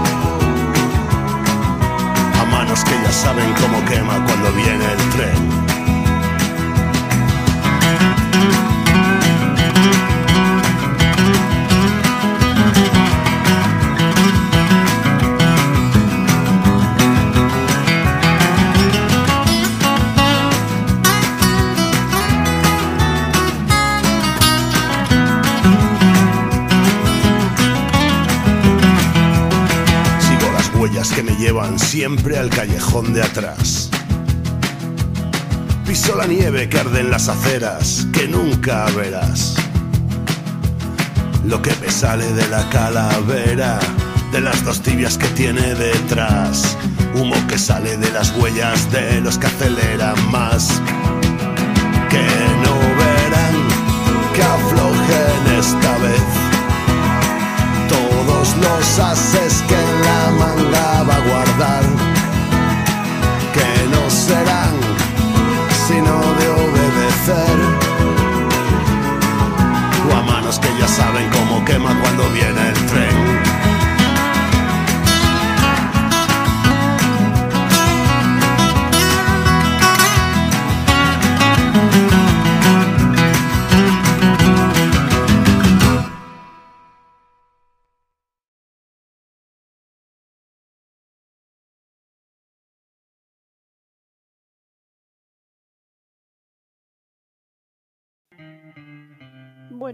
que 2.82 2.90
ya 2.90 3.12
saben 3.12 3.52
cómo 3.60 3.84
quema 3.84 4.24
cuando 4.24 4.50
viene 4.52 4.84
el 4.84 5.10
tren. 5.10 5.73
Que 31.12 31.22
me 31.22 31.36
llevan 31.36 31.78
siempre 31.78 32.38
al 32.38 32.48
callejón 32.48 33.12
de 33.12 33.22
atrás. 33.22 33.90
Piso 35.86 36.16
la 36.16 36.26
nieve 36.26 36.68
que 36.68 36.78
arde 36.78 37.00
en 37.00 37.10
las 37.10 37.28
aceras, 37.28 38.06
que 38.12 38.26
nunca 38.26 38.86
verás. 38.96 39.54
Lo 41.44 41.60
que 41.60 41.72
me 41.82 41.90
sale 41.90 42.32
de 42.32 42.48
la 42.48 42.68
calavera, 42.70 43.78
de 44.32 44.40
las 44.40 44.64
dos 44.64 44.80
tibias 44.80 45.18
que 45.18 45.26
tiene 45.28 45.74
detrás. 45.74 46.76
Humo 47.14 47.36
que 47.48 47.58
sale 47.58 47.96
de 47.96 48.10
las 48.10 48.30
huellas 48.36 48.90
de 48.90 49.20
los 49.20 49.36
que 49.36 49.46
aceleran 49.46 50.30
más. 50.30 50.80
Que 52.08 52.26
no 52.64 52.78
verán, 52.96 53.56
que 54.34 54.42
aflojen 54.42 55.58
esta 55.58 55.98
vez 55.98 56.43
los 58.52 58.98
haces 58.98 59.62
que 59.68 59.74
la 59.74 60.30
manga 60.38 61.02
va 61.08 61.16
a 61.16 61.20
guardar, 61.20 61.82
que 63.54 63.88
no 63.88 64.10
serán 64.10 64.74
sino 65.86 66.14
de 66.38 66.48
obedecer, 66.64 67.56
o 70.10 70.16
a 70.16 70.22
manos 70.22 70.58
que 70.58 70.68
ya 70.78 70.88
saben 70.88 71.28
cómo 71.30 71.64
quema 71.64 71.98
cuando 72.00 72.28
viene 72.30 72.68
el 72.68 72.86
tren. 72.86 73.23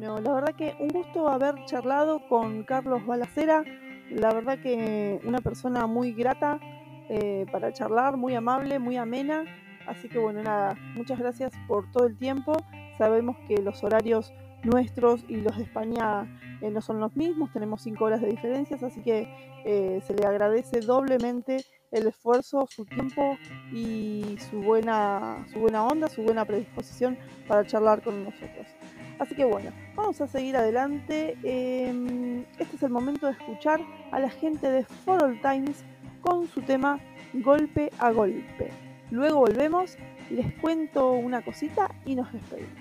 Bueno, 0.01 0.19
la 0.19 0.33
verdad 0.33 0.55
que 0.55 0.75
un 0.81 0.89
gusto 0.89 1.29
haber 1.29 1.63
charlado 1.67 2.27
con 2.27 2.63
Carlos 2.63 3.05
Balacera. 3.05 3.63
La 4.09 4.33
verdad 4.33 4.59
que 4.59 5.21
una 5.25 5.41
persona 5.41 5.87
muy 5.87 6.15
grata 6.15 6.59
eh, 7.11 7.45
para 7.53 7.71
charlar, 7.75 8.17
muy 8.17 8.35
amable, 8.35 8.79
muy 8.79 8.97
amena. 8.97 9.45
Así 9.87 10.09
que 10.09 10.19
bueno, 10.19 10.43
nada, 10.43 10.75
muchas 10.95 11.19
gracias 11.19 11.53
por 11.69 11.93
todo 11.93 12.07
el 12.07 12.17
tiempo. 12.17 12.57
Sabemos 12.97 13.37
que 13.47 13.59
los 13.59 13.85
horarios 13.85 14.33
nuestros 14.63 15.23
y 15.29 15.37
los 15.37 15.59
de 15.59 15.65
España 15.65 16.27
eh, 16.63 16.71
no 16.71 16.81
son 16.81 16.99
los 16.99 17.15
mismos, 17.15 17.53
tenemos 17.53 17.83
cinco 17.83 18.07
horas 18.07 18.23
de 18.23 18.29
diferencias, 18.29 18.83
así 18.83 19.03
que 19.03 19.29
eh, 19.67 20.01
se 20.07 20.15
le 20.15 20.27
agradece 20.27 20.81
doblemente 20.81 21.63
el 21.91 22.07
esfuerzo, 22.07 22.67
su 22.71 22.87
tiempo 22.87 23.37
y 23.71 24.39
su 24.49 24.63
buena, 24.63 25.45
su 25.53 25.59
buena 25.59 25.85
onda, 25.85 26.09
su 26.09 26.23
buena 26.23 26.47
predisposición 26.47 27.19
para 27.47 27.67
charlar 27.67 28.03
con 28.03 28.25
nosotros. 28.25 28.67
Así 29.21 29.35
que 29.35 29.45
bueno, 29.45 29.71
vamos 29.95 30.21
a 30.21 30.27
seguir 30.27 30.57
adelante. 30.57 31.37
Em, 31.45 32.41
este 32.59 32.77
es 32.77 32.83
el 32.83 32.91
momento 32.91 33.27
de 33.27 33.33
escuchar 33.33 33.81
a 34.11 34.19
la 34.19 34.31
gente 34.31 34.69
de 34.71 34.85
For 34.85 35.23
All 35.23 35.41
Times 35.41 35.85
con 36.23 36.49
su 36.49 36.63
tema 36.63 36.99
Golpe 37.35 37.91
a 37.99 38.11
Golpe. 38.11 38.71
Luego 39.11 39.41
volvemos 39.41 39.97
les 40.31 40.53
cuento 40.55 41.13
una 41.13 41.43
cosita 41.43 41.91
y 42.07 42.15
nos 42.15 42.33
despedimos. 42.33 42.80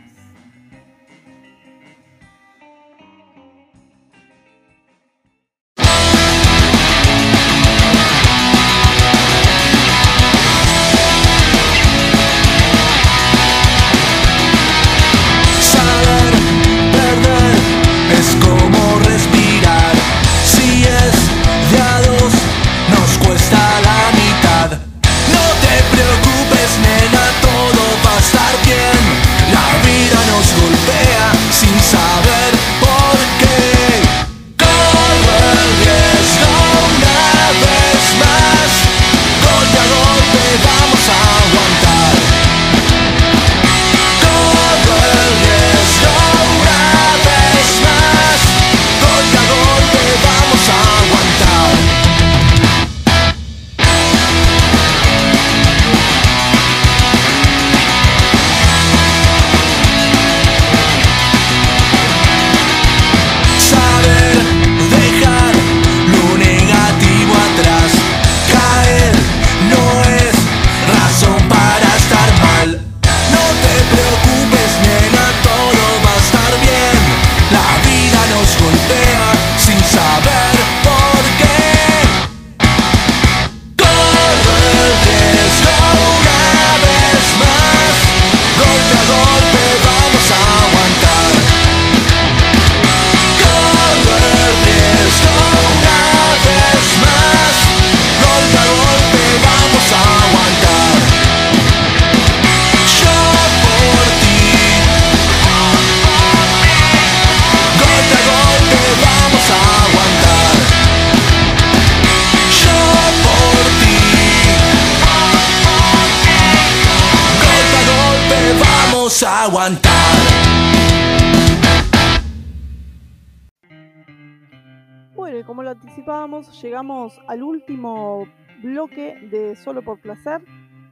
Bueno, 125.14 125.40
y 125.40 125.44
como 125.44 125.62
lo 125.62 125.72
anticipábamos, 125.72 126.62
llegamos 126.62 127.20
al 127.28 127.44
último 127.44 128.28
bloque 128.64 129.18
de 129.30 129.58
Solo 129.58 129.82
por 129.82 130.00
Placer, 130.00 130.42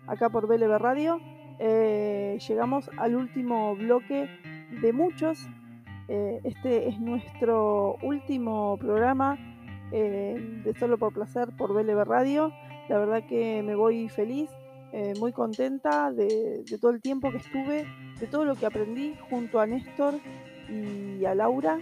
acá 0.07 0.29
por 0.29 0.45
BLB 0.45 0.77
Radio. 0.77 1.21
Eh, 1.59 2.37
llegamos 2.45 2.91
al 2.97 3.15
último 3.15 3.77
bloque 3.77 4.29
de 4.81 4.91
muchos. 4.91 5.47
Eh, 6.09 6.41
este 6.43 6.89
es 6.89 6.99
nuestro 6.99 7.95
último 8.01 8.75
programa 8.77 9.37
eh, 9.93 10.61
de 10.65 10.73
Solo 10.77 10.97
por 10.97 11.13
Placer 11.13 11.55
por 11.55 11.71
BLB 11.73 12.03
Radio. 12.03 12.51
La 12.89 12.99
verdad 12.99 13.23
que 13.25 13.63
me 13.63 13.75
voy 13.75 14.09
feliz, 14.09 14.49
eh, 14.93 15.13
muy 15.19 15.31
contenta 15.33 16.11
de, 16.11 16.63
todo 16.79 16.91
el 16.91 17.01
tiempo 17.01 17.31
que 17.31 17.37
estuve, 17.37 17.85
de 18.19 18.27
todo 18.27 18.45
lo 18.45 18.55
que 18.55 18.65
aprendí 18.65 19.15
junto 19.29 19.59
a 19.59 19.65
Néstor 19.65 20.15
y 20.69 21.25
a 21.25 21.35
Laura. 21.35 21.79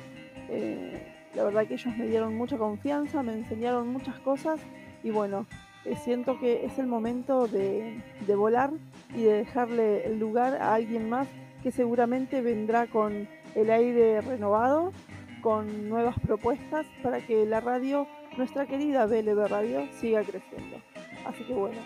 Eh, 0.50 1.14
la 1.36 1.44
verdad 1.44 1.68
que 1.68 1.76
ellos 1.76 1.96
me 1.98 2.08
dieron 2.08 2.36
mucha 2.36 2.58
confianza, 2.58 3.22
me 3.22 3.34
enseñaron 3.34 3.90
muchas 3.90 4.18
cosas 4.20 4.60
y 5.04 5.12
bueno, 5.12 5.46
eh, 5.84 5.96
siento 5.98 6.40
que 6.40 6.66
es 6.66 6.80
el 6.80 6.88
momento 6.88 7.48
de, 7.48 8.02
de 8.26 8.36
volar 8.36 8.72
y 9.14 9.24
de 9.24 9.34
dejarle 9.34 10.06
el 10.08 10.20
lugar 10.20 10.56
a 10.56 10.74
alguien 10.74 11.10
más 11.10 11.28
que 11.62 11.72
seguramente 11.72 12.42
vendrá 12.42 12.88
con 12.88 13.28
el 13.56 13.70
aire 13.70 14.22
renovado, 14.22 14.92
con 15.42 15.90
nuevas 15.90 16.16
propuestas 16.20 16.86
para 17.04 17.26
que 17.26 17.46
la 17.46 17.60
radio, 17.60 18.08
nuestra 18.38 18.66
querida 18.66 19.06
BLB 19.06 19.48
Radio, 19.48 19.88
siga 20.00 20.24
creciendo. 20.24 20.78
Así 21.26 21.44
que 21.44 21.54
bueno, 21.54 21.80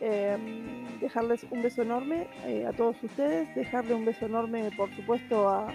em, 0.00 0.98
dejarles 1.00 1.44
un 1.50 1.62
beso 1.62 1.82
enorme 1.82 2.26
eh, 2.44 2.66
a 2.66 2.72
todos 2.72 3.02
ustedes, 3.02 3.54
dejarle 3.54 3.94
un 3.94 4.04
beso 4.04 4.26
enorme 4.26 4.70
por 4.76 4.94
supuesto 4.94 5.48
a, 5.48 5.72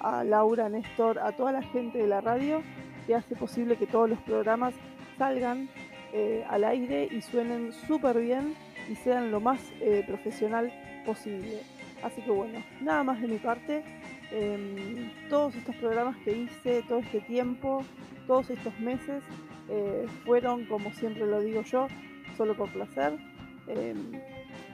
a 0.00 0.24
Laura, 0.24 0.68
Néstor, 0.68 1.18
a 1.18 1.32
toda 1.32 1.52
la 1.52 1.62
gente 1.62 1.98
de 1.98 2.06
la 2.06 2.20
radio 2.20 2.62
que 3.06 3.14
hace 3.14 3.36
posible 3.36 3.76
que 3.76 3.86
todos 3.86 4.08
los 4.08 4.18
programas 4.20 4.74
salgan 5.18 5.68
eh, 6.12 6.44
al 6.48 6.64
aire 6.64 7.08
y 7.10 7.20
suenen 7.22 7.72
súper 7.72 8.20
bien 8.20 8.54
y 8.88 8.94
sean 8.96 9.30
lo 9.30 9.40
más 9.40 9.60
eh, 9.80 10.04
profesional 10.06 10.72
posible. 11.04 11.60
Así 12.02 12.20
que 12.22 12.30
bueno, 12.30 12.62
nada 12.80 13.02
más 13.02 13.20
de 13.20 13.28
mi 13.28 13.38
parte. 13.38 13.82
Em, 14.30 15.10
todos 15.28 15.54
estos 15.54 15.74
programas 15.76 16.16
que 16.18 16.32
hice, 16.32 16.82
todo 16.88 16.98
este 16.98 17.20
tiempo, 17.20 17.84
todos 18.26 18.50
estos 18.50 18.78
meses, 18.80 19.22
eh, 19.68 20.06
fueron, 20.24 20.66
como 20.66 20.92
siempre 20.92 21.26
lo 21.26 21.40
digo 21.40 21.62
yo, 21.62 21.88
solo 22.36 22.54
por 22.56 22.70
placer. 22.72 23.18
Em, 23.66 24.12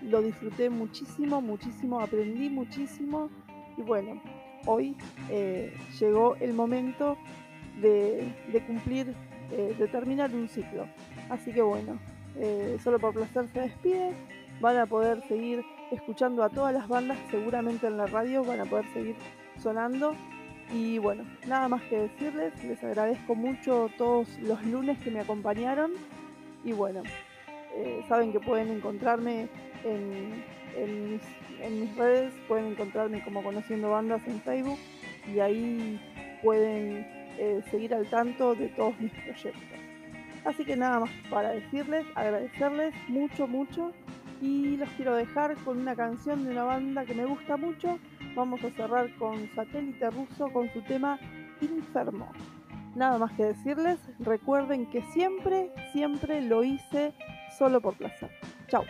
lo 0.03 0.23
disfruté 0.23 0.71
muchísimo, 0.71 1.41
muchísimo, 1.41 2.01
aprendí 2.01 2.49
muchísimo 2.49 3.31
y 3.77 3.83
bueno, 3.83 4.21
hoy 4.67 4.97
eh, 5.29 5.75
llegó 5.99 6.37
el 6.37 6.55
momento 6.55 7.17
de, 7.81 8.33
de 8.53 8.61
cumplir, 8.67 9.15
eh, 9.53 9.75
de 9.79 9.89
terminar 9.89 10.35
un 10.35 10.49
ciclo. 10.49 10.87
Así 11.29 11.53
que 11.53 11.63
bueno, 11.63 11.99
eh, 12.37 12.79
solo 12.83 12.99
por 12.99 13.15
placer 13.15 13.49
se 13.53 13.61
despide. 13.61 14.15
Van 14.61 14.77
a 14.77 14.87
poder 14.87 15.27
seguir 15.27 15.65
escuchando 15.91 16.43
a 16.43 16.51
todas 16.51 16.75
las 16.75 16.87
bandas, 16.87 17.19
seguramente 17.31 17.87
en 17.87 17.97
la 17.97 18.07
radio 18.07 18.45
van 18.45 18.61
a 18.61 18.65
poder 18.65 18.87
seguir 18.93 19.17
sonando. 19.59 20.15
Y 20.73 20.99
bueno, 20.99 21.25
nada 21.49 21.69
más 21.69 21.83
que 21.85 21.99
decirles, 21.99 22.53
les 22.63 22.83
agradezco 22.85 23.35
mucho 23.35 23.91
todos 23.99 24.39
los 24.39 24.65
lunes 24.67 24.99
que 24.99 25.11
me 25.11 25.21
acompañaron. 25.21 25.93
Y 26.65 26.73
bueno, 26.73 27.03
eh, 27.77 28.05
saben 28.09 28.33
que 28.33 28.41
pueden 28.41 28.69
encontrarme 28.69 29.49
en, 29.85 30.45
en 30.77 31.81
mis, 31.81 31.97
redes, 31.97 32.33
pueden 32.49 32.67
encontrarme 32.67 33.23
como 33.23 33.43
Conociendo 33.43 33.91
Bandas 33.91 34.27
en 34.27 34.41
Facebook 34.41 34.79
y 35.33 35.41
ahí 35.41 36.01
pueden 36.43 37.07
eh, 37.39 37.63
seguir 37.71 37.95
al 37.95 38.09
tanto 38.09 38.55
de 38.55 38.69
todos 38.69 38.99
mis 39.01 39.13
proyectos. 39.13 39.63
Así 40.45 40.65
que 40.65 40.77
nada 40.77 41.01
más 41.01 41.11
para 41.29 41.51
decirles, 41.51 42.07
agradecerles 42.15 42.95
mucho, 43.09 43.47
mucho 43.47 43.93
Y 44.41 44.79
los 44.79 44.89
quiero 44.91 45.15
dejar 45.15 45.55
con 45.65 45.79
una 45.79 45.95
canción 45.95 46.45
de 46.45 46.53
una 46.53 46.65
banda 46.65 47.05
que 47.05 47.15
me 47.15 47.27
gusta 47.27 47.59
mucho. 47.59 47.99
Vamos 48.35 48.65
a 48.65 48.71
cerrar 48.71 49.15
con 49.17 49.51
Satélite 49.55 50.09
Ruso 50.11 50.51
con 50.51 50.73
su 50.73 50.81
tema 50.81 51.19
Infermo. 51.61 52.33
Nada 52.95 53.19
más 53.19 53.33
que 53.33 53.45
decirles, 53.45 53.99
recuerden 54.19 54.87
que 54.87 55.03
siempre, 55.13 55.71
siempre 55.93 56.41
lo 56.41 56.65
hice 56.65 57.13
solo 57.51 57.81
por 57.81 57.97
placer. 57.97 58.31
Chao. 58.69 58.85